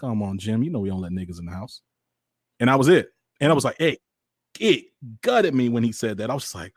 Come 0.00 0.22
on, 0.22 0.38
Jim, 0.38 0.62
you 0.62 0.70
know 0.70 0.80
we 0.80 0.88
don't 0.88 1.02
let 1.02 1.12
niggas 1.12 1.38
in 1.38 1.44
the 1.44 1.52
house. 1.52 1.82
And 2.58 2.70
I 2.70 2.76
was 2.76 2.88
it. 2.88 3.10
And 3.40 3.52
I 3.52 3.54
was 3.54 3.64
like, 3.64 3.76
hey, 3.78 3.98
it 4.58 4.86
gutted 5.22 5.54
me 5.54 5.68
when 5.68 5.82
he 5.82 5.92
said 5.92 6.18
that. 6.18 6.30
I 6.30 6.34
was 6.34 6.54
like, 6.54 6.72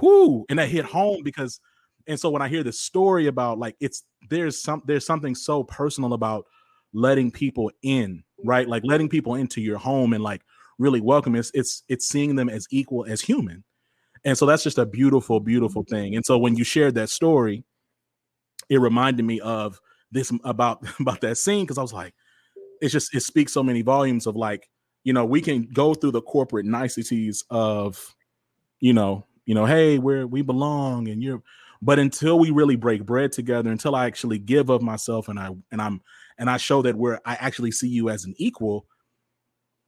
whoo. 0.00 0.44
And 0.48 0.58
that 0.60 0.68
hit 0.68 0.84
home 0.84 1.22
because, 1.24 1.60
and 2.06 2.18
so 2.18 2.30
when 2.30 2.42
I 2.42 2.48
hear 2.48 2.62
this 2.62 2.80
story 2.80 3.26
about 3.26 3.58
like 3.58 3.76
it's 3.80 4.04
there's 4.30 4.62
some 4.62 4.82
there's 4.86 5.04
something 5.04 5.34
so 5.34 5.64
personal 5.64 6.12
about 6.12 6.44
letting 6.92 7.32
people 7.32 7.70
in, 7.82 8.22
right? 8.44 8.68
Like 8.68 8.82
letting 8.84 9.08
people 9.08 9.34
into 9.34 9.60
your 9.60 9.78
home 9.78 10.12
and 10.12 10.22
like 10.22 10.42
really 10.78 11.00
welcome. 11.00 11.34
It's 11.34 11.50
it's 11.54 11.82
it's 11.88 12.06
seeing 12.06 12.36
them 12.36 12.48
as 12.48 12.66
equal 12.70 13.04
as 13.06 13.20
human. 13.20 13.64
And 14.24 14.36
so 14.36 14.46
that's 14.46 14.64
just 14.64 14.78
a 14.78 14.86
beautiful, 14.86 15.40
beautiful 15.40 15.84
mm-hmm. 15.84 15.94
thing. 15.94 16.16
And 16.16 16.24
so 16.24 16.38
when 16.38 16.56
you 16.56 16.64
shared 16.64 16.94
that 16.96 17.10
story, 17.10 17.64
it 18.68 18.80
reminded 18.80 19.24
me 19.24 19.40
of 19.40 19.80
this 20.10 20.32
about 20.44 20.84
about 21.00 21.20
that 21.22 21.38
scene 21.38 21.64
because 21.64 21.78
I 21.78 21.82
was 21.82 21.92
like, 21.92 22.14
it's 22.80 22.92
just 22.92 23.14
it 23.14 23.22
speaks 23.22 23.52
so 23.52 23.62
many 23.62 23.82
volumes 23.82 24.26
of 24.26 24.36
like, 24.36 24.68
you 25.04 25.12
know, 25.12 25.24
we 25.24 25.40
can 25.40 25.68
go 25.72 25.94
through 25.94 26.12
the 26.12 26.22
corporate 26.22 26.66
niceties 26.66 27.44
of, 27.50 28.14
you 28.80 28.92
know, 28.92 29.26
you 29.44 29.54
know, 29.54 29.64
hey, 29.64 29.98
where 29.98 30.26
we 30.26 30.42
belong 30.42 31.08
and 31.08 31.22
you're 31.22 31.42
but 31.82 31.98
until 31.98 32.38
we 32.38 32.50
really 32.50 32.76
break 32.76 33.04
bread 33.04 33.32
together, 33.32 33.70
until 33.70 33.94
I 33.94 34.06
actually 34.06 34.38
give 34.38 34.70
of 34.70 34.82
myself 34.82 35.28
and 35.28 35.38
I 35.38 35.50
and 35.70 35.80
I'm 35.80 36.00
and 36.38 36.50
I 36.50 36.56
show 36.56 36.82
that 36.82 36.96
we're 36.96 37.20
I 37.24 37.34
actually 37.34 37.70
see 37.70 37.88
you 37.88 38.10
as 38.10 38.24
an 38.24 38.34
equal, 38.38 38.86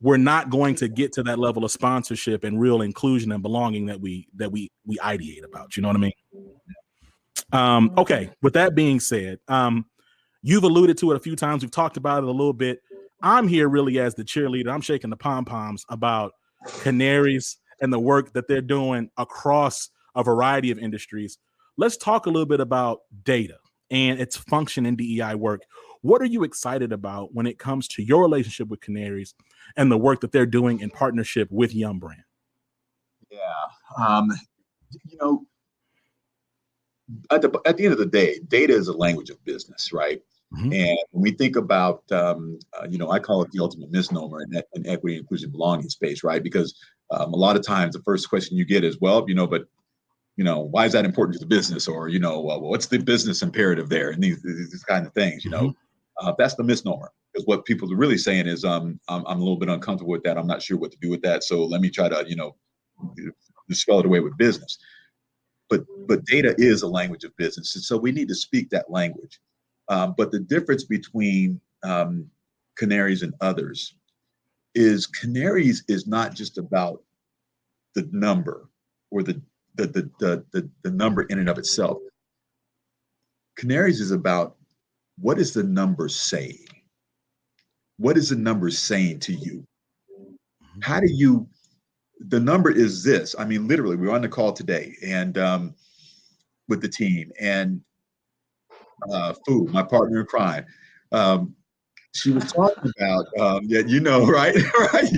we're 0.01 0.16
not 0.16 0.51
going 0.51 0.74
to 0.76 0.88
get 0.88 1.12
to 1.14 1.22
that 1.24 1.38
level 1.38 1.64
of 1.64 1.70
sponsorship 1.70 2.44
and 2.44 2.61
real 2.61 2.82
inclusion 2.82 3.32
and 3.32 3.42
belonging 3.42 3.86
that 3.86 4.01
we 4.01 4.28
that 4.36 4.53
we 4.53 4.70
we 4.86 4.96
ideate 4.99 5.44
about. 5.44 5.76
You 5.76 5.82
know 5.82 5.88
what 5.88 5.96
I 5.96 6.01
mean? 6.01 6.12
Um, 7.53 7.92
okay, 7.96 8.30
with 8.42 8.53
that 8.55 8.74
being 8.74 9.01
said, 9.01 9.38
um, 9.49 9.86
You've 10.42 10.64
alluded 10.64 10.96
to 10.99 11.11
it 11.11 11.16
a 11.16 11.20
few 11.20 11.36
times. 11.36 11.62
We've 11.62 11.70
talked 11.70 11.96
about 11.96 12.22
it 12.22 12.28
a 12.28 12.32
little 12.32 12.53
bit. 12.53 12.80
I'm 13.22 13.49
here 13.49 13.68
really 13.68 13.99
as 13.99 14.14
the 14.14 14.24
cheerleader. 14.24 14.68
I'm 14.68 14.80
shaking 14.80 15.11
the 15.11 15.16
pom 15.16 15.44
poms 15.44 15.84
about 15.88 16.32
Kanarys 16.66 17.57
and 17.80 17.92
the 17.92 17.99
work 17.99 18.32
that 18.32 18.46
they're 18.46 18.61
doing 18.61 19.11
across 19.16 19.90
a 20.14 20.22
variety 20.22 20.70
of 20.70 20.78
industries. 20.78 21.38
Let's 21.76 21.96
talk 21.96 22.26
a 22.26 22.30
little 22.30 22.46
bit 22.46 22.61
about 22.61 23.01
data 23.24 23.57
and 23.90 24.20
its 24.20 24.36
function 24.36 24.86
in 24.86 24.96
DEI 24.96 25.34
work. 25.34 25.62
What 26.03 26.22
are 26.22 26.26
you 26.26 26.44
excited 26.44 26.92
about 26.92 27.34
when 27.34 27.46
it 27.46 27.59
comes 27.59 27.88
to 27.88 28.03
your 28.03 28.22
relationship 28.22 28.68
with 28.68 28.80
Kanarys 28.80 29.34
and 29.76 29.90
the 29.90 29.99
work 29.99 30.20
that 30.20 30.32
they're 30.32 30.46
doing 30.46 30.80
in 30.80 30.90
partnership 30.90 31.49
with 31.51 31.74
Yum 31.74 31.99
Brand? 31.99 32.22
Yeah. 33.30 33.38
Um, 34.05 34.30
you 35.05 35.18
know, 35.20 35.44
at 37.30 37.42
the, 37.42 37.61
at 37.64 37.76
the 37.76 37.84
end 37.84 37.92
of 37.92 37.99
the 37.99 38.07
day, 38.07 38.40
data 38.49 38.74
is 38.74 38.88
a 38.88 38.96
language 38.96 39.30
of 39.30 39.42
business, 39.44 39.92
right? 39.92 40.20
Mm-hmm. 40.55 40.72
And 40.72 40.99
when 41.11 41.22
we 41.22 41.30
think 41.32 41.57
about, 41.57 42.11
um, 42.11 42.59
uh, 42.78 42.86
you 42.88 42.96
know, 42.99 43.11
I 43.11 43.18
call 43.18 43.42
it 43.42 43.51
the 43.51 43.61
ultimate 43.62 43.90
misnomer 43.90 44.42
in, 44.42 44.62
in 44.74 44.86
equity, 44.86 45.18
inclusion, 45.18 45.51
belonging 45.51 45.88
space, 45.90 46.24
right? 46.24 46.42
Because 46.42 46.74
um, 47.11 47.32
a 47.32 47.36
lot 47.36 47.57
of 47.57 47.62
times 47.62 47.94
the 47.94 48.03
first 48.03 48.28
question 48.28 48.57
you 48.57 48.64
get 48.64 48.84
is, 48.84 48.99
well, 49.01 49.24
you 49.28 49.34
know, 49.34 49.46
but 49.46 49.66
you 50.36 50.44
know, 50.44 50.61
why 50.61 50.86
is 50.86 50.92
that 50.92 51.05
important 51.05 51.34
to 51.34 51.40
the 51.40 51.46
business? 51.46 51.88
Or, 51.88 52.09
you 52.09 52.20
know, 52.20 52.49
uh, 52.49 52.59
what's 52.61 52.86
the 52.86 52.99
business 52.99 53.42
imperative 53.42 53.88
there? 53.88 54.11
And 54.11 54.22
these, 54.22 54.40
these 54.42 54.84
kind 54.88 55.05
of 55.05 55.12
things, 55.12 55.44
you 55.44 55.51
know, 55.51 55.62
mm-hmm. 55.62 55.78
Uh, 56.20 56.32
that's 56.38 56.54
the 56.54 56.64
misnomer. 56.64 57.12
Because 57.32 57.46
what 57.46 57.64
people 57.64 57.92
are 57.92 57.96
really 57.96 58.18
saying 58.18 58.46
is, 58.46 58.64
um, 58.64 58.98
I'm, 59.08 59.24
I'm 59.26 59.36
a 59.36 59.40
little 59.40 59.58
bit 59.58 59.68
uncomfortable 59.68 60.12
with 60.12 60.22
that. 60.24 60.38
I'm 60.38 60.46
not 60.46 60.62
sure 60.62 60.78
what 60.78 60.90
to 60.92 60.98
do 61.00 61.10
with 61.10 61.22
that. 61.22 61.44
So 61.44 61.64
let 61.64 61.80
me 61.80 61.90
try 61.90 62.08
to, 62.08 62.24
you 62.26 62.36
know, 62.36 62.56
spell 63.70 64.00
it 64.00 64.06
away 64.06 64.20
with 64.20 64.36
business. 64.36 64.78
But 65.68 65.84
but 66.06 66.24
data 66.24 66.54
is 66.58 66.82
a 66.82 66.88
language 66.88 67.24
of 67.24 67.36
business, 67.36 67.74
and 67.74 67.84
so 67.84 67.98
we 67.98 68.10
need 68.10 68.28
to 68.28 68.34
speak 68.34 68.70
that 68.70 68.90
language. 68.90 69.38
Um, 69.88 70.14
but 70.16 70.30
the 70.30 70.40
difference 70.40 70.84
between 70.84 71.60
um, 71.82 72.26
Kanarys 72.80 73.22
and 73.22 73.34
others 73.40 73.94
is 74.74 75.06
Kanarys 75.06 75.82
is 75.88 76.06
not 76.06 76.34
just 76.34 76.56
about 76.56 77.02
the 77.94 78.08
number 78.12 78.70
or 79.10 79.22
the 79.22 79.40
the, 79.74 79.86
the, 79.86 80.10
the, 80.18 80.44
the, 80.52 80.70
the 80.82 80.90
number 80.90 81.22
in 81.22 81.38
and 81.38 81.48
of 81.48 81.58
itself. 81.58 81.98
Kanarys 83.60 84.00
is 84.00 84.10
about 84.10 84.56
what 85.20 85.38
is 85.38 85.52
the 85.52 85.62
number 85.62 86.08
saying? 86.08 86.66
What 87.98 88.16
is 88.16 88.30
the 88.30 88.36
number 88.36 88.70
saying 88.70 89.20
to 89.20 89.32
you? 89.32 89.64
Mm-hmm. 90.12 90.80
How 90.82 91.00
do 91.00 91.10
you, 91.10 91.48
the 92.20 92.40
number 92.40 92.70
is 92.70 93.02
this. 93.02 93.34
I 93.38 93.44
mean, 93.44 93.68
literally, 93.68 93.96
we 93.96 94.06
were 94.06 94.14
on 94.14 94.22
the 94.22 94.28
call 94.28 94.52
today 94.52 94.94
and 95.04 95.38
um, 95.38 95.74
with 96.68 96.80
the 96.80 96.88
team 96.88 97.30
and 97.40 97.80
uh, 99.12 99.34
Fu, 99.46 99.66
my 99.66 99.82
partner 99.82 100.20
in 100.20 100.26
crime, 100.26 100.66
um, 101.12 101.54
she 102.14 102.30
was 102.30 102.52
talking 102.52 102.90
about 102.98 103.26
um, 103.38 103.60
yeah 103.64 103.82
you 103.86 104.00
know 104.00 104.26
right 104.30 104.56
right 104.92 105.12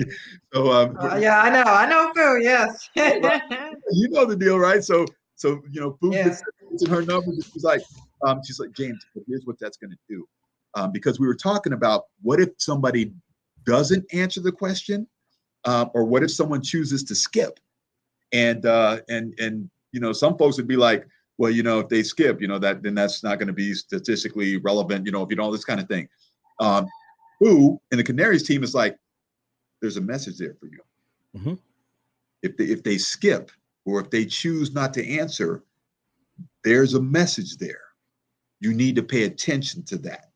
so 0.53 0.71
um, 0.71 0.97
uh, 0.99 1.15
yeah 1.15 1.41
i 1.41 1.49
know 1.49 1.63
i 1.63 1.85
know 1.87 2.11
Fu 2.13 2.41
yes 2.41 2.89
you 2.95 4.09
know 4.09 4.25
the 4.25 4.35
deal 4.35 4.59
right 4.59 4.83
so 4.83 5.05
so 5.35 5.61
you 5.69 5.81
know 5.81 5.97
Fu 5.99 6.13
yeah. 6.13 6.25
gets, 6.25 6.43
in 6.81 6.89
her 6.89 7.01
number. 7.01 7.31
she's 7.51 7.63
like 7.63 7.81
um, 8.25 8.41
she's 8.45 8.59
like 8.59 8.71
james 8.71 9.05
here's 9.27 9.45
what 9.45 9.57
that's 9.59 9.77
going 9.77 9.91
to 9.91 9.97
do 10.09 10.25
um, 10.75 10.91
because 10.91 11.19
we 11.19 11.27
were 11.27 11.35
talking 11.35 11.73
about 11.73 12.05
what 12.21 12.39
if 12.39 12.49
somebody 12.57 13.11
doesn't 13.65 14.05
answer 14.13 14.41
the 14.41 14.51
question 14.51 15.07
um, 15.65 15.91
or 15.93 16.03
what 16.03 16.23
if 16.23 16.31
someone 16.31 16.61
chooses 16.61 17.03
to 17.03 17.15
skip 17.15 17.59
and 18.33 18.65
uh, 18.65 18.99
and 19.09 19.33
and 19.39 19.69
you 19.91 19.99
know 19.99 20.13
some 20.13 20.37
folks 20.37 20.57
would 20.57 20.67
be 20.67 20.77
like 20.77 21.05
well 21.37 21.51
you 21.51 21.63
know 21.63 21.79
if 21.79 21.89
they 21.89 22.01
skip 22.03 22.41
you 22.41 22.47
know 22.47 22.57
that 22.57 22.81
then 22.81 22.95
that's 22.95 23.23
not 23.23 23.37
going 23.37 23.47
to 23.47 23.53
be 23.53 23.73
statistically 23.73 24.57
relevant 24.57 25.05
you 25.05 25.11
know 25.11 25.21
if 25.21 25.29
you 25.29 25.35
know 25.35 25.51
this 25.51 25.65
kind 25.65 25.79
of 25.79 25.87
thing 25.87 26.07
um, 26.61 26.85
who 27.41 27.81
in 27.91 27.97
the 27.97 28.03
Kanarys 28.03 28.45
team 28.45 28.63
is 28.63 28.75
like, 28.75 28.95
there's 29.81 29.97
a 29.97 30.01
message 30.01 30.37
there 30.37 30.55
for 30.59 30.67
you. 30.67 30.79
Mm-hmm. 31.35 31.53
If 32.43 32.55
they 32.55 32.65
if 32.65 32.83
they 32.83 32.97
skip 32.97 33.51
or 33.85 33.99
if 33.99 34.11
they 34.11 34.25
choose 34.25 34.73
not 34.73 34.93
to 34.93 35.17
answer, 35.19 35.63
there's 36.63 36.93
a 36.93 37.01
message 37.01 37.57
there. 37.57 37.81
You 38.61 38.73
need 38.73 38.95
to 38.95 39.03
pay 39.03 39.23
attention 39.23 39.83
to 39.83 39.97
that, 39.99 40.29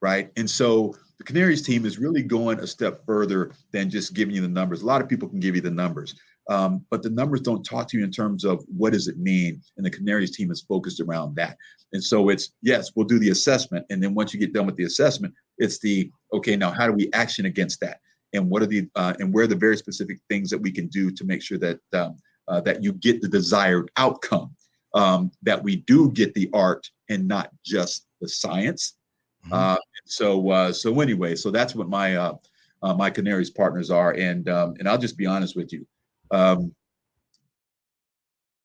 right? 0.00 0.30
And 0.36 0.48
so 0.48 0.96
the 1.18 1.24
Kanarys 1.24 1.62
team 1.62 1.84
is 1.84 1.98
really 1.98 2.22
going 2.22 2.60
a 2.60 2.66
step 2.66 3.04
further 3.04 3.52
than 3.72 3.90
just 3.90 4.14
giving 4.14 4.34
you 4.34 4.40
the 4.40 4.48
numbers. 4.48 4.80
A 4.80 4.86
lot 4.86 5.02
of 5.02 5.08
people 5.08 5.28
can 5.28 5.38
give 5.38 5.54
you 5.54 5.60
the 5.60 5.70
numbers, 5.70 6.14
um, 6.48 6.82
but 6.90 7.02
the 7.02 7.10
numbers 7.10 7.42
don't 7.42 7.62
talk 7.62 7.88
to 7.88 7.98
you 7.98 8.04
in 8.04 8.10
terms 8.10 8.44
of 8.44 8.64
what 8.74 8.94
does 8.94 9.06
it 9.06 9.18
mean. 9.18 9.60
And 9.76 9.84
the 9.84 9.90
Kanarys 9.90 10.32
team 10.32 10.50
is 10.50 10.62
focused 10.62 10.98
around 10.98 11.36
that. 11.36 11.58
And 11.92 12.02
so 12.02 12.30
it's 12.30 12.52
yes, 12.62 12.92
we'll 12.94 13.06
do 13.06 13.18
the 13.18 13.30
assessment, 13.30 13.84
and 13.90 14.02
then 14.02 14.14
once 14.14 14.32
you 14.32 14.40
get 14.40 14.54
done 14.54 14.64
with 14.64 14.76
the 14.76 14.84
assessment, 14.84 15.34
it's 15.58 15.78
the 15.80 16.10
okay. 16.32 16.56
Now, 16.56 16.70
how 16.70 16.86
do 16.86 16.92
we 16.92 17.10
action 17.12 17.44
against 17.46 17.80
that? 17.80 18.00
And 18.32 18.48
what 18.48 18.62
are 18.62 18.66
the 18.66 18.88
uh, 18.94 19.14
and 19.18 19.34
where 19.34 19.44
are 19.44 19.48
the 19.48 19.56
very 19.56 19.76
specific 19.76 20.20
things 20.28 20.50
that 20.50 20.58
we 20.58 20.70
can 20.70 20.86
do 20.86 21.10
to 21.10 21.24
make 21.24 21.42
sure 21.42 21.58
that 21.58 21.80
um, 21.92 22.16
uh, 22.48 22.60
that 22.62 22.82
you 22.82 22.92
get 22.92 23.20
the 23.20 23.28
desired 23.28 23.90
outcome? 23.96 24.54
Um, 24.94 25.30
that 25.42 25.62
we 25.62 25.76
do 25.76 26.10
get 26.10 26.34
the 26.34 26.50
art 26.52 26.88
and 27.08 27.28
not 27.28 27.50
just 27.64 28.06
the 28.20 28.28
science. 28.28 28.96
Mm-hmm. 29.44 29.52
Uh, 29.54 29.76
so 30.04 30.50
uh, 30.50 30.72
so 30.72 31.00
anyway, 31.00 31.36
so 31.36 31.50
that's 31.50 31.74
what 31.74 31.88
my 31.88 32.16
uh, 32.16 32.34
uh, 32.82 32.94
my 32.94 33.10
Kanarys 33.10 33.54
partners 33.54 33.90
are, 33.90 34.12
and 34.14 34.48
um, 34.48 34.74
and 34.78 34.88
I'll 34.88 34.98
just 34.98 35.16
be 35.16 35.26
honest 35.26 35.54
with 35.56 35.72
you. 35.72 35.86
Um, 36.30 36.74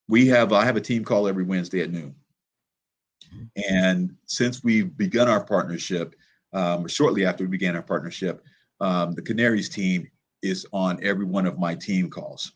we 0.08 0.28
have 0.28 0.52
I 0.54 0.66
have 0.66 0.78
a 0.78 0.82
team 0.82 1.04
call 1.04 1.28
every 1.28 1.44
Wednesday 1.44 1.82
at 1.82 1.92
noon. 1.92 2.16
And 3.70 4.16
since 4.26 4.64
we've 4.64 4.96
begun 4.98 5.28
our 5.28 5.44
partnership, 5.44 6.16
um, 6.54 6.88
shortly 6.88 7.26
after 7.26 7.44
we 7.44 7.50
began 7.50 7.76
our 7.76 7.82
partnership, 7.82 8.44
um, 8.80 9.14
the 9.14 9.22
Kanarys 9.22 9.72
team 9.72 10.10
is 10.42 10.66
on 10.72 11.04
every 11.04 11.26
one 11.26 11.46
of 11.46 11.60
my 11.60 11.76
team 11.76 12.10
calls. 12.10 12.54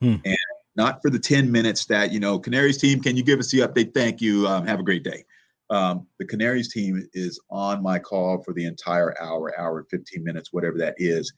Hmm. 0.00 0.16
And 0.24 0.36
not 0.76 1.00
for 1.00 1.10
the 1.10 1.18
10 1.18 1.50
minutes 1.50 1.86
that, 1.86 2.12
you 2.12 2.20
know, 2.20 2.38
Kanarys 2.38 2.78
team, 2.78 3.00
can 3.00 3.16
you 3.16 3.22
give 3.22 3.38
us 3.38 3.50
the 3.50 3.60
update? 3.60 3.94
Thank 3.94 4.20
you. 4.20 4.46
Um, 4.46 4.66
have 4.66 4.80
a 4.80 4.82
great 4.82 5.02
day. 5.02 5.24
Um, 5.70 6.06
the 6.18 6.26
Kanarys 6.26 6.70
team 6.70 7.08
is 7.12 7.40
on 7.50 7.82
my 7.82 7.98
call 7.98 8.42
for 8.42 8.52
the 8.52 8.66
entire 8.66 9.20
hour, 9.20 9.58
hour 9.58 9.78
and 9.78 9.88
15 9.88 10.22
minutes, 10.22 10.52
whatever 10.52 10.78
that 10.78 10.94
is. 10.98 11.32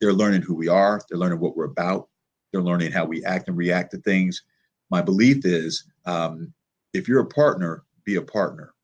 They're 0.00 0.12
learning 0.12 0.42
who 0.42 0.54
we 0.54 0.68
are, 0.68 1.00
they're 1.08 1.18
learning 1.18 1.40
what 1.40 1.56
we're 1.56 1.64
about, 1.64 2.08
they're 2.52 2.62
learning 2.62 2.92
how 2.92 3.04
we 3.04 3.24
act 3.24 3.48
and 3.48 3.56
react 3.56 3.92
to 3.92 3.98
things. 3.98 4.42
My 4.90 5.00
belief 5.00 5.44
is 5.44 5.84
um, 6.06 6.52
if 6.92 7.08
you're 7.08 7.20
a 7.20 7.26
partner, 7.26 7.84
be 8.04 8.16
a 8.16 8.22
partner. 8.22 8.74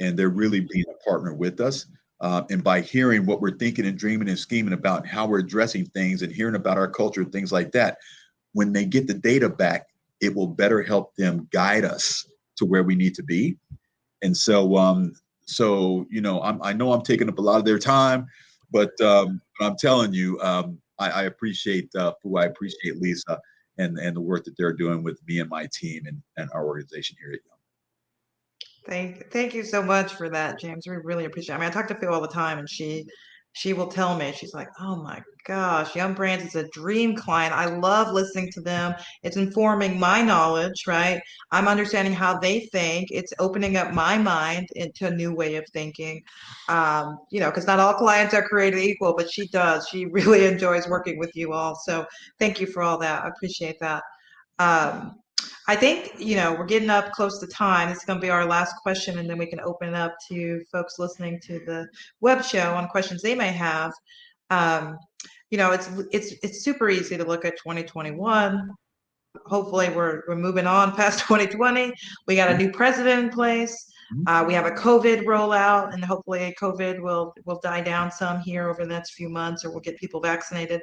And 0.00 0.16
they're 0.16 0.28
really 0.28 0.60
being 0.60 0.84
a 0.88 1.08
partner 1.08 1.34
with 1.34 1.60
us. 1.60 1.86
Uh, 2.20 2.42
and 2.50 2.62
by 2.62 2.80
hearing 2.80 3.24
what 3.24 3.40
we're 3.40 3.56
thinking 3.56 3.86
and 3.86 3.96
dreaming 3.96 4.28
and 4.28 4.38
scheming 4.38 4.72
about 4.72 5.00
and 5.00 5.08
how 5.08 5.26
we're 5.26 5.38
addressing 5.38 5.86
things 5.86 6.22
and 6.22 6.32
hearing 6.32 6.56
about 6.56 6.76
our 6.76 6.88
culture 6.88 7.22
and 7.22 7.32
things 7.32 7.52
like 7.52 7.72
that, 7.72 7.98
when 8.52 8.72
they 8.72 8.84
get 8.84 9.06
the 9.06 9.14
data 9.14 9.48
back, 9.48 9.88
it 10.20 10.34
will 10.34 10.46
better 10.46 10.82
help 10.82 11.14
them 11.16 11.48
guide 11.52 11.84
us 11.84 12.26
to 12.56 12.64
where 12.64 12.82
we 12.82 12.94
need 12.94 13.14
to 13.14 13.22
be. 13.22 13.56
And 14.22 14.36
so, 14.36 14.76
um, 14.76 15.12
so 15.46 16.06
you 16.10 16.20
know, 16.20 16.42
I'm, 16.42 16.60
i 16.62 16.72
know 16.72 16.92
I'm 16.92 17.02
taking 17.02 17.28
up 17.28 17.38
a 17.38 17.42
lot 17.42 17.58
of 17.58 17.64
their 17.64 17.78
time, 17.78 18.26
but, 18.70 19.00
um, 19.00 19.40
I'm 19.60 19.76
telling 19.76 20.12
you, 20.12 20.40
um, 20.40 20.78
I, 20.98 21.10
I, 21.10 21.22
appreciate 21.24 21.90
uh, 21.96 22.12
I 22.36 22.44
appreciate 22.44 23.00
Lisa 23.00 23.40
and 23.78 23.98
and 23.98 24.16
the 24.16 24.20
work 24.20 24.44
that 24.44 24.56
they're 24.56 24.72
doing 24.72 25.02
with 25.02 25.20
me 25.26 25.38
and 25.38 25.48
my 25.48 25.68
team 25.72 26.06
and, 26.06 26.20
and 26.36 26.50
our 26.52 26.66
organization 26.66 27.16
here 27.20 27.32
at 27.32 27.40
Yum. 27.44 27.58
Thank, 28.88 29.30
thank 29.30 29.54
you 29.54 29.64
so 29.64 29.82
much 29.82 30.14
for 30.14 30.28
that, 30.30 30.58
James. 30.58 30.86
We 30.86 30.96
really 30.96 31.26
appreciate. 31.26 31.54
it. 31.54 31.58
I 31.58 31.60
mean, 31.60 31.68
I 31.68 31.72
talk 31.72 31.88
to 31.88 31.94
Phil 31.94 32.12
all 32.12 32.22
the 32.22 32.28
time, 32.28 32.58
and 32.58 32.68
she, 32.68 33.06
she 33.52 33.72
will 33.72 33.88
tell 33.88 34.16
me, 34.16 34.32
she's 34.32 34.54
like, 34.54 34.68
"Oh 34.80 34.96
my 35.02 35.20
gosh, 35.46 35.96
Yum 35.96 36.14
Brands 36.14 36.44
is 36.44 36.54
a 36.54 36.68
dream 36.68 37.16
client. 37.16 37.54
I 37.54 37.66
love 37.66 38.12
listening 38.12 38.50
to 38.52 38.60
them. 38.60 38.94
It's 39.22 39.36
informing 39.36 39.98
my 39.98 40.22
knowledge, 40.22 40.84
right? 40.86 41.20
I'm 41.50 41.66
understanding 41.68 42.14
how 42.14 42.38
they 42.38 42.66
think. 42.72 43.08
It's 43.10 43.32
opening 43.38 43.76
up 43.76 43.92
my 43.92 44.18
mind 44.18 44.68
into 44.76 45.06
a 45.06 45.10
new 45.10 45.34
way 45.34 45.56
of 45.56 45.64
thinking. 45.72 46.22
Um, 46.68 47.18
you 47.30 47.40
know, 47.40 47.50
because 47.50 47.66
not 47.66 47.80
all 47.80 47.94
clients 47.94 48.34
are 48.34 48.46
created 48.46 48.80
equal, 48.80 49.14
but 49.16 49.30
she 49.30 49.48
does. 49.48 49.88
She 49.88 50.06
really 50.12 50.46
enjoys 50.46 50.86
working 50.88 51.18
with 51.18 51.34
you 51.34 51.52
all. 51.52 51.74
So 51.84 52.06
thank 52.38 52.60
you 52.60 52.66
for 52.66 52.82
all 52.82 52.98
that. 52.98 53.24
I 53.24 53.28
appreciate 53.28 53.76
that. 53.80 54.02
Um, 54.58 55.16
I 55.68 55.76
think, 55.76 56.14
you 56.18 56.34
know, 56.34 56.54
we're 56.54 56.64
getting 56.64 56.88
up 56.88 57.12
close 57.12 57.38
to 57.40 57.46
time. 57.46 57.90
This 57.90 57.98
is 57.98 58.04
going 58.04 58.18
to 58.18 58.22
be 58.22 58.30
our 58.30 58.46
last 58.46 58.74
question, 58.82 59.18
and 59.18 59.28
then 59.28 59.36
we 59.36 59.44
can 59.44 59.60
open 59.60 59.90
it 59.90 59.94
up 59.94 60.16
to 60.30 60.64
folks 60.72 60.98
listening 60.98 61.38
to 61.40 61.60
the 61.66 61.86
web 62.22 62.42
show 62.42 62.74
on 62.74 62.88
questions 62.88 63.20
they 63.20 63.34
may 63.34 63.52
have. 63.52 63.92
Um, 64.48 64.96
you 65.50 65.58
know, 65.58 65.72
it's 65.72 65.90
it's 66.10 66.32
it's 66.42 66.64
super 66.64 66.88
easy 66.88 67.18
to 67.18 67.24
look 67.24 67.44
at 67.44 67.58
2021. 67.58 68.70
Hopefully, 69.44 69.90
we're 69.90 70.22
we're 70.26 70.36
moving 70.36 70.66
on 70.66 70.96
past 70.96 71.18
2020. 71.28 71.92
We 72.26 72.34
got 72.34 72.50
a 72.50 72.56
new 72.56 72.72
president 72.72 73.24
in 73.24 73.30
place. 73.30 73.92
Mm-hmm. 74.14 74.26
Uh, 74.26 74.44
we 74.44 74.54
have 74.54 74.64
a 74.64 74.70
COVID 74.70 75.24
rollout, 75.24 75.92
and 75.92 76.02
hopefully, 76.02 76.56
COVID 76.58 77.02
will 77.02 77.34
will 77.44 77.60
die 77.62 77.82
down 77.82 78.10
some 78.10 78.40
here 78.40 78.70
over 78.70 78.84
the 78.84 78.88
next 78.88 79.12
few 79.12 79.28
months, 79.28 79.66
or 79.66 79.70
we'll 79.70 79.80
get 79.80 79.98
people 79.98 80.18
vaccinated. 80.18 80.80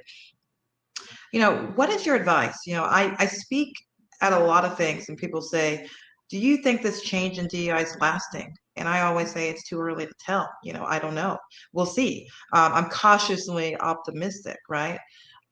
You 1.33 1.39
know, 1.39 1.73
what 1.75 1.89
is 1.89 2.05
your 2.05 2.15
advice? 2.15 2.59
You 2.67 2.75
know, 2.75 2.83
I 2.83 3.15
I 3.17 3.25
speak 3.25 3.73
at 4.21 4.33
a 4.33 4.39
lot 4.39 4.65
of 4.65 4.77
things, 4.77 5.09
and 5.09 5.17
people 5.17 5.41
say, 5.41 5.87
"Do 6.29 6.37
you 6.37 6.57
think 6.57 6.81
this 6.81 7.01
change 7.01 7.37
in 7.39 7.47
DEI 7.47 7.81
is 7.81 7.97
lasting?" 7.99 8.53
And 8.75 8.87
I 8.87 9.01
always 9.01 9.31
say 9.31 9.49
it's 9.49 9.67
too 9.67 9.79
early 9.79 10.05
to 10.05 10.13
tell. 10.19 10.49
You 10.63 10.73
know, 10.73 10.85
I 10.85 10.99
don't 10.99 11.15
know. 11.15 11.37
We'll 11.73 11.85
see. 11.85 12.27
Um, 12.53 12.73
I'm 12.73 12.89
cautiously 12.89 13.77
optimistic, 13.77 14.57
right? 14.69 14.99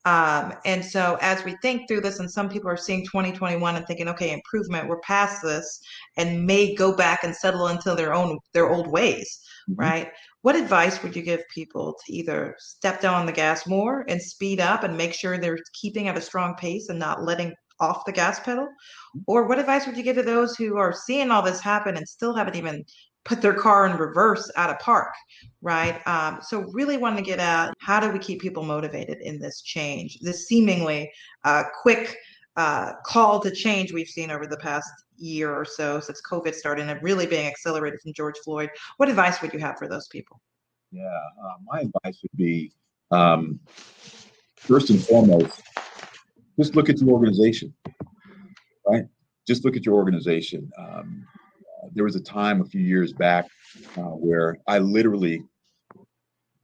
Um, 0.05 0.53
and 0.65 0.83
so 0.83 1.17
as 1.21 1.45
we 1.45 1.55
think 1.61 1.87
through 1.87 2.01
this, 2.01 2.19
and 2.19 2.29
some 2.29 2.49
people 2.49 2.69
are 2.69 2.77
seeing 2.77 3.05
2021 3.05 3.75
and 3.75 3.87
thinking, 3.87 4.09
okay, 4.09 4.33
improvement, 4.33 4.89
we're 4.89 4.99
past 4.99 5.41
this, 5.41 5.79
and 6.17 6.45
may 6.45 6.75
go 6.75 6.93
back 6.95 7.23
and 7.23 7.33
settle 7.33 7.67
into 7.67 7.95
their 7.95 8.13
own 8.13 8.37
their 8.53 8.69
old 8.69 8.87
ways, 8.87 9.39
mm-hmm. 9.69 9.79
right? 9.79 10.11
What 10.41 10.57
advice 10.57 11.01
would 11.01 11.15
you 11.15 11.21
give 11.21 11.47
people 11.47 11.97
to 12.05 12.13
either 12.13 12.55
step 12.59 12.99
down 12.99 13.13
on 13.13 13.25
the 13.25 13.31
gas 13.31 13.65
more 13.65 14.03
and 14.09 14.21
speed 14.21 14.59
up 14.59 14.83
and 14.83 14.97
make 14.97 15.13
sure 15.13 15.37
they're 15.37 15.59
keeping 15.73 16.09
at 16.09 16.17
a 16.17 16.21
strong 16.21 16.55
pace 16.55 16.89
and 16.89 16.99
not 16.99 17.23
letting 17.23 17.53
off 17.79 18.05
the 18.05 18.11
gas 18.11 18.39
pedal? 18.39 18.67
Or 19.27 19.47
what 19.47 19.59
advice 19.59 19.85
would 19.85 19.97
you 19.97 20.03
give 20.03 20.15
to 20.17 20.23
those 20.23 20.55
who 20.55 20.77
are 20.77 20.93
seeing 20.93 21.31
all 21.31 21.41
this 21.41 21.59
happen 21.59 21.97
and 21.97 22.07
still 22.07 22.35
haven't 22.35 22.55
even 22.55 22.85
put 23.25 23.41
their 23.41 23.53
car 23.53 23.85
in 23.85 23.97
reverse 23.97 24.51
at 24.57 24.69
a 24.69 24.75
park, 24.75 25.13
right? 25.61 26.05
Um, 26.07 26.39
so 26.41 26.61
really 26.73 26.97
want 26.97 27.17
to 27.17 27.23
get 27.23 27.39
at 27.39 27.73
how 27.79 27.99
do 27.99 28.09
we 28.09 28.19
keep 28.19 28.41
people 28.41 28.63
motivated 28.63 29.19
in 29.21 29.39
this 29.39 29.61
change, 29.61 30.19
this 30.19 30.47
seemingly 30.47 31.11
uh, 31.45 31.63
quick 31.81 32.17
uh, 32.55 32.93
call 33.05 33.39
to 33.39 33.51
change 33.51 33.93
we've 33.93 34.07
seen 34.07 34.29
over 34.29 34.45
the 34.45 34.57
past 34.57 34.89
year 35.17 35.53
or 35.53 35.65
so 35.65 35.99
since 35.99 36.21
COVID 36.29 36.53
started 36.53 36.89
and 36.89 37.01
really 37.01 37.25
being 37.25 37.47
accelerated 37.47 37.99
from 38.01 38.13
George 38.13 38.35
Floyd. 38.43 38.69
What 38.97 39.09
advice 39.09 39.41
would 39.41 39.53
you 39.53 39.59
have 39.59 39.77
for 39.77 39.87
those 39.87 40.07
people? 40.07 40.41
Yeah, 40.91 41.03
uh, 41.03 41.55
my 41.65 41.81
advice 41.81 42.21
would 42.21 42.37
be 42.37 42.71
um, 43.09 43.59
first 44.55 44.89
and 44.89 45.03
foremost, 45.03 45.61
just 46.59 46.75
look 46.75 46.89
at 46.89 46.99
your 46.99 47.09
organization, 47.09 47.73
right? 48.87 49.05
Just 49.47 49.65
look 49.65 49.75
at 49.75 49.85
your 49.85 49.95
organization. 49.95 50.71
Um, 50.77 51.25
uh, 51.83 51.87
there 51.93 52.03
was 52.03 52.15
a 52.15 52.21
time 52.21 52.61
a 52.61 52.65
few 52.65 52.81
years 52.81 53.13
back 53.13 53.47
uh, 53.97 54.01
where 54.01 54.57
I 54.67 54.79
literally 54.79 55.43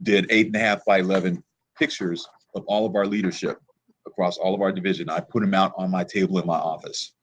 did 0.02 0.28
eight 0.30 0.48
and 0.48 0.56
a 0.56 0.60
half 0.60 0.86
by 0.86 1.00
11 1.00 1.44
pictures 1.78 2.28
of 2.56 2.64
all 2.68 2.86
of 2.86 2.96
our 2.96 3.06
leadership 3.06 3.60
across 4.06 4.38
all 4.38 4.56
of 4.56 4.62
our 4.62 4.72
division. 4.72 5.10
I 5.10 5.20
put 5.20 5.42
them 5.42 5.54
out 5.54 5.74
on 5.78 5.92
my 5.92 6.04
table 6.04 6.40
in 6.40 6.46
my 6.46 6.58
office 6.58 7.14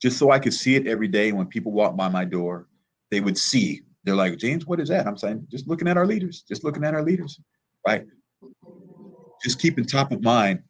just 0.00 0.18
so 0.18 0.30
I 0.30 0.38
could 0.38 0.54
see 0.54 0.76
it 0.76 0.86
every 0.86 1.08
day. 1.08 1.32
When 1.32 1.46
people 1.46 1.72
walk 1.72 1.96
by 1.96 2.08
my 2.08 2.24
door, 2.24 2.68
they 3.10 3.20
would 3.20 3.38
see. 3.38 3.82
They're 4.04 4.14
like, 4.14 4.36
James, 4.36 4.66
what 4.66 4.80
is 4.80 4.88
that? 4.90 5.06
I'm 5.06 5.16
saying, 5.16 5.46
just 5.50 5.66
looking 5.66 5.88
at 5.88 5.96
our 5.96 6.06
leaders, 6.06 6.44
just 6.46 6.62
looking 6.62 6.84
at 6.84 6.94
our 6.94 7.02
leaders, 7.02 7.40
right? 7.86 8.04
Just 9.42 9.60
keeping 9.60 9.86
top 9.86 10.12
of 10.12 10.22
mind 10.22 10.62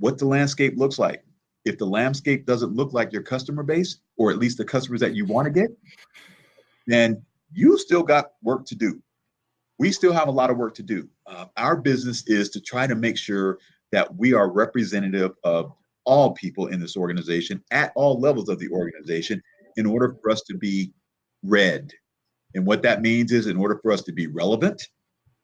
what 0.00 0.18
the 0.18 0.26
landscape 0.26 0.74
looks 0.76 0.98
like. 0.98 1.22
If 1.64 1.78
the 1.78 1.86
landscape 1.86 2.46
doesn't 2.46 2.74
look 2.74 2.92
like 2.92 3.12
your 3.12 3.22
customer 3.22 3.62
base, 3.62 3.98
or 4.16 4.30
at 4.30 4.38
least 4.38 4.58
the 4.58 4.64
customers 4.64 5.00
that 5.00 5.14
you 5.14 5.26
want 5.26 5.44
to 5.46 5.50
get, 5.50 5.70
then 6.86 7.22
you 7.52 7.78
still 7.78 8.02
got 8.02 8.32
work 8.42 8.66
to 8.66 8.74
do. 8.74 9.00
We 9.78 9.92
still 9.92 10.12
have 10.12 10.28
a 10.28 10.32
lot 10.32 10.50
of 10.50 10.56
work 10.56 10.74
to 10.76 10.82
do. 10.82 11.08
Uh, 11.26 11.46
our 11.56 11.76
business 11.76 12.26
is 12.26 12.48
to 12.50 12.60
try 12.60 12.86
to 12.86 12.94
make 12.94 13.16
sure 13.16 13.58
that 13.92 14.14
we 14.16 14.32
are 14.32 14.50
representative 14.50 15.32
of 15.44 15.72
all 16.04 16.32
people 16.32 16.68
in 16.68 16.80
this 16.80 16.96
organization 16.96 17.62
at 17.70 17.92
all 17.94 18.18
levels 18.18 18.48
of 18.48 18.58
the 18.58 18.68
organization 18.70 19.42
in 19.76 19.86
order 19.86 20.16
for 20.22 20.30
us 20.30 20.42
to 20.42 20.56
be 20.56 20.92
read. 21.42 21.92
And 22.54 22.66
what 22.66 22.82
that 22.82 23.02
means 23.02 23.32
is 23.32 23.46
in 23.46 23.56
order 23.56 23.78
for 23.82 23.92
us 23.92 24.02
to 24.02 24.12
be 24.12 24.26
relevant, 24.26 24.82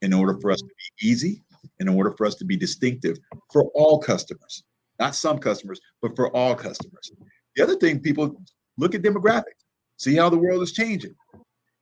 in 0.03 0.13
order 0.13 0.39
for 0.41 0.51
us 0.51 0.61
to 0.61 0.67
be 0.67 1.09
easy, 1.09 1.43
in 1.81 1.89
order 1.89 2.13
for 2.17 2.27
us 2.27 2.35
to 2.37 2.45
be 2.45 2.57
distinctive 2.57 3.19
for 3.53 3.65
all 3.75 3.99
customers, 3.99 4.63
not 4.99 5.15
some 5.15 5.39
customers, 5.39 5.81
but 6.03 6.15
for 6.17 6.35
all 6.35 6.55
customers. 6.55 7.11
The 7.55 7.63
other 7.63 7.77
thing, 7.77 8.01
people 8.01 8.43
look 8.79 8.95
at 8.95 9.03
demographics, 9.03 9.65
see 9.97 10.15
how 10.17 10.29
the 10.29 10.39
world 10.39 10.63
is 10.63 10.73
changing. 10.73 11.15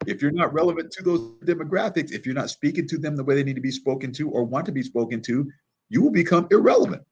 If 0.07 0.21
you're 0.21 0.33
not 0.33 0.53
relevant 0.53 0.91
to 0.93 1.03
those 1.03 1.21
demographics, 1.45 2.13
if 2.13 2.27
you're 2.27 2.35
not 2.35 2.51
speaking 2.51 2.87
to 2.89 2.99
them 2.99 3.17
the 3.17 3.25
way 3.25 3.35
they 3.35 3.45
need 3.45 3.57
to 3.57 3.63
be 3.63 3.71
spoken 3.71 4.13
to 4.13 4.31
or 4.31 4.45
want 4.45 4.67
to 4.67 4.73
be 4.73 4.83
spoken 4.83 5.21
to, 5.23 5.51
you 5.89 6.03
will 6.03 6.11
become 6.11 6.47
irrelevant. 6.51 7.03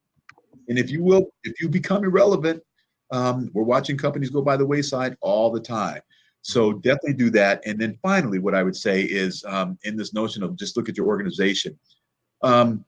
And 0.69 0.79
if 0.79 0.91
you 0.91 1.03
will, 1.03 1.27
if 1.45 1.61
you 1.61 1.69
become 1.69 2.05
irrelevant, 2.05 2.63
um, 3.11 3.51
we're 3.53 3.63
watching 3.63 3.97
companies 3.97 4.31
go 4.31 4.43
by 4.43 4.57
the 4.57 4.67
wayside 4.67 5.17
all 5.21 5.51
the 5.51 5.61
time. 5.61 6.01
So 6.43 6.73
definitely 6.73 7.15
do 7.15 7.31
that. 7.31 7.63
And 7.67 7.81
then 7.81 7.99
finally, 8.03 8.39
what 8.39 8.55
I 8.55 8.63
would 8.63 8.77
say 8.77 9.03
is 9.03 9.45
um, 9.47 9.79
in 9.85 9.97
this 9.97 10.13
notion 10.13 10.43
of 10.43 10.57
just 10.57 10.77
look 10.77 10.89
at 10.89 10.97
your 10.97 11.07
organization. 11.07 11.79
Um, 12.43 12.85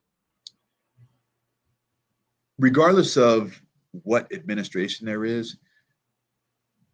regardless 2.59 3.17
of 3.17 3.61
what 4.03 4.33
administration 4.33 5.07
there 5.07 5.25
is, 5.25 5.57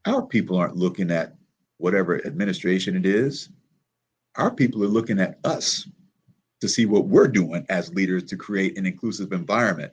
our 0.06 0.22
people 0.22 0.56
aren't 0.56 0.76
looking 0.76 1.10
at 1.10 1.34
whatever 1.78 2.24
administration 2.26 2.96
it 2.96 3.06
is. 3.06 3.50
Our 4.36 4.50
people 4.50 4.84
are 4.84 4.88
looking 4.88 5.18
at 5.18 5.38
us 5.44 5.88
to 6.60 6.68
see 6.68 6.86
what 6.86 7.06
we're 7.06 7.28
doing 7.28 7.64
as 7.68 7.92
leaders 7.94 8.24
to 8.24 8.36
create 8.36 8.78
an 8.78 8.86
inclusive 8.86 9.32
environment 9.32 9.92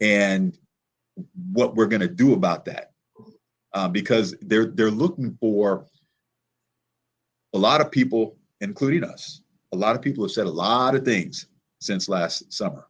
and 0.00 0.58
what 1.52 1.74
we're 1.74 1.86
going 1.86 2.00
to 2.00 2.08
do 2.08 2.32
about 2.32 2.64
that. 2.64 2.90
Uh, 3.74 3.88
because 3.88 4.36
they're 4.42 4.66
they're 4.66 4.90
looking 4.90 5.36
for 5.40 5.84
a 7.54 7.58
lot 7.58 7.80
of 7.80 7.90
people, 7.90 8.36
including 8.60 9.02
us. 9.02 9.40
A 9.72 9.76
lot 9.76 9.96
of 9.96 10.02
people 10.02 10.22
have 10.22 10.30
said 10.30 10.46
a 10.46 10.50
lot 10.50 10.94
of 10.94 11.04
things 11.04 11.48
since 11.80 12.08
last 12.08 12.52
summer. 12.52 12.86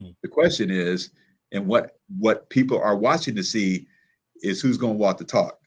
Hmm. 0.00 0.10
The 0.22 0.28
question 0.28 0.70
is, 0.70 1.10
and 1.52 1.66
what 1.66 1.98
what 2.18 2.48
people 2.50 2.80
are 2.80 2.96
watching 2.96 3.34
to 3.36 3.42
see 3.42 3.86
is 4.42 4.60
who's 4.60 4.78
going 4.78 4.94
to 4.94 4.98
walk 4.98 5.18
the 5.18 5.24
talk, 5.24 5.58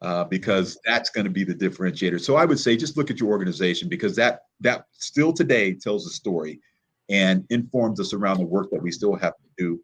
uh, 0.00 0.24
because 0.24 0.78
that's 0.84 1.10
going 1.10 1.24
to 1.24 1.30
be 1.30 1.44
the 1.44 1.54
differentiator. 1.54 2.20
So 2.20 2.36
I 2.36 2.44
would 2.44 2.60
say 2.60 2.76
just 2.76 2.96
look 2.96 3.10
at 3.10 3.18
your 3.18 3.30
organization 3.30 3.88
because 3.88 4.14
that 4.16 4.42
that 4.60 4.86
still 4.92 5.32
today 5.32 5.74
tells 5.74 6.06
a 6.06 6.10
story 6.10 6.60
and 7.08 7.44
informs 7.50 7.98
us 7.98 8.12
around 8.12 8.38
the 8.38 8.46
work 8.46 8.70
that 8.70 8.82
we 8.82 8.90
still 8.90 9.16
have 9.16 9.34
to 9.34 9.48
do 9.58 9.80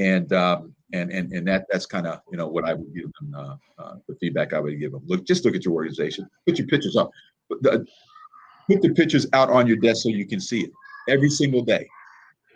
and 0.00 0.32
um, 0.32 0.74
and 0.92 1.10
and 1.12 1.32
and 1.32 1.46
that 1.46 1.66
that's 1.70 1.86
kind 1.86 2.06
of 2.06 2.20
you 2.30 2.38
know 2.38 2.48
what 2.48 2.64
I 2.64 2.74
would 2.74 2.92
give 2.94 3.10
them 3.20 3.34
uh, 3.36 3.56
uh, 3.78 3.94
the 4.08 4.16
feedback 4.16 4.52
I 4.52 4.60
would 4.60 4.80
give 4.80 4.92
them. 4.92 5.02
Look, 5.06 5.26
just 5.26 5.44
look 5.44 5.54
at 5.54 5.64
your 5.64 5.74
organization, 5.74 6.28
put 6.46 6.58
your 6.58 6.66
pictures 6.66 6.96
up, 6.96 7.10
put 7.48 7.62
the, 7.62 7.86
put 8.68 8.82
the 8.82 8.90
pictures 8.90 9.26
out 9.32 9.50
on 9.50 9.66
your 9.66 9.76
desk 9.76 10.02
so 10.02 10.08
you 10.08 10.26
can 10.26 10.40
see 10.40 10.62
it 10.62 10.70
every 11.10 11.30
single 11.30 11.62
day, 11.62 11.86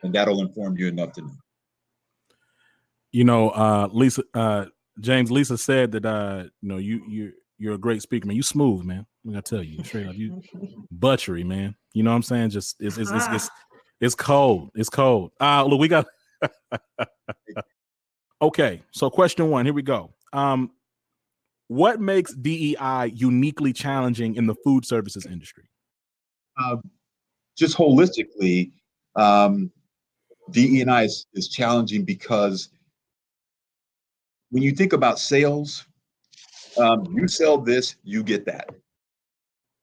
and 0.03 0.15
that'll 0.15 0.41
inform 0.41 0.79
you 0.79 0.89
enough 0.89 1.13
to 1.13 1.23
know. 1.23 1.37
You 3.13 3.25
know, 3.25 3.51
uh, 3.51 3.89
Lisa, 3.93 4.23
uh, 4.35 4.67
James, 5.01 5.31
Lisa 5.31 5.59
said 5.59 5.93
that 5.93 6.07
uh, 6.07 6.45
you 6.63 6.69
know 6.69 6.79
you 6.79 7.03
you 7.09 7.33
you're 7.59 7.75
a 7.75 7.79
great 7.79 8.03
speaker, 8.03 8.27
man. 8.27 8.37
You 8.37 8.43
smooth, 8.43 8.85
man. 8.85 9.07
I'm 9.25 9.31
gonna 9.31 9.43
tell 9.43 9.63
you 9.63 9.83
straight 9.85 10.07
up, 10.07 10.17
you 10.17 10.43
butchery, 10.91 11.45
man. 11.45 11.77
You 11.93 12.03
know 12.03 12.11
what 12.11 12.17
I'm 12.17 12.23
saying? 12.23 12.51
Just 12.51 12.77
it's 12.81 12.99
it's 12.99 13.11
it's, 13.11 13.27
it's, 13.31 13.51
it's 14.01 14.15
cold. 14.15 14.71
It's 14.75 14.91
cold. 14.91 15.33
Uh 15.41 15.65
look, 15.65 15.81
we 15.81 15.89
got 15.89 16.07
okay, 18.43 18.83
so 18.93 19.11
question 19.11 19.51
one, 19.51 19.65
here 19.65 19.75
we 19.75 19.83
go. 19.83 20.13
Um, 20.33 20.71
what 21.69 22.01
makes 22.01 22.35
DEI 22.35 23.13
uniquely 23.15 23.73
challenging 23.73 24.35
in 24.35 24.47
the 24.47 24.55
food 24.65 24.85
services 24.85 25.27
industry? 25.27 25.65
Uh, 26.61 26.77
just 27.57 27.77
holistically, 27.77 28.73
um, 29.17 29.71
DEI 30.51 31.05
is, 31.05 31.27
is 31.35 31.49
challenging 31.49 32.05
because 32.05 32.69
when 34.51 34.63
you 34.63 34.73
think 34.73 34.93
about 34.93 35.19
sales, 35.19 35.87
um, 36.79 37.07
you 37.15 37.29
sell 37.29 37.59
this, 37.59 37.97
you 38.05 38.23
get 38.23 38.45
that. 38.47 38.69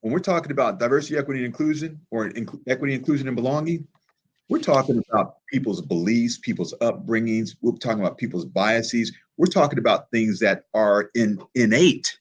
When 0.02 0.12
we're 0.14 0.20
talking 0.20 0.52
about 0.52 0.80
diversity, 0.80 1.18
equity, 1.18 1.40
and 1.40 1.46
inclusion, 1.46 2.00
or 2.10 2.30
inc- 2.30 2.60
equity, 2.68 2.94
inclusion, 2.94 3.28
and 3.28 3.36
belonging, 3.36 3.88
we're 4.50 4.60
talking 4.60 5.02
about 5.10 5.36
people's 5.50 5.82
beliefs, 5.82 6.38
people's 6.38 6.74
upbringings. 6.82 7.56
We're 7.62 7.78
talking 7.78 8.02
about 8.02 8.18
people's 8.18 8.46
biases. 8.46 9.12
We're 9.38 9.46
talking 9.46 9.80
about 9.80 10.12
things 10.12 10.40
that 10.40 10.64
are 10.74 11.10
in 11.16 11.42
innate. 11.56 12.20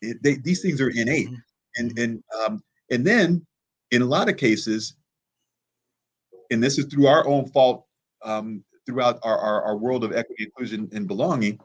They, 0.00 0.34
these 0.36 0.62
things 0.62 0.80
are 0.80 0.90
innate, 0.90 1.26
mm-hmm. 1.28 1.36
and 1.76 1.98
and 1.98 2.22
um, 2.44 2.62
and 2.90 3.04
then 3.04 3.44
in 3.90 4.02
a 4.02 4.06
lot 4.06 4.28
of 4.28 4.36
cases, 4.36 4.94
and 6.50 6.62
this 6.62 6.78
is 6.78 6.86
through 6.86 7.06
our 7.06 7.26
own 7.26 7.46
fault 7.50 7.86
um, 8.24 8.64
throughout 8.86 9.18
our, 9.22 9.38
our, 9.38 9.62
our 9.62 9.76
world 9.76 10.04
of 10.04 10.12
equity, 10.12 10.44
inclusion, 10.44 10.88
and 10.92 11.06
belonging. 11.06 11.58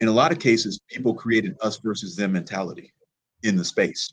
In 0.00 0.08
a 0.08 0.12
lot 0.12 0.32
of 0.32 0.38
cases, 0.38 0.78
people 0.88 1.14
created 1.14 1.56
us 1.62 1.78
versus 1.78 2.14
them 2.14 2.32
mentality 2.32 2.92
in 3.42 3.56
the 3.56 3.64
space, 3.64 4.12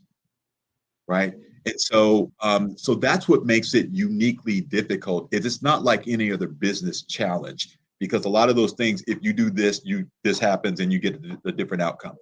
right? 1.07 1.33
And 1.65 1.79
so, 1.79 2.31
um, 2.41 2.77
so 2.77 2.95
that's 2.95 3.27
what 3.27 3.45
makes 3.45 3.73
it 3.73 3.89
uniquely 3.89 4.61
difficult. 4.61 5.27
It's 5.31 5.61
not 5.61 5.83
like 5.83 6.07
any 6.07 6.31
other 6.31 6.47
business 6.47 7.03
challenge 7.03 7.77
because 7.99 8.25
a 8.25 8.29
lot 8.29 8.49
of 8.49 8.55
those 8.55 8.73
things, 8.73 9.03
if 9.07 9.19
you 9.21 9.33
do 9.33 9.49
this, 9.49 9.81
you 9.83 10.07
this 10.23 10.39
happens 10.39 10.79
and 10.79 10.91
you 10.91 10.99
get 10.99 11.15
a, 11.15 11.49
a 11.49 11.51
different 11.51 11.83
outcome. 11.83 12.15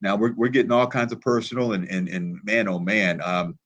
Now 0.00 0.16
we're 0.16 0.32
we're 0.34 0.48
getting 0.48 0.72
all 0.72 0.86
kinds 0.86 1.12
of 1.12 1.20
personal 1.20 1.72
and 1.72 1.88
and 1.88 2.08
and 2.08 2.38
man, 2.44 2.68
oh 2.68 2.78
man, 2.78 3.20
um, 3.22 3.58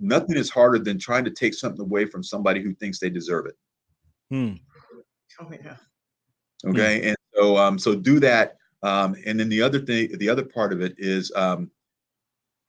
nothing 0.00 0.36
is 0.36 0.50
harder 0.50 0.78
than 0.78 0.98
trying 0.98 1.24
to 1.24 1.30
take 1.30 1.54
something 1.54 1.80
away 1.80 2.06
from 2.06 2.22
somebody 2.22 2.62
who 2.62 2.74
thinks 2.74 2.98
they 2.98 3.10
deserve 3.10 3.46
it. 3.46 3.56
Hmm. 4.30 4.54
Oh 5.40 5.50
yeah. 5.50 5.76
Okay, 6.66 7.00
hmm. 7.00 7.08
and 7.08 7.16
so 7.34 7.56
um, 7.56 7.78
so 7.78 7.94
do 7.94 8.20
that. 8.20 8.56
Um, 8.82 9.16
and 9.26 9.40
then 9.40 9.48
the 9.48 9.62
other 9.62 9.80
thing, 9.80 10.16
the 10.18 10.28
other 10.28 10.44
part 10.44 10.72
of 10.72 10.82
it 10.82 10.94
is, 10.98 11.32
um, 11.34 11.70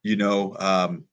you 0.03 0.16
know, 0.16 0.55
um, 0.59 1.03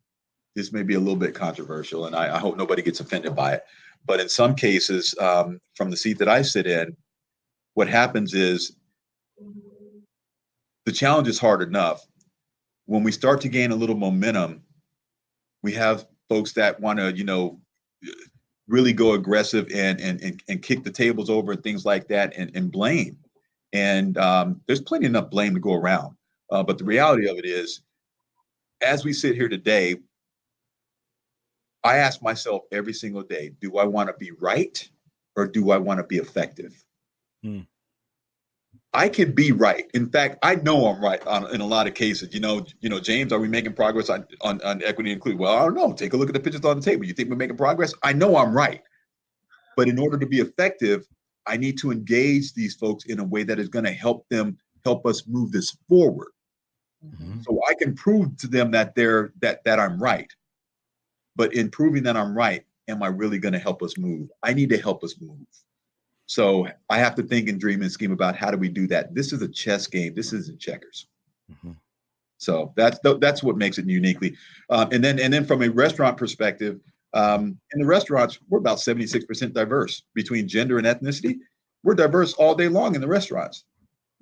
this 0.54 0.72
may 0.72 0.82
be 0.82 0.94
a 0.94 0.98
little 0.98 1.16
bit 1.16 1.34
controversial, 1.34 2.06
and 2.06 2.14
I, 2.14 2.36
I 2.36 2.38
hope 2.38 2.56
nobody 2.56 2.82
gets 2.82 3.00
offended 3.00 3.34
by 3.34 3.54
it. 3.54 3.64
But 4.06 4.20
in 4.20 4.28
some 4.28 4.54
cases, 4.54 5.14
um, 5.20 5.60
from 5.74 5.90
the 5.90 5.96
seat 5.96 6.18
that 6.18 6.28
I 6.28 6.42
sit 6.42 6.66
in, 6.66 6.96
what 7.74 7.88
happens 7.88 8.34
is 8.34 8.76
the 10.84 10.92
challenge 10.92 11.28
is 11.28 11.38
hard 11.38 11.62
enough. 11.62 12.06
When 12.86 13.02
we 13.02 13.12
start 13.12 13.40
to 13.42 13.48
gain 13.48 13.70
a 13.70 13.76
little 13.76 13.96
momentum, 13.96 14.62
we 15.62 15.72
have 15.72 16.06
folks 16.28 16.52
that 16.52 16.80
want 16.80 16.98
to, 16.98 17.16
you 17.16 17.24
know, 17.24 17.60
really 18.68 18.92
go 18.92 19.12
aggressive 19.12 19.68
and, 19.72 20.00
and 20.00 20.20
and 20.22 20.42
and 20.48 20.62
kick 20.62 20.82
the 20.82 20.90
tables 20.90 21.28
over 21.28 21.52
and 21.52 21.62
things 21.62 21.84
like 21.84 22.08
that 22.08 22.32
and, 22.36 22.50
and 22.54 22.72
blame. 22.72 23.16
And 23.72 24.18
um, 24.18 24.60
there's 24.66 24.80
plenty 24.80 25.06
enough 25.06 25.30
blame 25.30 25.54
to 25.54 25.60
go 25.60 25.74
around. 25.74 26.16
Uh, 26.50 26.62
but 26.62 26.78
the 26.78 26.84
reality 26.84 27.28
of 27.28 27.38
it 27.38 27.46
is, 27.46 27.80
as 28.82 29.04
we 29.04 29.12
sit 29.12 29.34
here 29.34 29.48
today, 29.48 29.96
I 31.84 31.96
ask 31.96 32.22
myself 32.22 32.62
every 32.70 32.92
single 32.92 33.22
day, 33.22 33.52
do 33.60 33.78
I 33.78 33.84
want 33.84 34.08
to 34.08 34.14
be 34.14 34.30
right 34.32 34.88
or 35.36 35.46
do 35.46 35.70
I 35.70 35.78
want 35.78 35.98
to 35.98 36.04
be 36.04 36.18
effective? 36.18 36.74
Hmm. 37.42 37.60
I 38.94 39.08
can 39.08 39.32
be 39.32 39.52
right. 39.52 39.90
In 39.94 40.10
fact, 40.10 40.38
I 40.42 40.56
know 40.56 40.86
I'm 40.86 41.02
right 41.02 41.24
on, 41.26 41.52
in 41.54 41.62
a 41.62 41.66
lot 41.66 41.86
of 41.86 41.94
cases. 41.94 42.34
You 42.34 42.40
know, 42.40 42.66
you 42.80 42.90
know, 42.90 43.00
James, 43.00 43.32
are 43.32 43.38
we 43.38 43.48
making 43.48 43.72
progress 43.72 44.10
on, 44.10 44.26
on, 44.42 44.60
on 44.62 44.82
equity 44.82 45.12
include? 45.12 45.38
Well, 45.38 45.56
I 45.56 45.64
don't 45.64 45.74
know. 45.74 45.92
Take 45.92 46.12
a 46.12 46.16
look 46.16 46.28
at 46.28 46.34
the 46.34 46.40
pictures 46.40 46.64
on 46.64 46.78
the 46.78 46.84
table. 46.84 47.06
You 47.06 47.14
think 47.14 47.30
we're 47.30 47.36
making 47.36 47.56
progress? 47.56 47.94
I 48.02 48.12
know 48.12 48.36
I'm 48.36 48.54
right. 48.54 48.82
But 49.76 49.88
in 49.88 49.98
order 49.98 50.18
to 50.18 50.26
be 50.26 50.40
effective, 50.40 51.06
I 51.46 51.56
need 51.56 51.78
to 51.78 51.90
engage 51.90 52.52
these 52.52 52.74
folks 52.74 53.06
in 53.06 53.18
a 53.18 53.24
way 53.24 53.44
that 53.44 53.58
is 53.58 53.68
going 53.68 53.86
to 53.86 53.92
help 53.92 54.28
them 54.28 54.58
help 54.84 55.06
us 55.06 55.26
move 55.26 55.52
this 55.52 55.76
forward. 55.88 56.28
Mm-hmm. 57.04 57.40
So 57.42 57.60
I 57.68 57.74
can 57.74 57.94
prove 57.94 58.36
to 58.38 58.46
them 58.46 58.70
that 58.72 58.94
they're 58.94 59.32
that 59.40 59.64
that 59.64 59.80
I'm 59.80 60.00
right. 60.00 60.30
But 61.34 61.54
in 61.54 61.70
proving 61.70 62.02
that 62.02 62.16
I'm 62.16 62.36
right, 62.36 62.64
am 62.88 63.02
I 63.02 63.08
really 63.08 63.38
going 63.38 63.54
to 63.54 63.58
help 63.58 63.82
us 63.82 63.96
move? 63.96 64.28
I 64.42 64.52
need 64.52 64.68
to 64.70 64.78
help 64.78 65.02
us 65.02 65.14
move. 65.20 65.38
So 66.32 66.66
I 66.88 66.96
have 66.96 67.14
to 67.16 67.22
think 67.22 67.50
and 67.50 67.60
dream 67.60 67.82
and 67.82 67.92
scheme 67.92 68.10
about 68.10 68.36
how 68.36 68.50
do 68.50 68.56
we 68.56 68.70
do 68.70 68.86
that. 68.86 69.14
This 69.14 69.34
is 69.34 69.42
a 69.42 69.48
chess 69.48 69.86
game. 69.86 70.14
This 70.14 70.32
isn't 70.32 70.58
checkers. 70.58 71.06
Mm-hmm. 71.52 71.72
So 72.38 72.72
that's 72.74 72.98
that's 73.20 73.42
what 73.42 73.58
makes 73.58 73.76
it 73.76 73.84
uniquely. 73.84 74.34
Um, 74.70 74.88
and 74.92 75.04
then 75.04 75.18
and 75.18 75.30
then 75.30 75.44
from 75.44 75.60
a 75.60 75.68
restaurant 75.68 76.16
perspective, 76.16 76.80
um, 77.12 77.58
in 77.74 77.80
the 77.82 77.86
restaurants, 77.86 78.38
we're 78.48 78.60
about 78.60 78.78
76% 78.78 79.52
diverse 79.52 80.04
between 80.14 80.48
gender 80.48 80.78
and 80.78 80.86
ethnicity. 80.86 81.36
We're 81.84 81.96
diverse 81.96 82.32
all 82.32 82.54
day 82.54 82.68
long 82.68 82.94
in 82.94 83.02
the 83.02 83.08
restaurants. 83.08 83.64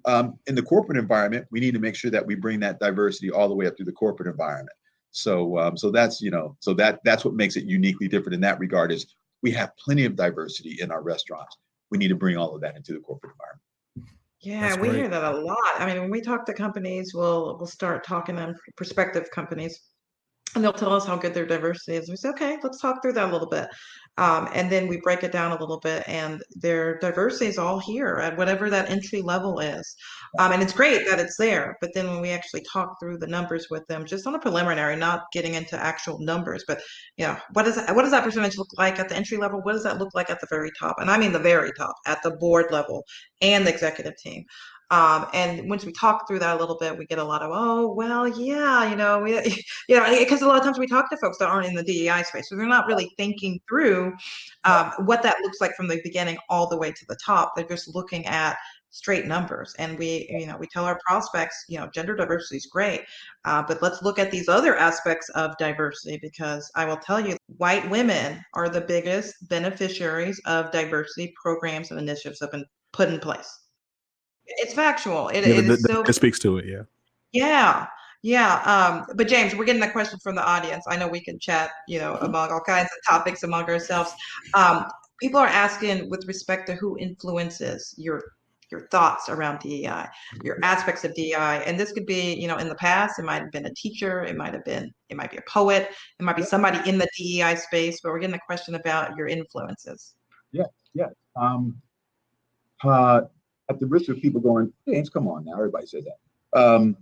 Um, 0.05 0.37
in 0.49 0.57
the 0.57 0.63
corporate 0.63 0.99
environment, 0.99 1.47
we 1.53 1.61
need 1.61 1.75
to 1.75 1.81
make 1.81 1.95
sure 1.95 2.11
that 2.11 2.27
we 2.27 2.35
bring 2.35 2.59
that 2.59 2.81
diversity 2.81 3.31
all 3.31 3.49
the 3.49 3.55
way 3.55 3.69
up 3.69 3.77
through 3.77 3.87
the 3.87 3.93
corporate 3.93 4.29
environment. 4.29 4.77
So, 5.13 5.59
um, 5.61 5.77
so 5.77 5.93
that's 5.93 6.21
you 6.21 6.33
know, 6.33 6.57
so 6.59 6.75
that 6.75 6.99
that's 7.05 7.25
what 7.25 7.35
makes 7.35 7.55
it 7.55 7.67
uniquely 7.67 8.09
different 8.09 8.35
in 8.35 8.41
that 8.41 8.59
regard. 8.59 8.91
Is 8.91 9.15
we 9.43 9.53
have 9.53 9.77
plenty 9.77 10.07
of 10.07 10.17
diversity 10.17 10.79
in 10.81 10.91
our 10.91 11.03
restaurants. 11.03 11.57
We 11.91 11.99
need 11.99 12.09
to 12.09 12.15
bring 12.15 12.37
all 12.37 12.55
of 12.55 12.61
that 12.63 12.77
into 12.77 12.93
the 12.93 13.01
corporate 13.01 13.33
environment. 13.33 14.17
Yeah, 14.41 14.61
That's 14.61 14.81
we 14.81 14.89
great. 14.89 15.01
hear 15.01 15.09
that 15.09 15.35
a 15.35 15.37
lot. 15.37 15.59
I 15.79 15.87
mean, 15.87 16.01
when 16.01 16.11
we 16.11 16.21
talk 16.23 16.47
to 16.47 16.55
companies, 16.55 17.13
we'll 17.15 17.59
we'll 17.59 17.67
start 17.67 18.05
talking 18.05 18.37
to 18.37 18.55
prospective 18.77 19.31
companies 19.31 19.79
and 20.55 20.65
they'll 20.65 20.73
tell 20.73 20.93
us 20.93 21.07
how 21.07 21.17
good 21.17 21.35
their 21.35 21.47
diversity 21.47 21.97
is. 21.97 22.11
We 22.11 22.17
say, 22.17 22.31
okay, 22.31 22.59
let's 22.63 22.81
talk 22.81 23.03
through 23.03 23.13
that 23.15 23.29
a 23.29 23.33
little 23.33 23.49
bit. 23.49 23.69
Um, 24.19 24.49
and 24.53 24.71
then 24.71 24.89
we 24.89 25.01
break 25.01 25.23
it 25.23 25.33
down 25.33 25.53
a 25.53 25.61
little 25.61 25.79
bit, 25.79 26.03
and 26.07 26.43
their 26.57 26.99
diversity 26.99 27.47
is 27.47 27.59
all 27.59 27.79
here 27.79 28.17
at 28.17 28.37
whatever 28.37 28.69
that 28.69 28.91
entry 28.91 29.23
level 29.23 29.61
is. 29.61 29.95
Um, 30.39 30.53
and 30.53 30.63
it's 30.63 30.73
great 30.73 31.07
that 31.09 31.21
it's 31.21 31.37
there. 31.37 31.77
But 31.81 31.91
then 31.95 32.09
when 32.09 32.21
we 32.21 32.31
actually 32.31 32.65
talk 32.71 32.99
through 32.99 33.19
the 33.19 33.29
numbers 33.29 33.69
with 33.71 33.87
them, 33.87 34.05
just 34.05 34.27
on 34.27 34.35
a 34.35 34.39
preliminary, 34.39 34.97
not 34.97 35.23
getting 35.33 35.55
into 35.55 35.81
actual 35.81 36.19
numbers, 36.19 36.65
but 36.67 36.83
you 37.17 37.27
know, 37.27 37.37
what 37.53 37.65
does 37.65 37.77
that, 37.77 37.95
what 37.95 38.03
does 38.03 38.11
that 38.11 38.25
percentage 38.25 38.59
look 38.59 38.71
like 38.77 38.99
at 38.99 39.09
the 39.09 39.17
entry 39.17 39.39
level? 39.39 39.61
What 39.63 39.73
does 39.73 39.85
that 39.85 39.99
look 39.99 40.15
like 40.15 40.31
at 40.31 40.41
the 40.41 40.49
very 40.51 40.71
top? 40.79 40.97
And 40.99 41.11
I 41.11 41.17
mean 41.17 41.33
the 41.33 41.39
very 41.39 41.71
top, 41.79 41.95
at 42.07 42.23
the 42.23 42.33
board 42.33 42.67
level 42.71 43.05
and 43.41 43.67
the 43.67 43.73
executive 43.73 44.17
team. 44.17 44.45
Um, 44.91 45.27
and 45.33 45.69
once 45.71 45.85
we 45.85 45.93
talk 45.93 46.27
through 46.27 46.41
that 46.41 46.57
a 46.57 46.59
little 46.59 46.77
bit, 46.77 46.99
we 46.99 47.07
get 47.07 47.19
a 47.19 47.25
lot 47.25 47.43
of, 47.43 47.51
oh, 47.53 47.93
well, 47.93 48.27
yeah, 48.27 48.91
you 48.91 48.97
know, 48.97 49.21
we, 49.21 49.35
you 49.89 49.97
know, 49.97 50.19
because 50.19 50.43
a 50.43 50.47
lot 50.47 50.59
of 50.59 50.65
times 50.65 50.79
we 50.79 50.87
talk 50.87 51.09
to 51.11 51.17
folks 51.19 51.39
that 51.39 51.49
aren't 51.49 51.67
in 51.67 51.75
the 51.75 51.85
DEI 51.85 52.23
space, 52.25 52.49
so 52.49 52.57
they're 52.57 52.67
not 52.67 52.87
really 52.87 53.13
thinking 53.17 53.61
through 53.69 54.13
um, 54.65 54.93
what 55.05 55.23
that 55.23 55.37
looks 55.43 55.61
like 55.61 55.75
from 55.77 55.89
the 55.89 56.01
beginning 56.03 56.39
all 56.49 56.69
the 56.69 56.77
way 56.77 56.91
to 56.91 57.07
the 57.09 57.17
top. 57.25 57.53
They're 57.55 57.67
just 57.67 57.95
looking 57.95 58.27
at 58.27 58.57
straight 58.91 59.27
numbers 59.27 59.73
and 59.79 59.97
we 59.99 60.27
you 60.31 60.47
know 60.47 60.57
we 60.57 60.67
tell 60.67 60.85
our 60.85 60.99
prospects 61.07 61.65
you 61.69 61.79
know 61.79 61.89
gender 61.95 62.17
diversity 62.17 62.57
is 62.57 62.67
great 62.67 63.03
uh, 63.45 63.63
but 63.67 63.81
let's 63.81 64.03
look 64.03 64.19
at 64.19 64.33
these 64.33 64.49
other 64.49 64.77
aspects 64.77 65.29
of 65.31 65.57
diversity 65.59 66.19
because 66.21 66.69
i 66.75 66.85
will 66.85 66.97
tell 66.97 67.21
you 67.21 67.37
white 67.59 67.89
women 67.89 68.45
are 68.55 68.69
the 68.69 68.81
biggest 68.81 69.49
beneficiaries 69.49 70.41
of 70.45 70.73
diversity 70.73 71.33
programs 71.41 71.93
and 71.93 72.01
initiatives 72.01 72.41
that 72.41 72.47
have 72.47 72.53
been 72.53 72.65
put 72.93 73.09
in 73.09 73.21
place 73.21 73.61
it's 74.59 74.75
factual. 74.75 75.29
It, 75.29 75.47
yeah, 75.47 75.55
it 75.55 75.63
the, 75.63 75.77
so, 75.77 76.03
it 76.03 76.13
speaks 76.13 76.39
to 76.41 76.59
it. 76.59 76.67
Yeah. 76.67 76.83
Yeah. 77.33 77.87
Yeah. 78.23 78.61
Um, 78.65 79.07
but 79.17 79.29
James, 79.29 79.55
we're 79.55 79.65
getting 79.65 79.83
a 79.83 79.91
question 79.91 80.19
from 80.23 80.35
the 80.35 80.45
audience. 80.45 80.85
I 80.89 80.97
know 80.97 81.09
we 81.09 81.21
can 81.21 81.39
chat, 81.39 81.71
you 81.89 81.99
know, 81.99 82.15
mm-hmm. 82.15 82.27
among 82.27 82.51
all 82.51 82.61
kinds 82.61 82.89
of 82.93 83.13
topics 83.13 83.43
among 83.43 83.65
ourselves. 83.65 84.13
Um, 84.55 84.87
people 85.21 85.41
are 85.41 85.47
asking 85.47 86.11
with 86.11 86.27
respect 86.27 86.67
to 86.69 86.75
who 86.75 86.99
influences 86.99 87.95
your 87.97 88.23
your 88.71 88.87
thoughts 88.89 89.29
around 89.29 89.59
DEI, 89.59 90.07
your 90.45 90.55
mm-hmm. 90.55 90.65
aspects 90.65 91.05
of 91.05 91.13
DEI. 91.15 91.65
And 91.67 91.79
this 91.79 91.91
could 91.91 92.07
be, 92.07 92.35
you 92.35 92.47
know, 92.47 92.57
in 92.59 92.69
the 92.69 92.77
past, 92.77 93.19
it 93.19 93.25
might 93.25 93.43
have 93.43 93.51
been 93.51 93.67
a 93.67 93.75
teacher, 93.75 94.23
it 94.23 94.37
might 94.37 94.55
have 94.55 94.65
been, 94.65 94.93
it 95.09 95.17
might 95.17 95.31
be 95.31 95.39
a 95.39 95.43
poet, 95.49 95.91
it 96.19 96.23
might 96.23 96.37
be 96.37 96.45
somebody 96.45 96.79
in 96.89 96.97
the 96.97 97.09
DEI 97.17 97.57
space, 97.57 98.01
but 98.01 98.13
we're 98.13 98.21
getting 98.21 98.37
a 98.37 98.47
question 98.47 98.77
about 98.77 99.17
your 99.17 99.27
influences. 99.27 100.15
Yeah, 100.53 100.67
yeah. 100.95 101.09
Um, 101.35 101.81
uh, 102.85 103.23
at 103.71 103.79
the 103.79 103.87
risk 103.87 104.09
of 104.11 104.21
people 104.21 104.41
going, 104.41 104.73
James, 104.87 105.09
come 105.09 105.29
on 105.29 105.45
now, 105.45 105.53
everybody 105.53 105.87
says 105.87 106.05
that. 106.05 106.61
Um, 106.61 106.97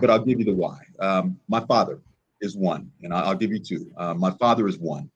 but 0.00 0.10
I'll 0.10 0.22
give 0.22 0.38
you 0.38 0.44
the 0.44 0.54
why. 0.54 0.78
Um, 1.00 1.40
my 1.48 1.60
father 1.60 2.00
is 2.42 2.54
one, 2.54 2.92
and 3.02 3.12
I'll, 3.12 3.34
give 3.34 3.50
you 3.50 3.58
two. 3.58 3.90
Uh, 3.96 4.14
my 4.14 4.30
father 4.32 4.68
is 4.68 4.78
one. 4.78 5.10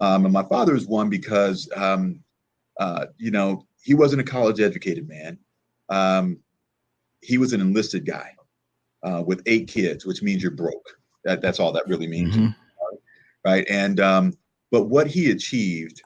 Um, 0.00 0.24
and 0.24 0.32
my 0.32 0.44
father 0.44 0.74
is 0.76 0.86
one 0.86 1.10
because, 1.10 1.68
um, 1.76 2.22
uh, 2.78 3.06
you 3.18 3.30
know, 3.32 3.66
he 3.82 3.94
wasn't 3.94 4.20
a 4.20 4.24
college 4.24 4.60
educated 4.60 5.08
man. 5.08 5.38
Um, 5.88 6.38
he 7.20 7.36
was 7.36 7.52
an 7.52 7.60
enlisted 7.60 8.06
guy 8.06 8.30
uh, 9.02 9.22
with 9.26 9.42
eight 9.46 9.68
kids, 9.68 10.06
which 10.06 10.22
means 10.22 10.40
you're 10.40 10.52
broke. 10.52 10.96
That, 11.24 11.42
that's 11.42 11.60
all 11.60 11.72
that 11.72 11.86
really 11.88 12.06
means. 12.06 12.34
Mm-hmm. 12.34 12.48
Right. 13.44 13.66
And, 13.68 13.98
um, 13.98 14.34
but 14.70 14.84
what 14.84 15.08
he 15.08 15.32
achieved, 15.32 16.00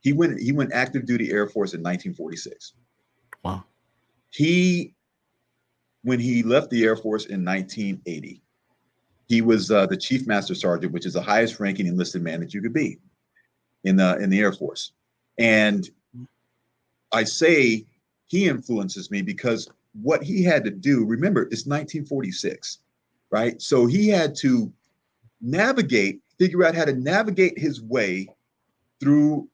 he 0.00 0.12
went, 0.12 0.40
he 0.40 0.52
went 0.52 0.72
active 0.72 1.04
duty 1.04 1.32
Air 1.32 1.48
Force 1.48 1.74
in 1.74 1.80
1946. 1.80 2.74
Wow. 3.42 3.64
He, 4.30 4.94
when 6.02 6.20
he 6.20 6.42
left 6.42 6.70
the 6.70 6.84
Air 6.84 6.96
Force 6.96 7.26
in 7.26 7.44
1980, 7.44 8.42
he 9.28 9.42
was 9.42 9.70
uh, 9.70 9.86
the 9.86 9.96
Chief 9.96 10.26
Master 10.26 10.54
Sergeant, 10.54 10.92
which 10.92 11.06
is 11.06 11.14
the 11.14 11.22
highest 11.22 11.58
ranking 11.58 11.86
enlisted 11.86 12.22
man 12.22 12.40
that 12.40 12.54
you 12.54 12.62
could 12.62 12.72
be 12.72 12.98
in 13.84 13.96
the 13.96 14.16
in 14.18 14.30
the 14.30 14.38
Air 14.38 14.52
Force. 14.52 14.92
And 15.38 15.88
I 17.12 17.24
say 17.24 17.86
he 18.26 18.48
influences 18.48 19.10
me 19.10 19.22
because 19.22 19.68
what 20.02 20.22
he 20.22 20.42
had 20.42 20.64
to 20.64 20.70
do, 20.70 21.04
remember, 21.04 21.42
it's 21.42 21.66
1946, 21.66 22.78
right? 23.30 23.60
So 23.60 23.86
he 23.86 24.08
had 24.08 24.34
to 24.36 24.72
navigate, 25.40 26.20
figure 26.38 26.64
out 26.64 26.74
how 26.74 26.84
to 26.84 26.92
navigate 26.92 27.58
his 27.58 27.80
way 27.80 28.28
through 29.00 29.48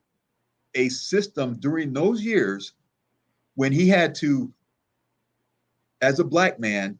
a 0.74 0.88
system 0.88 1.56
during 1.60 1.92
those 1.92 2.22
years 2.22 2.72
when 3.54 3.72
he 3.72 3.88
had 3.88 4.14
to, 4.16 4.52
as 6.00 6.18
a 6.18 6.24
black 6.24 6.58
man, 6.58 6.98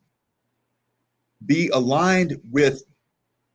be 1.46 1.68
aligned 1.68 2.40
with 2.50 2.84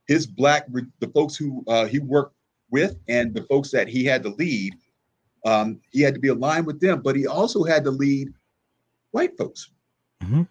his 0.06 0.26
black 0.26 0.66
the 1.00 1.08
folks 1.14 1.36
who 1.36 1.64
uh, 1.68 1.86
he 1.86 1.98
worked 1.98 2.34
with 2.70 2.96
and 3.08 3.34
the 3.34 3.42
folks 3.44 3.70
that 3.70 3.88
he 3.88 4.04
had 4.04 4.22
to 4.22 4.30
lead. 4.30 4.74
Um, 5.44 5.80
he 5.90 6.02
had 6.02 6.14
to 6.14 6.20
be 6.20 6.28
aligned 6.28 6.66
with 6.66 6.80
them, 6.80 7.00
but 7.02 7.16
he 7.16 7.26
also 7.26 7.62
had 7.62 7.84
to 7.84 7.90
lead 7.90 8.32
white 9.12 9.36
folks 9.38 9.70
mm-hmm. 10.22 10.42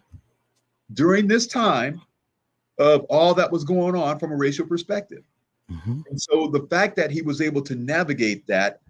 during 0.94 1.28
this 1.28 1.46
time 1.46 2.00
of 2.78 3.04
all 3.04 3.34
that 3.34 3.50
was 3.52 3.64
going 3.64 3.94
on 3.94 4.18
from 4.18 4.32
a 4.32 4.36
racial 4.36 4.66
perspective. 4.66 5.24
Mm-hmm. 5.70 6.00
And 6.08 6.20
so 6.20 6.48
the 6.48 6.66
fact 6.70 6.96
that 6.96 7.10
he 7.10 7.22
was 7.22 7.40
able 7.40 7.62
to 7.62 7.74
navigate 7.74 8.46
that 8.46 8.80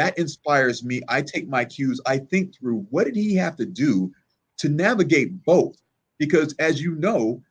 that 0.00 0.16
inspires 0.16 0.82
me. 0.82 1.02
I 1.08 1.20
take 1.20 1.46
my 1.46 1.62
cues. 1.62 2.00
I 2.06 2.16
think 2.16 2.56
through 2.56 2.86
what 2.88 3.04
did 3.04 3.16
he 3.16 3.34
have 3.34 3.54
to 3.56 3.66
do 3.66 4.10
to 4.56 4.70
navigate 4.70 5.44
both? 5.44 5.76
Because 6.18 6.54
as 6.58 6.80
you 6.80 6.94
know, 6.94 7.42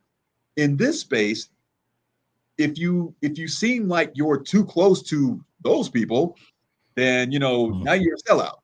in 0.57 0.75
this 0.75 0.99
space, 0.99 1.49
if 2.57 2.75
you 2.75 3.13
if 3.21 3.37
you 3.37 3.47
seem 3.47 3.87
like 3.87 4.11
you're 4.15 4.41
too 4.41 4.65
close 4.65 5.03
to 5.03 5.39
those 5.63 5.89
people, 5.89 6.35
then 6.95 7.31
you 7.31 7.37
know 7.37 7.67
mm-hmm. 7.67 7.83
now 7.83 7.93
you're 7.93 8.15
a 8.15 8.29
sellout. 8.29 8.57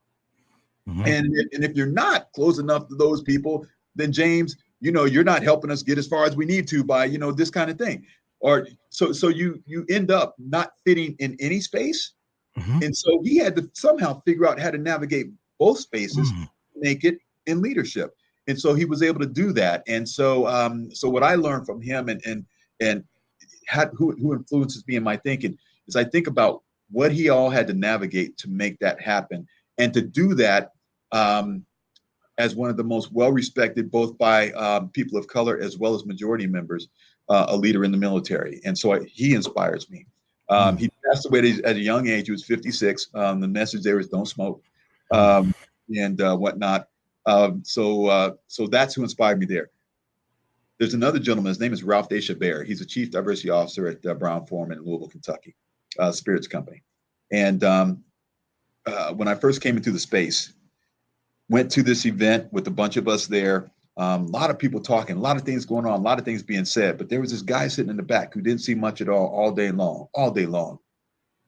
Mm-hmm. 0.89 1.05
And 1.05 1.27
if, 1.33 1.47
and 1.53 1.63
if 1.63 1.77
you're 1.77 1.85
not 1.85 2.31
close 2.33 2.57
enough 2.57 2.87
to 2.87 2.95
those 2.95 3.21
people, 3.21 3.67
then 3.95 4.11
James, 4.11 4.57
you 4.81 4.91
know 4.91 5.05
you're 5.05 5.23
not 5.23 5.43
helping 5.43 5.69
us 5.69 5.83
get 5.83 5.99
as 5.99 6.07
far 6.07 6.25
as 6.25 6.35
we 6.35 6.45
need 6.45 6.67
to 6.69 6.83
by 6.83 7.05
you 7.05 7.19
know 7.19 7.31
this 7.31 7.51
kind 7.51 7.69
of 7.69 7.77
thing. 7.77 8.03
Or 8.39 8.67
so 8.89 9.11
so 9.11 9.27
you 9.27 9.61
you 9.67 9.85
end 9.89 10.09
up 10.09 10.33
not 10.39 10.71
fitting 10.83 11.15
in 11.19 11.37
any 11.39 11.61
space 11.61 12.13
Mm-hmm. 12.57 12.83
And 12.83 12.95
so 12.95 13.21
he 13.23 13.37
had 13.37 13.55
to 13.57 13.69
somehow 13.73 14.21
figure 14.21 14.47
out 14.47 14.59
how 14.59 14.71
to 14.71 14.77
navigate 14.77 15.27
both 15.59 15.79
spaces, 15.79 16.31
mm-hmm. 16.31 16.43
make 16.77 17.03
it 17.03 17.19
in 17.45 17.61
leadership. 17.61 18.15
And 18.47 18.59
so 18.59 18.73
he 18.73 18.85
was 18.85 19.01
able 19.01 19.19
to 19.19 19.25
do 19.25 19.51
that. 19.53 19.83
And 19.87 20.07
so, 20.07 20.47
um, 20.47 20.93
so 20.93 21.09
what 21.09 21.23
I 21.23 21.35
learned 21.35 21.65
from 21.65 21.81
him 21.81 22.09
and 22.09 22.21
and 22.25 22.45
and 22.79 23.03
had, 23.67 23.89
who 23.93 24.11
who 24.11 24.33
influences 24.33 24.85
me 24.87 24.95
in 24.95 25.03
my 25.03 25.17
thinking 25.17 25.57
is 25.87 25.95
I 25.95 26.03
think 26.03 26.27
about 26.27 26.61
what 26.91 27.11
he 27.11 27.29
all 27.29 27.49
had 27.49 27.67
to 27.67 27.73
navigate 27.73 28.37
to 28.37 28.49
make 28.49 28.77
that 28.79 29.01
happen, 29.01 29.47
and 29.77 29.93
to 29.93 30.01
do 30.01 30.35
that, 30.35 30.73
um, 31.11 31.65
as 32.37 32.55
one 32.55 32.69
of 32.69 32.77
the 32.77 32.83
most 32.83 33.11
well-respected, 33.11 33.89
both 33.89 34.17
by 34.17 34.51
um, 34.51 34.89
people 34.89 35.17
of 35.17 35.25
color 35.25 35.59
as 35.59 35.77
well 35.77 35.95
as 35.95 36.05
majority 36.05 36.45
members, 36.45 36.89
uh, 37.29 37.45
a 37.49 37.57
leader 37.57 37.83
in 37.83 37.91
the 37.91 37.97
military. 37.97 38.61
And 38.65 38.77
so 38.77 38.93
I, 38.93 39.03
he 39.05 39.33
inspires 39.33 39.89
me. 39.89 40.05
Um, 40.49 40.77
he 40.77 40.91
passed 41.05 41.25
away 41.25 41.59
at 41.63 41.75
a 41.75 41.79
young 41.79 42.07
age. 42.07 42.27
He 42.27 42.31
was 42.31 42.45
56. 42.45 43.09
Um, 43.13 43.39
the 43.39 43.47
message 43.47 43.83
there 43.83 43.99
is 43.99 44.07
don't 44.07 44.27
smoke 44.27 44.61
um, 45.11 45.53
and 45.95 46.21
uh, 46.21 46.35
whatnot. 46.35 46.87
Um, 47.25 47.63
so, 47.65 48.05
uh, 48.05 48.31
so 48.47 48.67
that's 48.67 48.93
who 48.93 49.03
inspired 49.03 49.39
me 49.39 49.45
there. 49.45 49.71
There's 50.77 50.93
another 50.93 51.19
gentleman. 51.19 51.49
His 51.49 51.59
name 51.59 51.73
is 51.73 51.83
Ralph 51.83 52.09
de 52.09 52.19
Chabert. 52.19 52.67
He's 52.67 52.81
a 52.81 52.85
chief 52.85 53.09
diversity 53.09 53.49
officer 53.49 53.87
at 53.87 54.05
uh, 54.05 54.13
Brown 54.13 54.45
Forman 54.45 54.77
in 54.77 54.85
Louisville, 54.85 55.07
Kentucky, 55.07 55.55
uh, 55.97 56.11
Spirits 56.11 56.47
Company. 56.47 56.83
And 57.31 57.63
um, 57.63 58.03
uh, 58.85 59.13
when 59.13 59.27
I 59.27 59.35
first 59.35 59.61
came 59.61 59.77
into 59.77 59.91
the 59.91 59.99
space, 59.99 60.53
went 61.49 61.71
to 61.71 61.83
this 61.83 62.05
event 62.05 62.51
with 62.51 62.67
a 62.67 62.71
bunch 62.71 62.97
of 62.97 63.07
us 63.07 63.25
there. 63.25 63.71
Um, 63.97 64.25
a 64.25 64.29
lot 64.29 64.49
of 64.49 64.59
people 64.59 64.81
talking, 64.81 65.15
a 65.15 65.19
lot 65.19 65.37
of 65.37 65.43
things 65.43 65.65
going 65.65 65.85
on, 65.85 65.99
a 65.99 66.03
lot 66.03 66.19
of 66.19 66.25
things 66.25 66.43
being 66.43 66.65
said. 66.65 66.97
But 66.97 67.09
there 67.09 67.21
was 67.21 67.31
this 67.31 67.41
guy 67.41 67.67
sitting 67.67 67.89
in 67.89 67.97
the 67.97 68.03
back 68.03 68.33
who 68.33 68.41
didn't 68.41 68.61
see 68.61 68.75
much 68.75 68.99
at 69.01 69.07
all, 69.07 69.27
all 69.27 69.51
day 69.51 69.71
long, 69.71 70.07
all 70.13 70.31
day 70.31 70.45
long. 70.45 70.79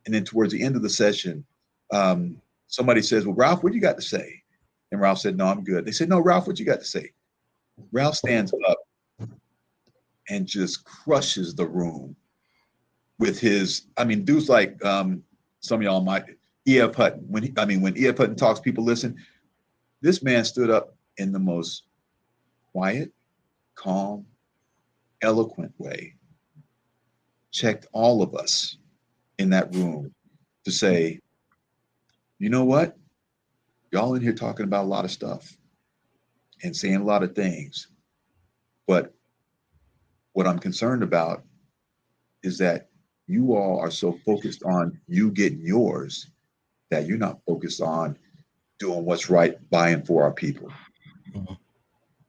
And 0.05 0.15
then 0.15 0.23
towards 0.23 0.53
the 0.53 0.63
end 0.63 0.77
of 0.77 0.81
the 0.81 0.89
session, 0.89 1.45
um, 1.91 2.41
somebody 2.67 3.01
says, 3.01 3.25
"Well, 3.25 3.35
Ralph, 3.35 3.63
what 3.63 3.71
do 3.71 3.75
you 3.75 3.81
got 3.81 3.97
to 3.97 4.01
say?" 4.01 4.41
And 4.91 5.01
Ralph 5.01 5.19
said, 5.19 5.35
"No, 5.35 5.47
I'm 5.47 5.63
good." 5.63 5.83
They 5.85 5.91
said, 5.91 6.07
"No, 6.07 6.19
Ralph, 6.19 6.47
what 6.47 6.59
you 6.59 6.65
got 6.65 6.79
to 6.79 6.85
say?" 6.85 7.11
Ralph 7.91 8.15
stands 8.15 8.53
up 8.67 8.79
and 10.29 10.47
just 10.47 10.85
crushes 10.85 11.53
the 11.53 11.65
room 11.67 12.15
with 13.19 13.39
his. 13.39 13.87
I 13.97 14.05
mean, 14.05 14.23
dude's 14.23 14.47
like 14.47 14.83
um, 14.85 15.23
some 15.59 15.81
of 15.81 15.83
y'all 15.83 16.01
might. 16.01 16.23
E.F. 16.67 16.95
Hutton. 16.95 17.23
When 17.29 17.43
he, 17.43 17.53
I 17.57 17.65
mean, 17.65 17.81
when 17.81 17.97
E.F. 17.97 18.17
Hutton 18.17 18.35
talks, 18.35 18.59
people 18.59 18.83
listen. 18.83 19.15
This 20.01 20.21
man 20.21 20.43
stood 20.43 20.69
up 20.69 20.95
in 21.17 21.31
the 21.31 21.39
most 21.39 21.83
quiet, 22.77 23.11
calm, 23.73 24.23
eloquent 25.23 25.73
way, 25.79 26.13
checked 27.49 27.87
all 27.91 28.21
of 28.21 28.35
us 28.35 28.77
in 29.39 29.49
that 29.49 29.73
room 29.73 30.13
to 30.63 30.71
say, 30.71 31.19
you 32.37 32.49
know 32.51 32.63
what? 32.63 32.95
Y'all 33.91 34.13
in 34.13 34.21
here 34.21 34.31
talking 34.31 34.65
about 34.65 34.85
a 34.85 34.87
lot 34.87 35.05
of 35.05 35.09
stuff 35.09 35.57
and 36.61 36.75
saying 36.75 36.97
a 36.97 37.03
lot 37.03 37.23
of 37.23 37.33
things. 37.33 37.87
But 38.85 39.11
what 40.33 40.45
I'm 40.45 40.59
concerned 40.59 41.01
about 41.01 41.41
is 42.43 42.59
that 42.59 42.89
you 43.25 43.55
all 43.55 43.79
are 43.79 43.89
so 43.89 44.19
focused 44.23 44.61
on 44.61 44.99
you 45.07 45.31
getting 45.31 45.65
yours 45.65 46.29
that 46.91 47.07
you're 47.07 47.17
not 47.17 47.39
focused 47.47 47.81
on 47.81 48.19
doing 48.77 49.03
what's 49.03 49.31
right 49.31 49.57
by 49.71 49.89
and 49.89 50.05
for 50.05 50.21
our 50.21 50.31
people. 50.31 50.71
Mm-hmm. 51.35 51.53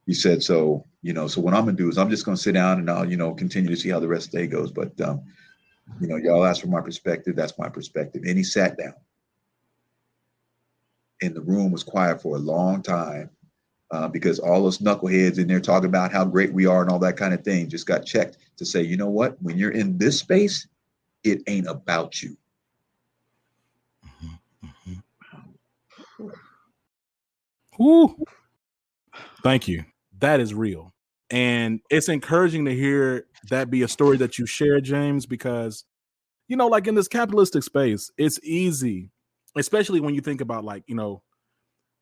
He 0.09 0.15
said, 0.15 0.43
so, 0.43 0.87
you 1.03 1.13
know, 1.13 1.29
so 1.29 1.43
what 1.43 1.53
I'm 1.53 1.67
gonna 1.67 1.77
do 1.77 1.91
is 1.91 1.99
I'm 1.99 2.09
just 2.09 2.25
gonna 2.25 2.39
sit 2.39 2.53
down 2.53 2.79
and 2.79 2.91
I'll, 2.91 3.05
you 3.05 3.19
know, 3.19 3.35
continue 3.35 3.69
to 3.69 3.77
see 3.77 3.91
how 3.91 4.01
the 4.01 4.09
rest 4.09 4.29
of 4.29 4.33
the 4.33 4.39
day 4.39 4.47
goes. 4.47 4.73
But 4.73 4.99
um, 5.03 5.23
you 6.01 6.09
know, 6.09 6.17
y'all 6.17 6.47
ask 6.47 6.63
for 6.63 6.69
my 6.69 6.81
perspective, 6.81 7.37
that's 7.37 7.59
my 7.59 7.69
perspective. 7.69 8.23
And 8.27 8.39
he 8.39 8.43
sat 8.43 8.79
down. 8.79 8.95
And 11.21 11.35
the 11.35 11.43
room 11.43 11.71
was 11.71 11.85
quiet 11.85 12.23
for 12.23 12.37
a 12.37 12.39
long 12.39 12.83
time 12.83 13.29
uh, 13.91 14.09
because 14.09 14.39
all 14.39 14.63
those 14.63 14.79
knuckleheads 14.79 15.39
in 15.39 15.47
there 15.47 15.61
talking 15.61 15.91
about 15.91 16.11
how 16.11 16.25
great 16.25 16.55
we 16.55 16.65
are 16.65 16.81
and 16.81 16.91
all 16.91 16.99
that 17.01 17.19
kind 17.19 17.35
of 17.35 17.45
thing 17.45 17.69
just 17.69 17.87
got 17.87 18.07
checked 18.07 18.39
to 18.57 18.65
say, 18.65 18.81
you 18.81 18.97
know 18.97 19.11
what, 19.11 19.37
when 19.43 19.59
you're 19.59 19.73
in 19.73 19.99
this 19.99 20.19
space, 20.19 20.67
it 21.23 21.43
ain't 21.49 21.67
about 21.67 22.23
you. 22.23 22.35
Ooh. 27.79 28.17
Thank 29.43 29.69
you. 29.69 29.85
That 30.21 30.41
is 30.41 30.55
real. 30.55 30.93
And 31.31 31.81
it's 31.91 32.09
encouraging 32.09 32.65
to 32.65 32.75
hear 32.75 33.27
that 33.51 33.71
be 33.71 33.83
a 33.83 33.89
story 33.89 34.17
that 34.19 34.39
you 34.39 34.47
share, 34.47 34.81
James, 34.81 35.27
because, 35.27 35.85
you 36.49 36.57
know, 36.57 36.69
like 36.69 36.87
in 36.87 36.95
this 36.95 37.09
capitalistic 37.09 37.63
space, 37.63 38.11
it's 38.17 38.41
easy, 38.43 39.11
especially 39.57 40.01
when 40.01 40.15
you 40.15 40.21
think 40.21 40.41
about 40.41 40.65
like, 40.65 40.85
you 40.87 40.95
know, 40.95 41.23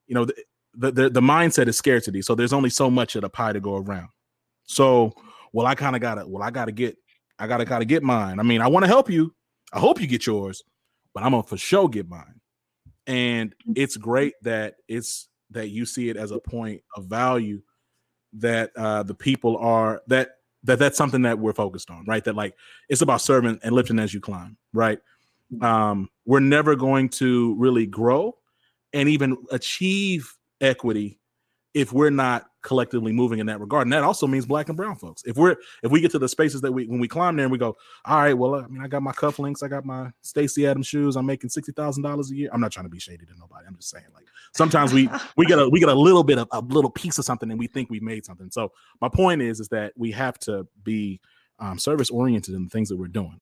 you 0.06 0.14
know, 0.14 0.24
the, 0.24 0.34
the, 0.74 0.92
the, 0.92 1.10
the 1.10 1.20
mindset 1.20 1.66
is 1.66 1.76
scarcity. 1.76 2.22
So 2.22 2.34
there's 2.34 2.52
only 2.52 2.70
so 2.70 2.88
much 2.88 3.16
of 3.16 3.22
the 3.22 3.28
pie 3.28 3.52
to 3.52 3.60
go 3.60 3.76
around. 3.76 4.08
So, 4.64 5.12
well, 5.52 5.66
I 5.66 5.74
kind 5.74 5.96
of 5.96 6.02
gotta, 6.02 6.26
well, 6.26 6.42
I 6.42 6.50
gotta 6.50 6.72
get, 6.72 6.96
I 7.38 7.46
gotta 7.46 7.64
gotta 7.64 7.84
get 7.84 8.02
mine. 8.02 8.38
I 8.38 8.44
mean, 8.44 8.60
I 8.60 8.68
want 8.68 8.84
to 8.84 8.88
help 8.88 9.10
you. 9.10 9.34
I 9.72 9.80
hope 9.80 10.00
you 10.00 10.06
get 10.06 10.26
yours, 10.26 10.62
but 11.12 11.24
I'm 11.24 11.32
gonna 11.32 11.42
for 11.42 11.56
sure 11.56 11.88
get 11.88 12.08
mine. 12.08 12.40
And 13.06 13.50
mm-hmm. 13.50 13.72
it's 13.76 13.96
great 13.96 14.34
that 14.42 14.74
it's 14.88 15.28
that 15.50 15.68
you 15.68 15.84
see 15.84 16.08
it 16.08 16.16
as 16.16 16.30
a 16.30 16.38
point 16.38 16.82
of 16.96 17.06
value 17.06 17.60
that 18.38 18.70
uh, 18.76 19.02
the 19.02 19.14
people 19.14 19.56
are 19.58 20.02
that 20.08 20.30
that 20.64 20.78
that's 20.78 20.98
something 20.98 21.22
that 21.22 21.38
we're 21.38 21.52
focused 21.52 21.90
on, 21.90 22.04
right? 22.06 22.24
That 22.24 22.34
like 22.34 22.54
it's 22.88 23.02
about 23.02 23.20
serving 23.20 23.60
and 23.62 23.74
lifting 23.74 23.98
as 23.98 24.12
you 24.12 24.20
climb, 24.20 24.56
right? 24.72 24.98
Um, 25.60 26.08
we're 26.24 26.40
never 26.40 26.74
going 26.74 27.08
to 27.10 27.54
really 27.54 27.86
grow 27.86 28.36
and 28.92 29.08
even 29.08 29.36
achieve 29.50 30.34
equity 30.60 31.20
if 31.76 31.92
we're 31.92 32.08
not 32.08 32.46
collectively 32.62 33.12
moving 33.12 33.38
in 33.38 33.44
that 33.44 33.60
regard. 33.60 33.82
And 33.82 33.92
that 33.92 34.02
also 34.02 34.26
means 34.26 34.46
black 34.46 34.68
and 34.68 34.76
brown 34.78 34.96
folks. 34.96 35.22
If 35.26 35.36
we're 35.36 35.56
if 35.82 35.92
we 35.92 36.00
get 36.00 36.10
to 36.12 36.18
the 36.18 36.28
spaces 36.28 36.62
that 36.62 36.72
we 36.72 36.86
when 36.86 36.98
we 36.98 37.06
climb 37.06 37.36
there 37.36 37.44
and 37.44 37.52
we 37.52 37.58
go, 37.58 37.76
all 38.06 38.16
right, 38.16 38.32
well, 38.32 38.54
I 38.54 38.66
mean, 38.66 38.82
I 38.82 38.88
got 38.88 39.02
my 39.02 39.12
cufflinks, 39.12 39.62
I 39.62 39.68
got 39.68 39.84
my 39.84 40.10
Stacy 40.22 40.66
Adams 40.66 40.86
shoes, 40.86 41.16
I'm 41.16 41.26
making 41.26 41.50
sixty 41.50 41.72
thousand 41.72 42.02
dollars 42.02 42.30
a 42.30 42.34
year. 42.34 42.48
I'm 42.50 42.62
not 42.62 42.72
trying 42.72 42.86
to 42.86 42.90
be 42.90 42.98
shady 42.98 43.26
to 43.26 43.32
nobody. 43.38 43.66
I'm 43.68 43.76
just 43.76 43.90
saying, 43.90 44.06
like 44.14 44.24
sometimes 44.54 44.94
we 44.94 45.10
we 45.36 45.44
get 45.44 45.58
a 45.58 45.68
we 45.68 45.78
get 45.78 45.90
a 45.90 45.94
little 45.94 46.24
bit 46.24 46.38
of 46.38 46.48
a 46.50 46.60
little 46.60 46.90
piece 46.90 47.18
of 47.18 47.26
something 47.26 47.50
and 47.50 47.58
we 47.58 47.66
think 47.66 47.90
we 47.90 48.00
made 48.00 48.24
something. 48.24 48.50
So 48.50 48.72
my 49.02 49.10
point 49.10 49.42
is 49.42 49.60
is 49.60 49.68
that 49.68 49.92
we 49.94 50.12
have 50.12 50.38
to 50.40 50.66
be 50.82 51.20
um, 51.58 51.78
service 51.78 52.08
oriented 52.08 52.54
in 52.54 52.64
the 52.64 52.70
things 52.70 52.88
that 52.88 52.96
we're 52.96 53.08
doing. 53.08 53.38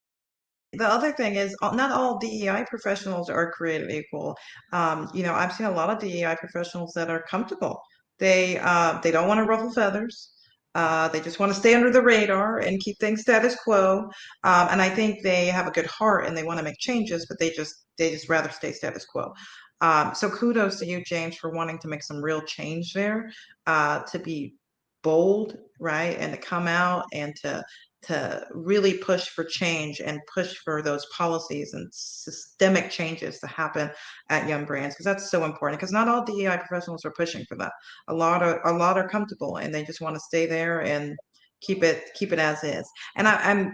The 0.73 0.85
other 0.85 1.13
thing 1.13 1.35
is, 1.35 1.55
uh, 1.61 1.73
not 1.73 1.91
all 1.91 2.17
DEI 2.17 2.65
professionals 2.67 3.29
are 3.29 3.49
created 3.49 3.91
equal. 3.91 4.35
Um, 4.73 5.09
you 5.13 5.23
know, 5.23 5.33
I've 5.33 5.53
seen 5.53 5.67
a 5.67 5.71
lot 5.71 5.89
of 5.89 5.99
DEI 5.99 6.35
professionals 6.37 6.91
that 6.95 7.09
are 7.09 7.23
comfortable 7.29 7.81
they 8.19 8.57
uh, 8.59 8.99
they 9.01 9.11
don't 9.11 9.27
want 9.27 9.39
to 9.39 9.45
ruffle 9.45 9.71
feathers. 9.71 10.31
Uh, 10.75 11.07
they 11.07 11.21
just 11.21 11.39
want 11.39 11.53
to 11.53 11.57
stay 11.57 11.73
under 11.73 11.89
the 11.89 12.01
radar 12.01 12.59
and 12.59 12.81
keep 12.81 12.99
things 12.99 13.21
status 13.21 13.55
quo. 13.63 14.09
Um, 14.43 14.67
and 14.71 14.81
I 14.81 14.89
think 14.89 15.23
they 15.23 15.45
have 15.45 15.67
a 15.67 15.71
good 15.71 15.85
heart 15.85 16.25
and 16.25 16.35
they 16.35 16.43
want 16.43 16.59
to 16.59 16.65
make 16.65 16.77
changes, 16.79 17.25
but 17.27 17.39
they 17.39 17.49
just 17.51 17.85
they 17.97 18.11
just 18.11 18.27
rather 18.27 18.49
stay 18.49 18.73
status 18.73 19.05
quo. 19.05 19.33
Um, 19.81 20.13
so 20.13 20.29
kudos 20.29 20.79
to 20.79 20.85
you, 20.85 21.03
James, 21.03 21.37
for 21.37 21.51
wanting 21.51 21.79
to 21.79 21.87
make 21.87 22.03
some 22.03 22.21
real 22.21 22.41
change 22.41 22.93
there, 22.93 23.31
uh, 23.67 24.01
to 24.03 24.19
be 24.19 24.55
bold, 25.01 25.57
right, 25.79 26.17
and 26.19 26.33
to 26.33 26.39
come 26.39 26.67
out 26.67 27.05
and 27.13 27.35
to 27.37 27.63
to 28.07 28.45
really 28.51 28.97
push 28.97 29.27
for 29.29 29.43
change 29.43 29.99
and 29.99 30.19
push 30.33 30.55
for 30.63 30.81
those 30.81 31.05
policies 31.07 31.73
and 31.73 31.89
systemic 31.91 32.89
changes 32.89 33.39
to 33.39 33.47
happen 33.47 33.89
at 34.29 34.47
Yum 34.47 34.65
Brands 34.65 34.95
because 34.95 35.05
that's 35.05 35.31
so 35.31 35.43
important 35.43 35.79
because 35.79 35.91
not 35.91 36.07
all 36.07 36.23
DEI 36.23 36.57
professionals 36.57 37.05
are 37.05 37.11
pushing 37.11 37.45
for 37.45 37.57
that. 37.57 37.71
A 38.07 38.13
lot 38.13 38.43
are 38.43 38.65
a 38.67 38.77
lot 38.77 38.97
are 38.97 39.07
comfortable 39.07 39.57
and 39.57 39.73
they 39.73 39.83
just 39.83 40.01
want 40.01 40.15
to 40.15 40.19
stay 40.19 40.45
there 40.45 40.81
and 40.81 41.15
keep 41.61 41.83
it 41.83 42.09
keep 42.15 42.31
it 42.31 42.39
as 42.39 42.63
is. 42.63 42.89
And 43.15 43.27
I, 43.27 43.35
I'm 43.35 43.73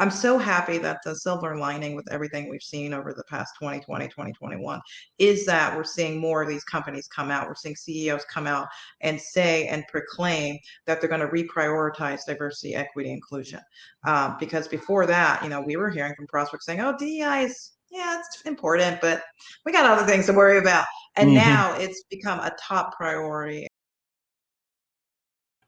I'm 0.00 0.10
so 0.10 0.38
happy 0.38 0.78
that 0.78 1.02
the 1.04 1.14
silver 1.14 1.56
lining 1.56 1.94
with 1.94 2.10
everything 2.10 2.48
we've 2.48 2.62
seen 2.62 2.94
over 2.94 3.12
the 3.12 3.22
past 3.24 3.54
2020, 3.60 4.08
2021 4.08 4.80
is 5.18 5.44
that 5.44 5.76
we're 5.76 5.84
seeing 5.84 6.18
more 6.18 6.40
of 6.42 6.48
these 6.48 6.64
companies 6.64 7.06
come 7.06 7.30
out. 7.30 7.46
We're 7.46 7.54
seeing 7.54 7.76
CEOs 7.76 8.24
come 8.24 8.46
out 8.46 8.68
and 9.02 9.20
say 9.20 9.66
and 9.66 9.86
proclaim 9.88 10.58
that 10.86 11.00
they're 11.00 11.10
going 11.10 11.20
to 11.20 11.28
reprioritize 11.28 12.24
diversity, 12.26 12.74
equity, 12.74 13.10
inclusion. 13.12 13.60
Um, 14.06 14.36
because 14.40 14.66
before 14.68 15.04
that, 15.04 15.42
you 15.42 15.50
know, 15.50 15.60
we 15.60 15.76
were 15.76 15.90
hearing 15.90 16.14
from 16.14 16.26
prospects 16.28 16.64
saying, 16.64 16.80
oh, 16.80 16.96
DEI 16.98 17.44
is, 17.44 17.72
yeah, 17.90 18.20
it's 18.20 18.40
important, 18.46 19.02
but 19.02 19.22
we 19.66 19.72
got 19.72 19.84
other 19.84 20.06
things 20.06 20.24
to 20.26 20.32
worry 20.32 20.56
about. 20.56 20.86
And 21.16 21.28
mm-hmm. 21.28 21.46
now 21.46 21.74
it's 21.76 22.04
become 22.04 22.40
a 22.40 22.56
top 22.58 22.96
priority. 22.96 23.66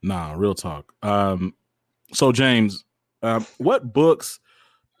Nah, 0.01 0.33
real 0.35 0.55
talk. 0.55 0.91
Um, 1.03 1.53
so, 2.13 2.31
James, 2.31 2.83
um, 3.23 3.47
what 3.57 3.93
books, 3.93 4.39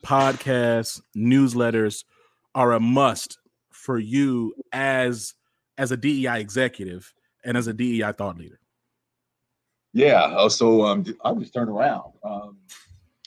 podcasts, 0.03 1.01
newsletters 1.15 2.05
are 2.55 2.71
a 2.71 2.79
must 2.79 3.37
for 3.69 3.99
you 3.99 4.55
as 4.71 5.35
as 5.77 5.91
a 5.91 5.97
DEI 5.97 6.39
executive 6.39 7.13
and 7.43 7.57
as 7.57 7.67
a 7.67 7.73
DEI 7.73 8.13
thought 8.13 8.37
leader? 8.37 8.59
Yeah. 9.93 10.33
Oh, 10.37 10.47
so 10.47 10.83
um, 10.83 11.05
I'll 11.23 11.35
just 11.35 11.53
turn 11.53 11.69
around. 11.69 12.13
Um, 12.23 12.57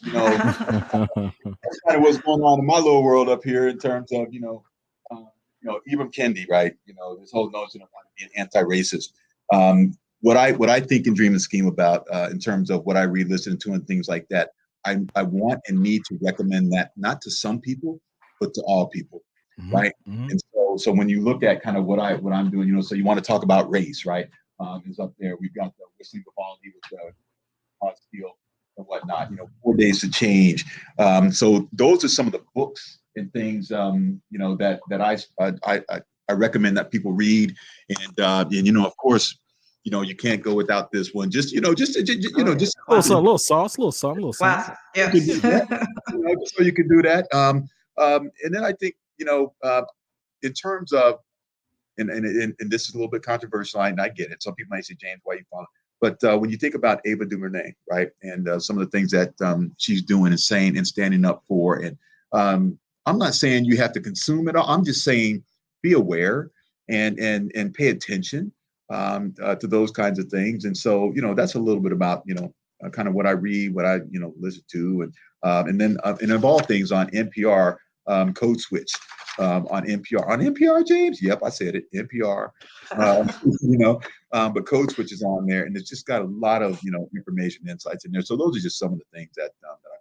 you 0.03 0.13
know, 0.13 0.29
that's 0.37 1.81
kind 1.81 1.97
of 1.97 2.01
what's 2.01 2.19
going 2.19 2.43
on 2.43 2.59
in 2.59 2.67
my 2.67 2.79
little 2.79 3.03
world 3.03 3.29
up 3.29 3.45
here 3.45 3.69
in 3.69 3.79
terms 3.79 4.11
of 4.13 4.33
you 4.33 4.41
know, 4.41 4.65
uh, 5.11 5.29
you 5.61 5.71
know, 5.71 5.81
Ibram 5.91 6.13
Kendi, 6.13 6.49
right? 6.49 6.75
You 6.87 6.95
know, 6.95 7.17
this 7.17 7.31
whole 7.33 7.51
notion 7.51 7.83
of 7.83 7.89
being 8.19 8.31
anti-racist. 8.37 9.13
Um, 9.53 9.97
what 10.21 10.37
I 10.37 10.53
what 10.53 10.71
I 10.71 10.81
think 10.81 11.07
and 11.07 11.15
dream 11.15 11.33
and 11.33 11.43
scheme 11.43 11.67
about 11.67 12.07
uh, 12.11 12.29
in 12.31 12.39
terms 12.39 12.71
of 12.71 12.85
what 12.87 12.97
I 12.97 13.03
read, 13.03 13.29
listen 13.29 13.59
to, 13.59 13.75
and 13.75 13.87
things 13.87 14.09
like 14.09 14.27
that 14.31 14.51
I, 14.87 14.99
I 15.15 15.23
want 15.23 15.61
and 15.69 15.79
need 15.81 16.05
to 16.07 16.19
recommend 16.23 16.73
that 16.73 16.93
not 16.97 17.21
to 17.23 17.31
some 17.31 17.61
people, 17.61 18.01
but 18.41 18.55
to 18.55 18.63
all 18.63 18.87
people. 18.87 19.23
Mm-hmm. 19.61 19.75
Right. 19.75 19.93
Mm-hmm. 20.09 20.31
And 20.31 20.41
so 20.55 20.77
so 20.79 20.93
when 20.93 21.09
you 21.09 21.23
look 21.23 21.43
at 21.43 21.63
kind 21.63 21.77
of 21.77 21.85
what 21.85 21.99
I 21.99 22.15
what 22.15 22.33
I'm 22.33 22.51
doing, 22.51 22.69
you 22.69 22.75
know, 22.75 22.83
so 22.83 22.95
you 22.95 23.05
want 23.05 23.19
to 23.19 23.25
talk 23.25 23.43
about 23.43 23.71
race, 23.71 24.07
right? 24.07 24.29
um, 24.61 24.83
is 24.89 24.99
up 24.99 25.13
there. 25.19 25.37
We've 25.37 25.55
got 25.55 25.77
the 25.77 25.85
Whistling 25.99 26.25
Vivaldi 26.25 26.73
with 26.75 26.85
the 26.91 27.13
hot 27.83 27.99
steel 27.99 28.37
and 28.77 28.87
whatnot. 28.87 29.31
You 29.31 29.37
know, 29.37 29.51
Four 29.63 29.77
Days 29.77 30.01
to 30.01 30.11
Change. 30.11 30.65
Um, 30.99 31.33
so 31.33 31.69
those 31.73 32.05
are 32.05 32.09
some 32.09 32.27
of 32.27 32.33
the 32.33 32.43
books 32.55 32.99
and 33.17 33.33
things 33.33 33.73
um, 33.73 34.21
you 34.31 34.39
know 34.39 34.57
that 34.57 34.81
that 34.91 35.01
I 35.01 35.19
I, 35.41 35.81
I 36.29 36.33
recommend 36.33 36.77
that 36.77 36.91
people 36.91 37.13
read. 37.13 37.55
And 37.89 38.21
uh, 38.21 38.45
and 38.51 38.67
you 38.67 38.73
know, 38.73 38.87
of 38.87 38.97
course, 38.97 39.39
you 39.87 39.93
know, 39.93 40.03
you 40.03 40.17
can't 40.17 40.43
go 40.43 40.53
without 40.53 40.91
this 40.91 41.15
one. 41.15 41.31
Just 41.31 41.53
you 41.53 41.61
know, 41.61 41.73
just, 41.73 41.95
just 42.05 42.37
you 42.37 42.43
know, 42.43 42.57
just 42.57 42.77
a 42.89 42.95
little, 42.97 43.19
a 43.19 43.21
little 43.21 43.39
sauce, 43.39 43.77
a 43.77 43.81
little 43.81 43.93
sauce, 43.93 44.11
a 44.11 44.15
little 44.15 44.33
sauce. 44.33 44.71
Yeah. 44.97 45.13
you 45.15 45.39
know, 46.11 46.35
so 46.45 46.65
you 46.65 46.73
can 46.73 46.89
do 46.89 47.03
that. 47.03 47.33
Um, 47.33 47.69
um, 47.97 48.33
and 48.43 48.53
then 48.53 48.65
I 48.65 48.73
think 48.73 48.97
you 49.17 49.25
know, 49.25 49.55
uh, 49.63 49.83
in 50.43 50.53
terms 50.55 50.93
of, 50.93 51.21
and, 51.99 52.11
and 52.11 52.27
and 52.27 52.53
and 52.59 52.69
this 52.69 52.89
is 52.89 52.95
a 52.95 52.99
little 52.99 53.09
bit 53.09 53.23
controversial, 53.23 53.81
and 53.81 54.01
I 54.01 54.09
get 54.09 54.33
it. 54.33 54.43
Some 54.43 54.57
people 54.57 54.75
might 54.75 54.85
say, 54.85 54.97
James, 55.01 55.21
why 55.23 55.35
you 55.35 55.45
follow? 55.53 55.67
But 56.01 56.23
uh, 56.25 56.37
when 56.37 56.51
you 56.51 56.57
think 56.57 56.75
about 56.75 57.01
Ava 57.07 57.25
DuVernay, 57.25 57.73
right, 57.89 58.09
and 58.23 58.49
uh, 58.49 58.59
some 58.59 58.77
of 58.77 58.85
the 58.85 58.91
things 58.91 59.13
that 59.13 59.41
um, 59.41 59.71
she's 59.79 60.03
doing 60.03 60.33
and 60.33 60.41
saying 60.41 60.77
and 60.77 60.87
standing 60.87 61.25
up 61.25 61.45
for, 61.47 61.77
and 61.77 61.97
um, 62.33 62.77
I'm 63.07 63.19
not 63.19 63.37
saying 63.37 63.67
you 63.67 63.77
have 63.77 63.93
to 63.93 64.01
consume 64.01 64.49
it 64.49 64.57
all. 64.57 64.69
I'm 64.69 64.85
just 64.85 65.05
saying 65.05 65.45
be 65.81 65.93
aware 65.93 66.51
and 66.89 67.21
and 67.21 67.53
and 67.55 67.73
pay 67.73 67.91
attention 67.91 68.51
um, 68.91 69.35
uh, 69.43 69.55
to 69.57 69.67
those 69.67 69.91
kinds 69.91 70.19
of 70.19 70.27
things. 70.29 70.65
And 70.65 70.77
so, 70.77 71.13
you 71.15 71.23
know, 71.23 71.35
that's 71.35 71.55
a 71.55 71.61
little 71.61 71.83
bit 71.83 71.93
about 71.93 72.23
you 72.27 72.35
know 72.35 72.55
uh, 72.85 72.91
kind 72.91 73.09
of 73.09 73.15
what 73.15 73.27
I 73.27 73.31
read, 73.31 73.75
what 73.75 73.85
I 73.85 73.97
you 74.11 74.21
know 74.21 74.35
listen 74.39 74.63
to, 74.73 75.03
and 75.03 75.15
um, 75.43 75.69
and 75.69 75.81
then 75.81 75.97
uh, 76.05 76.17
and 76.21 76.33
of 76.33 76.45
all 76.45 76.61
things 76.61 76.93
on 76.93 77.11
NPR, 77.11 77.77
um, 78.07 78.35
Code 78.35 78.61
Switch 78.61 78.93
um, 79.39 79.67
on 79.71 79.85
NPR. 79.87 80.29
On 80.29 80.41
NPR, 80.41 80.87
James? 80.87 81.23
Yep, 81.23 81.41
I 81.45 81.51
said 81.51 81.75
it. 81.75 81.85
NPR. 81.95 82.51
Uh, 82.91 83.27
you 83.61 83.79
know, 83.79 84.01
um, 84.33 84.53
but 84.53 84.67
Code 84.67 84.91
Switch 84.91 85.13
is 85.13 85.23
on 85.23 85.47
there, 85.47 85.65
and 85.65 85.77
it's 85.77 85.89
just 85.89 86.07
got 86.07 86.23
a 86.23 86.27
lot 86.27 86.63
of 86.63 86.81
you 86.83 86.91
know 86.91 87.09
information, 87.15 87.69
insights 87.69 88.05
in 88.05 88.13
there. 88.13 88.23
So 88.23 88.37
those 88.37 88.57
are 88.57 88.61
just 88.61 88.79
some 88.79 88.93
of 88.93 88.99
the 88.99 89.19
things 89.19 89.31
that 89.37 89.53
um, 89.69 89.77
that 89.83 89.91
I 89.91 89.99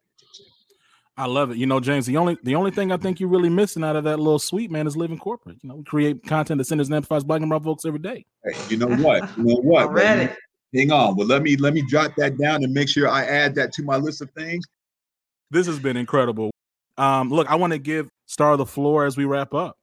I 1.17 1.27
love 1.27 1.51
it. 1.51 1.57
You 1.57 1.65
know, 1.65 1.79
James, 1.79 2.05
the 2.05 2.17
only 2.17 2.37
the 2.43 2.55
only 2.55 2.71
thing 2.71 2.91
I 2.91 2.97
think 2.97 3.19
you're 3.19 3.29
really 3.29 3.49
missing 3.49 3.83
out 3.83 3.95
of 3.95 4.03
that 4.03 4.17
little 4.17 4.39
suite, 4.39 4.69
man, 4.69 4.85
is 4.85 4.97
living 4.97 5.17
corporate. 5.17 5.57
You 5.61 5.69
know, 5.69 5.75
we 5.75 5.83
create 5.83 6.25
content 6.25 6.57
that 6.57 6.65
centers 6.65 6.87
and 6.87 6.95
amplifies 6.95 7.23
black 7.23 7.39
and 7.39 7.49
brown 7.49 7.63
folks 7.63 7.85
every 7.85 7.99
day. 7.99 8.25
Hey, 8.43 8.59
you 8.69 8.77
know 8.77 8.87
what? 8.97 9.37
You 9.37 9.43
know 9.43 9.55
what? 9.63 9.85
Already. 9.87 10.33
Hang 10.73 10.91
on. 10.91 11.15
Well, 11.15 11.27
let 11.27 11.41
me 11.41 11.55
let 11.55 11.73
me 11.73 11.83
jot 11.89 12.15
that 12.17 12.37
down 12.37 12.63
and 12.63 12.73
make 12.73 12.89
sure 12.89 13.07
I 13.07 13.23
add 13.25 13.55
that 13.55 13.71
to 13.73 13.83
my 13.83 13.95
list 13.95 14.21
of 14.21 14.29
things. 14.31 14.65
This 15.51 15.67
has 15.67 15.79
been 15.79 15.95
incredible. 15.95 16.51
Um, 16.97 17.29
look, 17.29 17.49
I 17.49 17.55
want 17.55 17.71
to 17.71 17.79
give 17.79 18.09
Star 18.25 18.57
the 18.57 18.65
floor 18.65 19.05
as 19.05 19.15
we 19.15 19.23
wrap 19.23 19.53
up. 19.53 19.77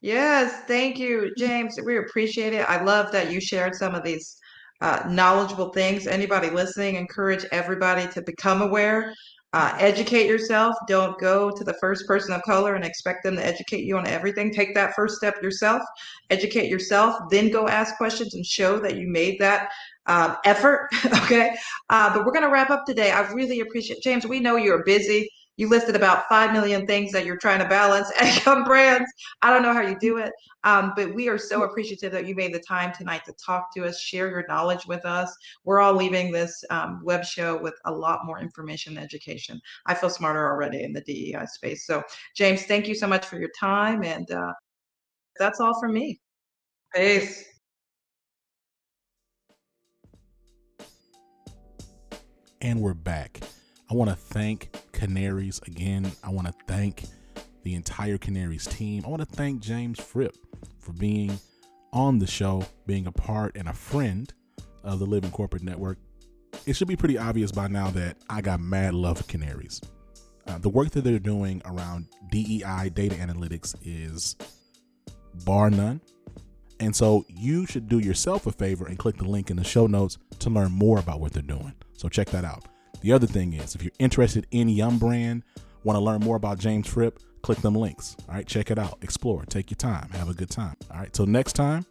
Yes, 0.00 0.62
thank 0.66 0.98
you, 0.98 1.32
James. 1.36 1.78
We 1.84 1.98
appreciate 1.98 2.52
it. 2.52 2.68
I 2.68 2.82
love 2.82 3.12
that 3.12 3.30
you 3.30 3.40
shared 3.40 3.74
some 3.74 3.94
of 3.94 4.02
these 4.02 4.38
uh, 4.80 5.02
knowledgeable 5.08 5.70
things. 5.70 6.06
Anybody 6.06 6.50
listening, 6.50 6.96
encourage 6.96 7.44
everybody 7.52 8.06
to 8.12 8.22
become 8.22 8.62
aware 8.62 9.14
uh, 9.54 9.72
educate 9.78 10.26
yourself. 10.26 10.74
Don't 10.88 11.16
go 11.20 11.48
to 11.48 11.62
the 11.62 11.74
first 11.74 12.08
person 12.08 12.34
of 12.34 12.42
color 12.42 12.74
and 12.74 12.84
expect 12.84 13.22
them 13.22 13.36
to 13.36 13.46
educate 13.46 13.84
you 13.84 13.96
on 13.96 14.04
everything. 14.04 14.52
Take 14.52 14.74
that 14.74 14.94
first 14.96 15.16
step 15.16 15.40
yourself, 15.40 15.80
educate 16.28 16.68
yourself, 16.68 17.14
then 17.30 17.50
go 17.50 17.68
ask 17.68 17.96
questions 17.96 18.34
and 18.34 18.44
show 18.44 18.80
that 18.80 18.96
you 18.96 19.06
made 19.06 19.38
that 19.38 19.70
um, 20.06 20.36
effort. 20.44 20.88
okay. 21.22 21.54
Uh, 21.88 22.12
but 22.12 22.24
we're 22.24 22.32
going 22.32 22.44
to 22.44 22.50
wrap 22.50 22.70
up 22.70 22.84
today. 22.84 23.12
I 23.12 23.20
really 23.32 23.60
appreciate 23.60 24.02
James. 24.02 24.26
We 24.26 24.40
know 24.40 24.56
you're 24.56 24.82
busy 24.82 25.30
you 25.56 25.68
listed 25.68 25.96
about 25.96 26.28
5 26.28 26.52
million 26.52 26.86
things 26.86 27.12
that 27.12 27.24
you're 27.24 27.36
trying 27.36 27.60
to 27.60 27.68
balance 27.68 28.10
at 28.18 28.44
Yum 28.46 28.64
Brands. 28.64 29.10
I 29.42 29.52
don't 29.52 29.62
know 29.62 29.72
how 29.72 29.82
you 29.82 29.96
do 29.98 30.18
it, 30.18 30.32
um, 30.64 30.92
but 30.96 31.14
we 31.14 31.28
are 31.28 31.38
so 31.38 31.62
appreciative 31.62 32.12
that 32.12 32.26
you 32.26 32.34
made 32.34 32.54
the 32.54 32.60
time 32.60 32.92
tonight 32.92 33.24
to 33.26 33.32
talk 33.34 33.72
to 33.74 33.84
us, 33.84 34.00
share 34.00 34.28
your 34.28 34.44
knowledge 34.48 34.86
with 34.86 35.04
us. 35.04 35.34
We're 35.64 35.80
all 35.80 35.94
leaving 35.94 36.32
this 36.32 36.64
um, 36.70 37.00
web 37.04 37.24
show 37.24 37.60
with 37.60 37.74
a 37.84 37.92
lot 37.92 38.24
more 38.24 38.40
information 38.40 38.96
and 38.96 39.04
education. 39.04 39.60
I 39.86 39.94
feel 39.94 40.10
smarter 40.10 40.46
already 40.46 40.82
in 40.82 40.92
the 40.92 41.02
DEI 41.02 41.46
space. 41.46 41.86
So, 41.86 42.02
James, 42.36 42.64
thank 42.64 42.88
you 42.88 42.94
so 42.94 43.06
much 43.06 43.24
for 43.26 43.38
your 43.38 43.50
time. 43.58 44.02
And 44.02 44.30
uh, 44.30 44.52
that's 45.38 45.60
all 45.60 45.78
from 45.80 45.94
me. 45.94 46.20
Peace. 46.94 47.44
And 52.60 52.80
we're 52.80 52.94
back. 52.94 53.40
I 53.94 53.96
want 53.96 54.10
to 54.10 54.16
thank 54.16 54.72
Kanarys 54.90 55.64
again. 55.68 56.10
I 56.24 56.30
want 56.30 56.48
to 56.48 56.54
thank 56.66 57.04
the 57.62 57.74
entire 57.74 58.18
Kanarys 58.18 58.68
team. 58.68 59.04
I 59.06 59.08
want 59.08 59.20
to 59.20 59.36
thank 59.36 59.60
James 59.60 60.00
Fripp 60.00 60.34
for 60.80 60.92
being 60.94 61.38
on 61.92 62.18
the 62.18 62.26
show, 62.26 62.66
being 62.88 63.06
a 63.06 63.12
part 63.12 63.56
and 63.56 63.68
a 63.68 63.72
friend 63.72 64.34
of 64.82 64.98
the 64.98 65.06
Living 65.06 65.30
Corporate 65.30 65.62
Network. 65.62 65.98
It 66.66 66.74
should 66.74 66.88
be 66.88 66.96
pretty 66.96 67.16
obvious 67.18 67.52
by 67.52 67.68
now 67.68 67.88
that 67.92 68.16
I 68.28 68.40
got 68.40 68.58
mad 68.58 68.94
love 68.94 69.18
for 69.18 69.24
Kanarys. 69.24 69.80
Uh, 70.48 70.58
the 70.58 70.70
work 70.70 70.90
that 70.90 71.04
they're 71.04 71.20
doing 71.20 71.62
around 71.64 72.08
DEI 72.32 72.90
data 72.92 73.14
analytics 73.14 73.76
is 73.84 74.34
bar 75.44 75.70
none. 75.70 76.00
And 76.80 76.96
so 76.96 77.24
you 77.28 77.64
should 77.64 77.88
do 77.88 78.00
yourself 78.00 78.48
a 78.48 78.50
favor 78.50 78.86
and 78.86 78.98
click 78.98 79.18
the 79.18 79.28
link 79.28 79.50
in 79.50 79.56
the 79.56 79.62
show 79.62 79.86
notes 79.86 80.18
to 80.40 80.50
learn 80.50 80.72
more 80.72 80.98
about 80.98 81.20
what 81.20 81.32
they're 81.32 81.42
doing. 81.44 81.74
So 81.92 82.08
check 82.08 82.30
that 82.30 82.44
out. 82.44 82.64
The 83.00 83.12
other 83.12 83.26
thing 83.26 83.52
is, 83.52 83.74
if 83.74 83.82
you're 83.82 83.92
interested 83.98 84.46
in 84.50 84.68
Yum 84.68 84.98
Brand, 84.98 85.42
want 85.82 85.96
to 85.96 86.00
learn 86.00 86.20
more 86.20 86.36
about 86.36 86.58
James 86.58 86.88
Fripp, 86.88 87.18
click 87.42 87.58
them 87.58 87.74
links. 87.74 88.16
All 88.28 88.34
right, 88.34 88.46
check 88.46 88.70
it 88.70 88.78
out, 88.78 88.98
explore, 89.02 89.44
take 89.44 89.70
your 89.70 89.76
time, 89.76 90.08
have 90.10 90.28
a 90.28 90.34
good 90.34 90.50
time. 90.50 90.76
All 90.90 90.98
right, 90.98 91.12
till 91.12 91.26
next 91.26 91.52
time, 91.52 91.84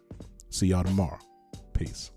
see 0.50 0.66
y'all 0.66 0.84
tomorrow. 0.84 1.18
Peace. 1.72 2.10